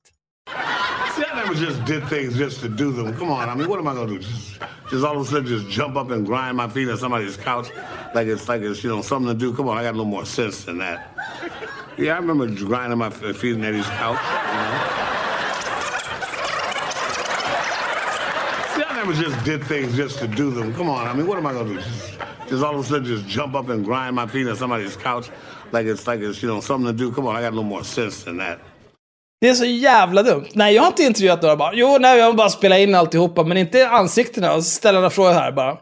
[1.16, 3.16] See, I never just did things just to do them.
[3.16, 4.18] Come on, I mean, what am I gonna do?
[4.18, 4.60] Just,
[4.90, 7.70] just all of a sudden just jump up and grind my feet on somebody's couch
[8.14, 9.52] like it's like it's you know something to do.
[9.54, 10.98] Come on, I got a little more sense than that.
[11.98, 14.18] Yeah, I remember grinding my feet on Eddie's couch.
[14.18, 14.78] You know?
[18.74, 20.72] See, I never just did things just to do them.
[20.74, 21.76] Come on, I mean, what am I gonna do?
[21.76, 22.18] Just,
[22.48, 25.30] just all of a sudden just jump up and grind my feet on somebody's couch
[25.72, 27.12] like it's like it's you know something to do.
[27.12, 28.58] Come on, I got little more sense than that.
[29.40, 30.46] Det är så jävla dumt.
[30.52, 31.74] Nej, jag har inte intervjuat några barn.
[31.76, 34.54] Jo, nej, jag bara spelat in alltihopa, men inte ansiktena.
[34.54, 35.78] Och ställa några frågor här bara.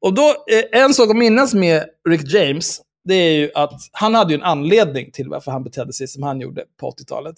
[0.00, 4.14] Och då, eh, en sak att minnas med Rick James, det är ju att han
[4.14, 7.36] hade ju en anledning till varför han betedde sig som han gjorde på 80-talet.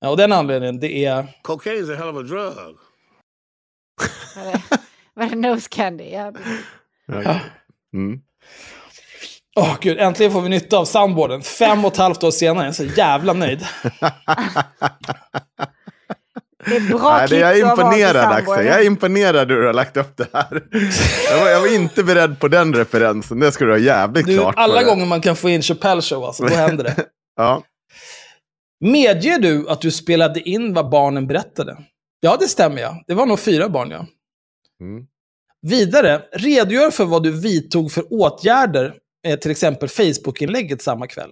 [0.00, 1.26] Ja, och den anledningen, det är...
[1.42, 2.76] Cocaine's a hell of a drug.
[5.14, 6.10] Var det nose candy?
[6.10, 6.32] Ja.
[7.06, 7.40] Ja.
[7.94, 8.20] Mm.
[9.56, 11.42] Åh gud, äntligen får vi nytta av soundboarden.
[11.42, 13.66] Fem och ett halvt år senare, jag är så jävla nöjd.
[16.64, 18.32] Det är bra Nej, det, jag är imponerad.
[18.32, 18.66] Axel.
[18.66, 20.62] Jag är imponerad hur du har lagt upp det här.
[21.30, 23.40] Jag var, jag var inte beredd på den referensen.
[23.40, 26.24] Det ska du ha jävligt Du, klart alla gånger man kan få in Chappelle show,
[26.24, 26.94] alltså, då händer det.
[27.36, 27.62] Ja.
[28.80, 31.76] Medger du att du spelade in vad barnen berättade?
[32.20, 33.04] Ja, det stämmer ja.
[33.06, 34.06] Det var nog fyra barn, ja.
[34.80, 35.06] Mm.
[35.62, 38.94] Vidare, redogör för vad du vidtog för åtgärder,
[39.26, 41.30] eh, till exempel Facebook-inlägget samma kväll.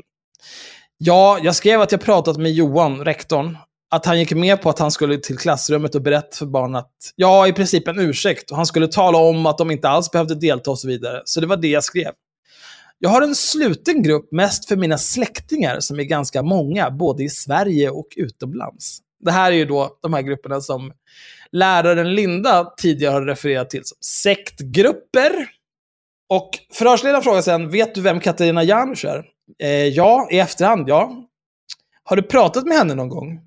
[0.98, 3.58] Ja, jag skrev att jag pratat med Johan, rektorn,
[3.90, 6.92] att han gick med på att han skulle till klassrummet och berätta för barnen att,
[7.16, 10.34] ja, i princip en ursäkt, och han skulle tala om att de inte alls behövde
[10.34, 11.22] delta och så vidare.
[11.24, 12.12] Så det var det jag skrev.
[12.98, 17.28] Jag har en sluten grupp mest för mina släktingar som är ganska många, både i
[17.28, 18.98] Sverige och utomlands.
[19.24, 20.92] Det här är ju då de här grupperna som
[21.52, 25.32] läraren Linda tidigare har refererat till som sektgrupper.
[26.28, 29.24] Och förhörsledaren frågar sen, vet du vem Katarina Janouch är?
[29.62, 31.26] Eh, ja, i efterhand, ja.
[32.04, 33.40] Har du pratat med henne någon gång?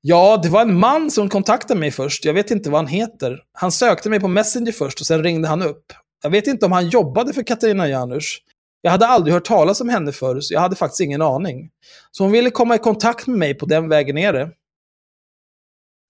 [0.00, 2.24] Ja, det var en man som kontaktade mig först.
[2.24, 3.42] Jag vet inte vad han heter.
[3.52, 5.92] Han sökte mig på Messenger först och sen ringde han upp.
[6.22, 8.42] Jag vet inte om han jobbade för Katarina Janouch.
[8.82, 11.70] Jag hade aldrig hört talas om henne förr, så jag hade faktiskt ingen aning.
[12.10, 14.50] Så hon ville komma i kontakt med mig på den vägen är det.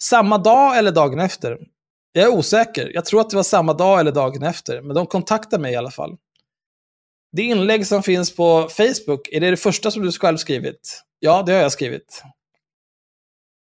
[0.03, 1.59] Samma dag eller dagen efter?
[2.13, 2.91] Jag är osäker.
[2.95, 5.77] Jag tror att det var samma dag eller dagen efter, men de kontaktade mig i
[5.77, 6.17] alla fall.
[7.33, 11.03] Det inlägg som finns på Facebook, är det det första som du själv skrivit?
[11.19, 12.23] Ja, det har jag skrivit.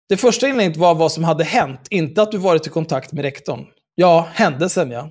[0.08, 3.22] Det första inlägget var vad som hade hänt, inte att du varit i kontakt med
[3.22, 3.66] rektorn.
[3.94, 5.10] Ja, händelsen ja.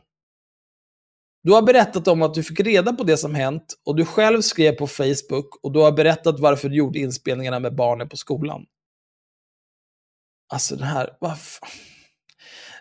[1.44, 4.42] Du har berättat om att du fick reda på det som hänt och du själv
[4.42, 8.66] skrev på Facebook och du har berättat varför du gjorde inspelningarna med barnen på skolan.
[10.54, 11.70] Alltså den här, vad fan.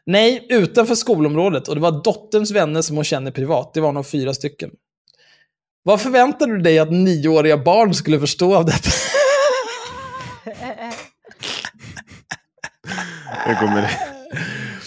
[0.06, 3.74] Nej, utanför skolområdet och det var dotterns vänner som hon känner privat.
[3.74, 4.70] Det var nog fyra stycken.
[5.82, 8.90] Vad förväntade du dig att nioåriga barn skulle förstå av detta?
[13.48, 13.90] Nu kommer,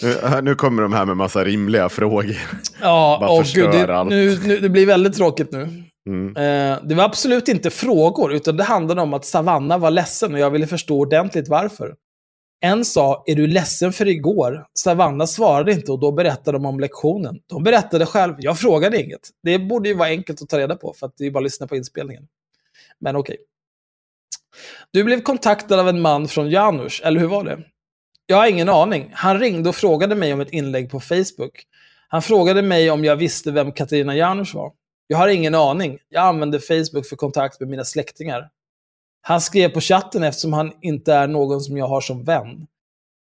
[0.02, 2.36] nu- nu kommer de här med massa rimliga frågor.
[2.82, 5.84] Ja, Bara åh gud, det, nu, nu, det blir väldigt tråkigt nu.
[6.10, 6.28] Mm.
[6.36, 10.40] Eh, det var absolut inte frågor, utan det handlade om att Savanna var ledsen och
[10.40, 11.94] jag ville förstå ordentligt varför.
[12.64, 14.66] En sa, är du ledsen för igår?
[14.74, 17.40] Savanna svarade inte och då berättade de om lektionen.
[17.48, 19.30] De berättade själv, jag frågade inget.
[19.44, 21.44] Det borde ju vara enkelt att ta reda på, för att det är bara att
[21.44, 22.28] lyssna på inspelningen.
[23.00, 23.38] Men okej.
[24.92, 27.64] Du blev kontaktad av en man från Janusz, eller hur var det?
[28.26, 29.12] Jag har ingen aning.
[29.14, 31.64] Han ringde och frågade mig om ett inlägg på Facebook.
[32.08, 34.72] Han frågade mig om jag visste vem Katarina Janusz var.
[35.08, 36.00] Jag har ingen aning.
[36.10, 38.50] Jag använder Facebook för kontakt med mina släktingar.
[39.22, 42.68] Han skrev på chatten eftersom han inte är någon som jag har som vän.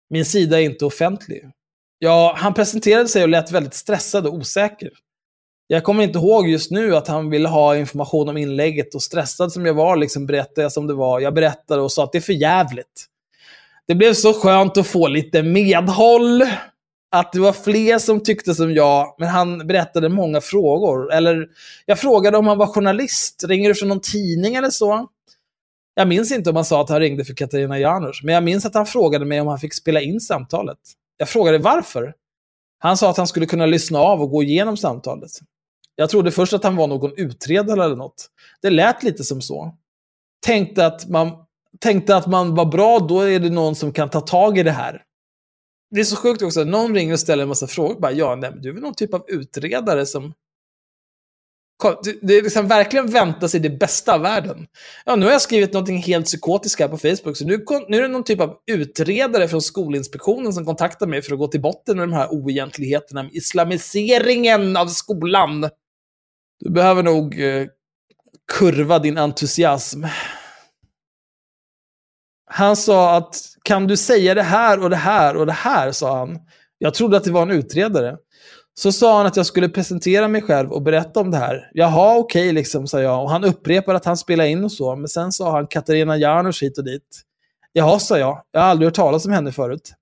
[0.09, 1.43] Min sida är inte offentlig.
[1.99, 4.89] Ja, han presenterade sig och lät väldigt stressad och osäker.
[5.67, 9.51] Jag kommer inte ihåg just nu att han ville ha information om inlägget och stressad
[9.51, 11.19] som jag var liksom berättade jag som det var.
[11.19, 13.07] Jag berättade och sa att det är för jävligt.
[13.87, 16.43] Det blev så skönt att få lite medhåll.
[17.11, 21.13] Att det var fler som tyckte som jag, men han berättade många frågor.
[21.13, 21.47] Eller,
[21.85, 23.43] jag frågade om han var journalist.
[23.47, 25.07] Ringer du från någon tidning eller så?
[25.93, 28.65] Jag minns inte om han sa att han ringde för Katarina Janouch, men jag minns
[28.65, 30.77] att han frågade mig om han fick spela in samtalet.
[31.17, 32.13] Jag frågade varför.
[32.79, 35.31] Han sa att han skulle kunna lyssna av och gå igenom samtalet.
[35.95, 38.29] Jag trodde först att han var någon utredare eller något.
[38.61, 39.75] Det lät lite som så.
[40.45, 41.31] Tänkte att man,
[41.79, 44.71] tänkte att man var bra, då är det någon som kan ta tag i det
[44.71, 45.03] här.
[45.91, 47.99] Det är så sjukt också, någon ringer och ställer en massa frågor.
[47.99, 50.33] Bara, ja, nej, du är väl någon typ av utredare som...
[52.21, 54.67] Det- är liksom verkligen vänta sig det bästa av världen.
[55.05, 58.01] Ja, nu har jag skrivit något helt psykotiskt här på Facebook, så nu, nu är
[58.01, 61.97] det någon typ av utredare från Skolinspektionen som kontaktar mig för att gå till botten
[61.97, 65.69] med de här oegentligheterna med islamiseringen av skolan.
[66.59, 67.67] Du behöver nog eh,
[68.53, 70.03] kurva din entusiasm.
[72.45, 76.17] Han sa att kan du säga det här och det här och det här, sa
[76.17, 76.39] han.
[76.77, 78.17] Jag trodde att det var en utredare.
[78.73, 81.71] Så sa han att jag skulle presentera mig själv och berätta om det här.
[81.73, 83.23] Jaha, okej, okay, liksom, sa jag.
[83.23, 84.95] Och han upprepade att han spelade in och så.
[84.95, 87.21] Men sen sa han Katarina Janouch hit och dit.
[87.73, 88.43] Jaha, sa jag.
[88.51, 89.93] Jag har aldrig hört talas om henne förut.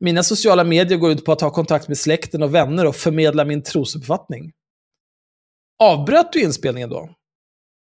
[0.00, 3.44] Mina sociala medier går ut på att ha kontakt med släkten och vänner och förmedla
[3.44, 4.52] min trosuppfattning.
[5.78, 7.10] Avbröt du inspelningen då?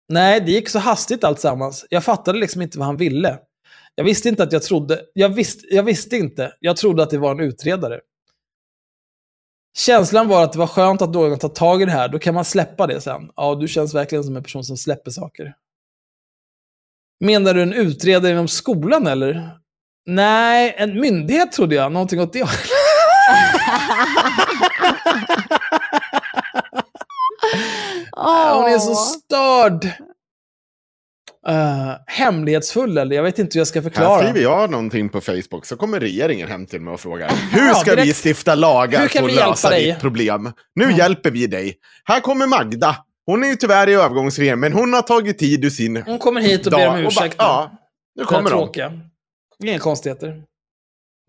[0.08, 1.86] Nej, det gick så hastigt alltsammans.
[1.88, 3.38] Jag fattade liksom inte vad han ville.
[3.94, 5.00] Jag visste inte att jag trodde...
[5.12, 6.52] Jag, visst, jag visste inte.
[6.60, 8.00] Jag trodde att det var en utredare.
[9.74, 12.08] Känslan var att det var skönt att någon tar tag i det här.
[12.08, 13.30] Då kan man släppa det sen.
[13.36, 15.54] Ja, du känns verkligen som en person som släpper saker.
[17.20, 19.50] Menar du en utredare inom skolan eller?
[20.06, 21.92] Nej, en myndighet trodde jag.
[21.92, 22.40] Någonting åt det
[28.54, 29.88] Hon är så störd.
[31.48, 33.16] Uh, hemlighetsfull eller?
[33.16, 34.08] Jag vet inte hur jag ska förklara.
[34.08, 37.74] Här skriver jag någonting på Facebook så kommer regeringen hem till mig och frågar hur
[37.74, 39.86] ska ja, vi stifta lagar för att lösa dig?
[39.86, 40.52] ditt problem?
[40.74, 40.96] Nu mm.
[40.96, 41.74] hjälper vi dig.
[42.04, 42.96] Här kommer Magda.
[43.26, 46.40] Hon är ju tyvärr i övergångsregering men hon har tagit tid ur sin Hon kommer
[46.40, 47.36] hit och ber om ursäkt.
[47.36, 47.70] Bara, ja,
[48.14, 49.00] nu kommer de.
[49.64, 50.42] Inga konstigheter.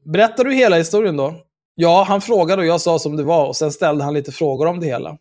[0.05, 1.35] Berättar du hela historien då?
[1.75, 4.67] Ja, han frågade och jag sa som det var och sen ställde han lite frågor
[4.67, 5.17] om det hela.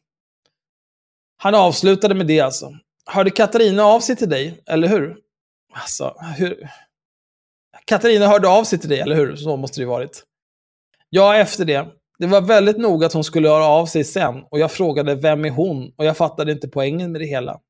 [1.36, 2.72] Han avslutade med det alltså.
[3.10, 5.16] Hörde Katarina av sig till dig, eller hur?
[5.72, 6.68] Alltså, hur?
[7.84, 9.36] Katarina hörde av sig till dig, eller hur?
[9.36, 10.24] Så måste det ju varit.
[11.10, 11.88] Ja, efter det.
[12.18, 15.44] Det var väldigt noga att hon skulle höra av sig sen och jag frågade vem
[15.44, 17.60] är hon och jag fattade inte poängen med det hela.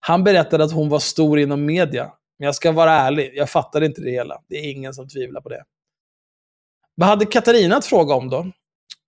[0.00, 3.86] Han berättade att hon var stor inom media, men jag ska vara ärlig, jag fattade
[3.86, 4.42] inte det hela.
[4.48, 5.64] Det är ingen som tvivlar på det.
[6.94, 8.50] Vad hade Katarina att fråga om då?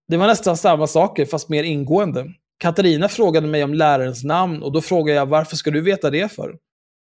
[0.08, 2.34] Det var nästan samma saker, fast mer ingående.
[2.58, 6.32] Katarina frågade mig om lärarens namn och då frågade jag varför ska du veta det
[6.32, 6.56] för?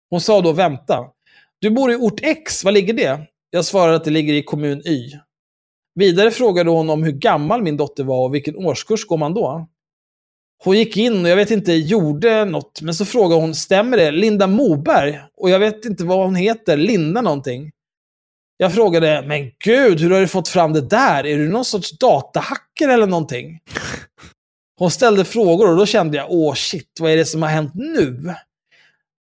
[0.10, 1.06] Hon sa då vänta.
[1.60, 3.22] Du bor i ort X, var ligger det?
[3.50, 5.12] Jag svarade att det ligger i kommun Y.
[5.96, 9.68] Vidare frågade hon om hur gammal min dotter var och vilken årskurs går man då?
[10.64, 14.12] Hon gick in och jag vet inte, gjorde något, men så frågade hon, stämmer det?
[14.12, 15.20] Linda Moberg?
[15.38, 17.72] Och jag vet inte vad hon heter, Linda någonting.
[18.58, 21.26] Jag frågade, men gud, hur har du fått fram det där?
[21.26, 23.60] Är du någon sorts datahacker eller någonting?
[24.78, 27.72] Hon ställde frågor och då kände jag, åh shit, vad är det som har hänt
[27.76, 28.34] nu?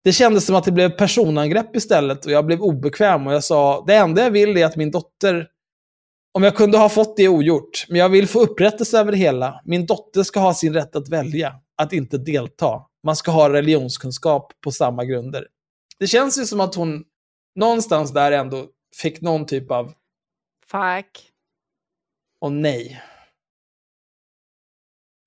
[0.04, 3.84] Det kändes som att det blev personangrepp istället och jag blev obekväm och jag sa,
[3.86, 5.48] det enda jag vill är att min dotter,
[6.32, 9.60] om jag kunde ha fått det ogjort, men jag vill få upprättelse över det hela.
[9.64, 12.82] Min dotter ska ha sin rätt att välja, att inte delta.
[13.02, 15.46] Man ska ha religionskunskap på samma grunder.
[15.98, 17.04] Det känns ju som att hon
[17.54, 18.66] någonstans där ändå
[18.96, 19.92] fick någon typ av...
[20.70, 21.30] Fuck.
[22.40, 23.02] Och nej.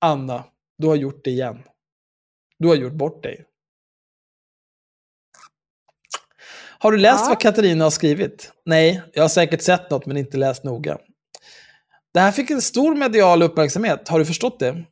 [0.07, 0.43] Anna,
[0.77, 1.63] du har gjort det igen.
[2.59, 3.45] Du har gjort bort dig.
[6.79, 7.29] Har du läst ja.
[7.29, 8.51] vad Katarina har skrivit?
[8.65, 10.97] Nej, jag har säkert sett något men inte läst noga.
[12.13, 14.85] Det här fick en stor medial uppmärksamhet, har du förstått det?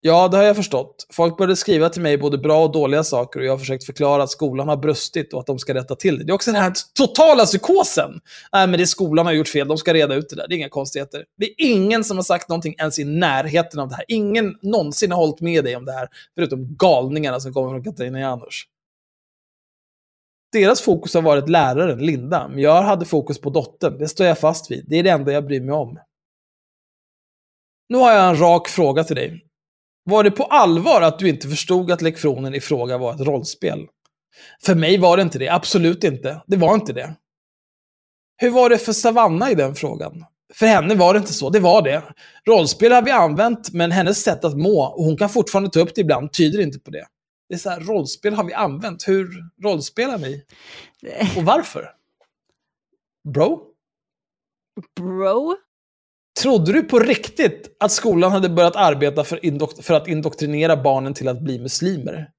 [0.00, 1.06] Ja, det har jag förstått.
[1.12, 4.22] Folk började skriva till mig både bra och dåliga saker och jag har försökt förklara
[4.22, 6.24] att skolan har brustit och att de ska rätta till det.
[6.24, 8.10] Det är också den här totala psykosen.
[8.52, 10.48] Nej, men det är skolan har gjort fel, de ska reda ut det där.
[10.48, 11.24] Det är inga konstigheter.
[11.36, 14.04] Det är ingen som har sagt någonting ens i närheten av det här.
[14.08, 18.20] Ingen någonsin har hållit med dig om det här, förutom galningarna som kommer från Katarina
[18.20, 18.68] Janouch.
[20.52, 23.98] Deras fokus har varit läraren, Linda, men jag hade fokus på dottern.
[23.98, 24.84] Det står jag fast vid.
[24.88, 25.98] Det är det enda jag bryr mig om.
[27.88, 29.47] Nu har jag en rak fråga till dig.
[30.08, 33.86] Var det på allvar att du inte förstod att lektionen i fråga var ett rollspel?
[34.64, 36.42] För mig var det inte det, absolut inte.
[36.46, 37.16] Det var inte det.
[38.36, 40.24] Hur var det för Savanna i den frågan?
[40.54, 42.02] För henne var det inte så, det var det.
[42.46, 45.94] Rollspel har vi använt, men hennes sätt att må, och hon kan fortfarande ta upp
[45.94, 47.06] det ibland, tyder inte på det.
[47.48, 49.08] Det är så här, rollspel har vi använt.
[49.08, 49.28] Hur
[49.62, 50.44] rollspelar ni?
[51.36, 51.90] Och varför?
[53.34, 53.64] Bro?
[54.96, 55.56] Bro?
[56.42, 61.28] Trodde du på riktigt att skolan hade börjat arbeta för, för, att indoktrinera barnen till
[61.28, 62.30] att bli muslimer?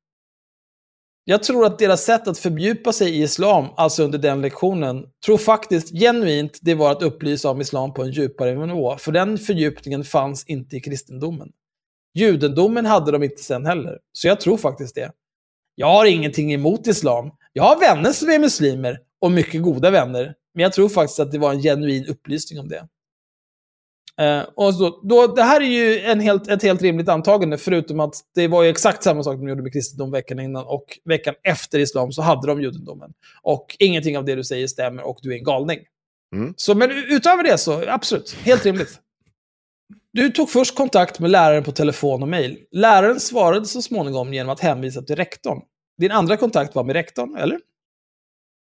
[1.24, 5.38] Jag tror att deras sätt att fördjupa sig i islam, alltså under den lektionen, tror
[5.38, 8.98] faktiskt genuint det var att upplysa om islam på en djupare nivå.
[8.98, 11.50] För den fördjupningen fanns inte i kristendomen.
[12.14, 13.98] Judendomen hade de inte sen heller.
[14.14, 15.12] Så jag tror faktiskt det.
[15.76, 17.32] Jag har ingenting emot islam.
[17.54, 20.34] Jag har vänner som är muslimer, och mycket goda vänner.
[20.54, 22.88] Men jag tror faktiskt att det var en genuin upplysning om det.
[24.20, 28.00] Eh, och så, då, det här är ju en helt, ett helt rimligt antagande, förutom
[28.00, 31.34] att det var ju exakt samma sak de gjorde med kristendom veckan innan, och veckan
[31.44, 33.14] efter islam så hade de judendomen.
[33.42, 35.80] Och ingenting av det du säger stämmer, och du är en galning.
[36.36, 36.54] Mm.
[36.58, 39.00] Så, men utöver det så, absolut, helt rimligt.
[40.14, 42.58] Du tog först kontakt med läraren på telefon och mejl.
[42.72, 45.62] Läraren svarade så småningom genom att hänvisa till rektorn.
[45.98, 47.60] Din andra kontakt var med rektorn, eller?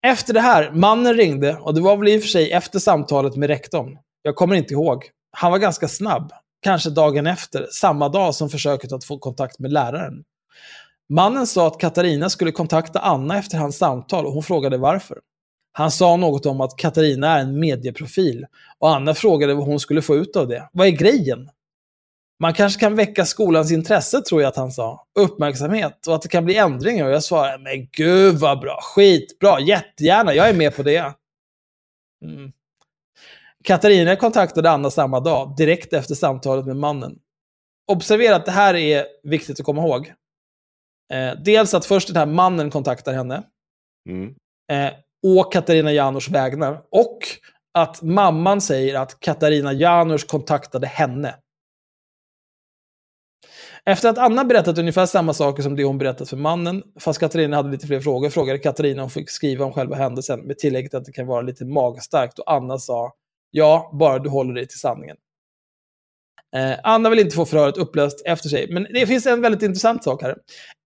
[0.07, 3.37] Efter det här, mannen ringde och det var väl i och för sig efter samtalet
[3.37, 3.99] med rektorn.
[4.23, 5.11] Jag kommer inte ihåg.
[5.33, 6.33] Han var ganska snabb.
[6.63, 10.25] Kanske dagen efter, samma dag som försöket att få kontakt med läraren.
[11.09, 15.19] Mannen sa att Katarina skulle kontakta Anna efter hans samtal och hon frågade varför.
[15.73, 18.47] Han sa något om att Katarina är en medieprofil
[18.79, 20.69] och Anna frågade vad hon skulle få ut av det.
[20.73, 21.49] Vad är grejen?
[22.41, 25.07] Man kanske kan väcka skolans intresse, tror jag att han sa.
[25.19, 27.07] Uppmärksamhet och att det kan bli ändringar.
[27.07, 31.13] Och jag svarade, men gud vad bra, skitbra, jättegärna, jag är med på det.
[32.25, 32.53] Mm.
[33.65, 37.19] Katarina kontaktade Anna samma dag, direkt efter samtalet med mannen.
[37.93, 40.13] Observera att det här är viktigt att komma ihåg.
[41.13, 43.43] Eh, dels att först den här mannen kontaktar henne.
[44.09, 44.35] Mm.
[44.73, 44.93] Eh,
[45.27, 46.83] å Katarina Janouch vägnar.
[46.91, 47.19] Och
[47.75, 51.35] att mamman säger att Katarina Janouch kontaktade henne.
[53.85, 57.57] Efter att Anna berättat ungefär samma saker som det hon berättat för mannen, fast Katarina
[57.57, 60.95] hade lite fler frågor, frågade Katarina om hon fick skriva om själva händelsen med tillägget
[60.95, 63.13] att det kan vara lite magstarkt och Anna sa
[63.51, 65.17] ja, bara du håller dig till sanningen.
[66.57, 70.05] Eh, Anna vill inte få förhöret upplöst efter sig, men det finns en väldigt intressant
[70.05, 70.37] sak här.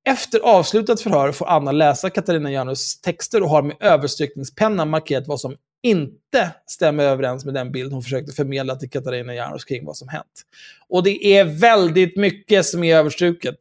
[0.09, 5.41] Efter avslutat förhör får Anna läsa Katarina Janus texter och har med överstrykningspenna markerat vad
[5.41, 9.97] som inte stämmer överens med den bild hon försökte förmedla till Katarina Janus kring vad
[9.97, 10.43] som hänt.
[10.89, 13.57] Och det är väldigt mycket som är överstruket.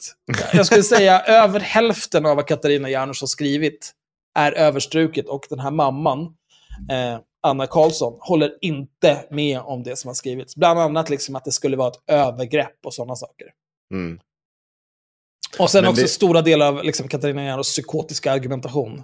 [0.54, 3.92] Jag skulle säga över hälften av vad Katarina Janus har skrivit
[4.40, 6.22] är överstruket och den här mamman,
[6.92, 10.56] eh, Anna Karlsson, håller inte med om det som har skrivits.
[10.56, 13.48] Bland annat liksom att det skulle vara ett övergrepp och sådana saker.
[13.94, 14.20] Mm.
[15.60, 19.04] Och sen Men också det- stora delar av liksom, Katarina Janus psykotiska argumentation.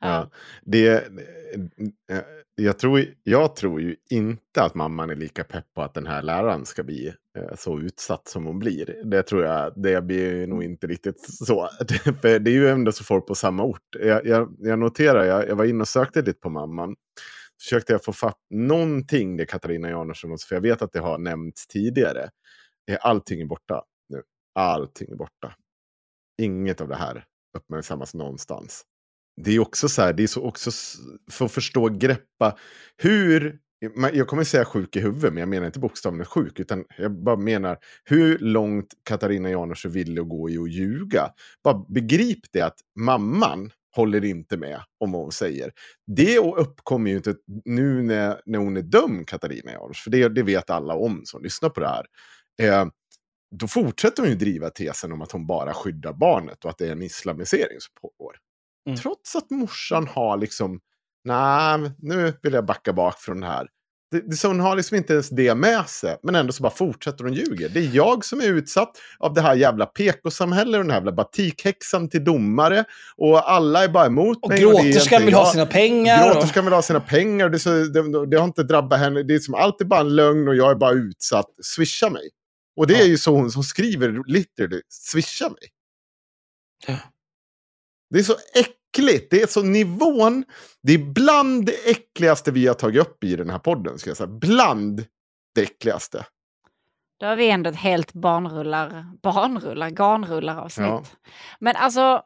[0.00, 0.30] Ja.
[0.62, 2.20] Det, eh,
[2.54, 6.22] jag, tror, jag tror ju inte att mamman är lika pepp på att den här
[6.22, 7.06] läraren ska bli
[7.38, 9.02] eh, så utsatt som hon blir.
[9.04, 11.68] Det tror jag, det blir nog inte riktigt så.
[12.22, 13.82] För det är ju ändå så folk på samma ort.
[14.00, 16.96] Jag, jag, jag noterar, jag, jag var inne och sökte lite på mamman.
[17.62, 21.66] Försökte jag få fatt någonting det Katarina Jansson, för jag vet att det har nämnts
[21.66, 22.30] tidigare.
[23.00, 24.22] Allting är borta nu.
[24.54, 25.54] Allting är borta.
[26.42, 27.24] Inget av det här
[27.56, 28.84] uppmärksammas någonstans
[29.44, 30.70] det är också så här, det är så också
[31.30, 32.56] för att förstå, greppa
[32.96, 33.58] hur,
[34.12, 37.36] jag kommer säga sjuk i huvudet, men jag menar inte bokstavligen sjuk, utan jag bara
[37.36, 41.32] menar hur långt Katarina Janouch ville gå i att ljuga.
[41.64, 45.72] Bara begrip det att mamman håller inte med om vad hon säger.
[46.06, 47.34] Det uppkommer ju inte
[47.64, 51.42] nu när, när hon är dömd, Katarina Janouch, för det, det vet alla om som
[51.42, 52.06] lyssnar på det här.
[52.62, 52.86] Eh,
[53.50, 56.86] då fortsätter hon ju driva tesen om att hon bara skyddar barnet och att det
[56.86, 58.36] är en islamisering som pågår.
[58.86, 58.98] Mm.
[58.98, 60.80] Trots att morsan har liksom,
[61.24, 63.68] nej, nu vill jag backa bak från det här.
[64.10, 67.24] Det, så hon har liksom inte ens det med sig, men ändå så bara fortsätter
[67.24, 67.68] hon ljuga.
[67.68, 71.12] Det är jag som är utsatt av det här jävla PK-samhället och den här jävla
[71.12, 72.84] batikhäxan till domare.
[73.16, 74.58] Och alla är bara emot Och mig.
[74.60, 76.28] det är gråterskan vill ha sina pengar.
[76.28, 77.44] och- Gråterskan vill ha sina pengar.
[77.44, 79.22] och Det, så, det, det har inte drabbat henne.
[79.22, 81.46] Det är som allt är bara en lögn och jag är bara utsatt.
[81.62, 82.28] Swisha mig.
[82.76, 83.00] Och det Ja.
[83.00, 84.80] är ju så hon som skriver literally.
[84.88, 85.68] Swisha mig.
[86.86, 86.96] Ja.
[88.10, 88.77] Det är så äckligt.
[88.96, 90.44] Det är så nivån.
[90.82, 93.98] Det är bland det äckligaste vi har tagit upp i den här podden.
[93.98, 94.26] Ska jag säga.
[94.26, 95.04] Bland
[95.54, 96.26] det äckligaste.
[97.20, 100.86] Då har vi ändå ett helt barnrullar, barnrullar, garnrullar avsnitt.
[100.86, 101.04] Ja.
[101.60, 102.22] Men alltså,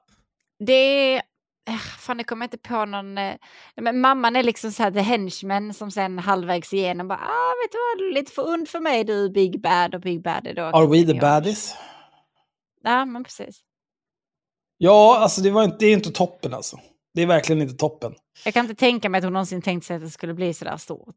[0.66, 1.22] det är...
[1.68, 3.18] eh, Fan, jag kommer inte på någon...
[3.18, 3.34] eh,
[3.76, 7.72] Men mamman är liksom så här the henchman som sen halvvägs igenom bara, ah, vet
[7.72, 9.94] du vad, du är lite för und för mig du, Big Bad.
[9.94, 10.62] Och Big Bad är då...
[10.62, 11.74] Are we the baddies?
[12.82, 13.60] Ja, men precis.
[14.84, 16.78] Ja, alltså det, var inte, det är inte toppen alltså.
[17.14, 18.14] Det är verkligen inte toppen.
[18.44, 20.64] Jag kan inte tänka mig att hon någonsin tänkt sig att det skulle bli så
[20.64, 21.16] där stort.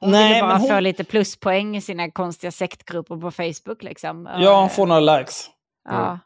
[0.00, 3.82] Hon Nej, ville bara men hon- få lite pluspoäng i sina konstiga sektgrupper på Facebook
[3.82, 4.28] liksom.
[4.38, 5.50] Ja, hon får några likes.
[5.88, 6.18] Ja.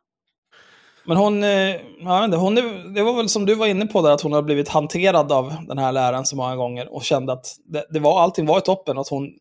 [1.06, 1.74] Men hon, eh,
[2.24, 4.42] inte, hon är, det var väl som du var inne på där, att hon har
[4.42, 8.20] blivit hanterad av den här läraren så många gånger och kände att det, det var,
[8.20, 8.98] allting var i toppen.
[8.98, 9.32] Att hon, ja,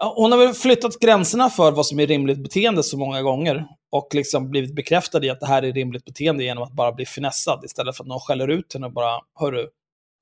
[0.00, 4.08] hon har väl flyttat gränserna för vad som är rimligt beteende så många gånger och
[4.14, 7.64] liksom blivit bekräftad i att det här är rimligt beteende genom att bara bli finessad
[7.64, 9.68] istället för att någon skäller ut henne och bara, hörru,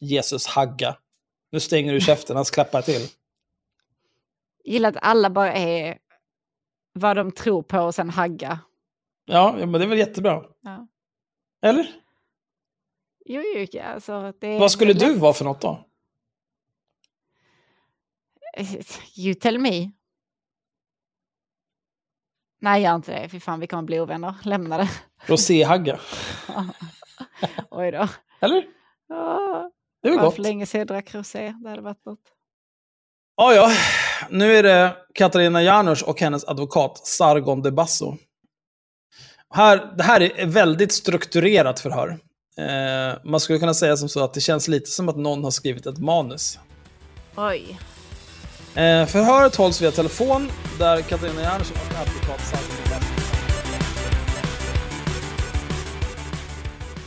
[0.00, 0.96] Jesus hagga,
[1.52, 3.08] nu stänger du käften, han klappar till.
[4.64, 5.98] Gillar att alla bara är
[6.92, 8.58] vad de tror på och sen hagga.
[9.24, 10.44] Ja, men det är väl jättebra.
[10.62, 10.86] Ja.
[11.62, 11.86] Eller?
[13.24, 15.87] Jo, jo, alltså, det Vad skulle du vara för något då?
[19.16, 19.90] You tell me.
[22.60, 23.28] Nej, gör inte det.
[23.28, 24.34] Fy fan, vi kommer bli ovänner.
[24.42, 24.88] Lämna det.
[25.26, 26.00] Roséhagga.
[27.70, 28.08] Oj då.
[28.40, 28.64] Eller?
[29.08, 29.70] Ja,
[30.02, 30.34] Det är väl var gott.
[30.34, 31.54] för länge sedan jag drack rosé.
[31.62, 32.20] Det hade varit något.
[33.36, 33.70] Ja, ja.
[34.30, 38.16] Nu är det Katarina Janouch och hennes advokat Sargon de Basso.
[39.54, 42.18] Här, det här är väldigt strukturerat förhör.
[42.58, 45.50] Eh, man skulle kunna säga som så att det känns lite som att någon har
[45.50, 46.58] skrivit ett manus.
[47.36, 47.78] Oj.
[48.74, 52.88] Eh, förhöret hålls via telefon där Katarina Janouch och advokat Salming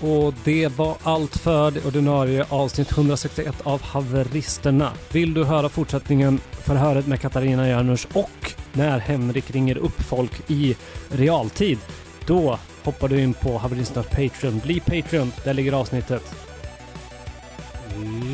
[0.01, 4.91] Och det var allt för det ordinarie avsnitt 161 av Haveristerna.
[5.11, 10.75] Vill du höra fortsättningen, förhöret med Katarina Janouch och när Henrik ringer upp folk i
[11.09, 11.79] realtid,
[12.25, 14.59] då hoppar du in på Haveristernas Patreon.
[14.59, 16.35] Bli Patreon, där ligger avsnittet.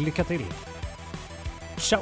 [0.05, 0.45] Lycka till!
[1.77, 2.01] Ciao!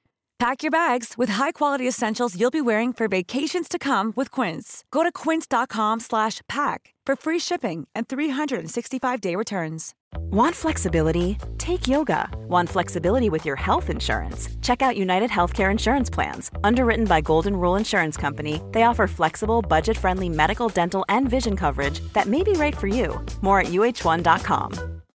[0.41, 4.83] Pack your bags with high-quality essentials you'll be wearing for vacations to come with Quince.
[4.89, 9.93] Go to quince.com/pack for free shipping and 365-day returns.
[10.31, 11.37] Want flexibility?
[11.59, 12.27] Take yoga.
[12.49, 14.49] Want flexibility with your health insurance?
[14.63, 16.49] Check out United Healthcare Insurance Plans.
[16.63, 21.55] Underwritten by Golden Rule Insurance Company, they offer flexible, budget friendly medical, dental, and vision
[21.55, 23.23] coverage that may be right for you.
[23.41, 25.00] More at uh1.com.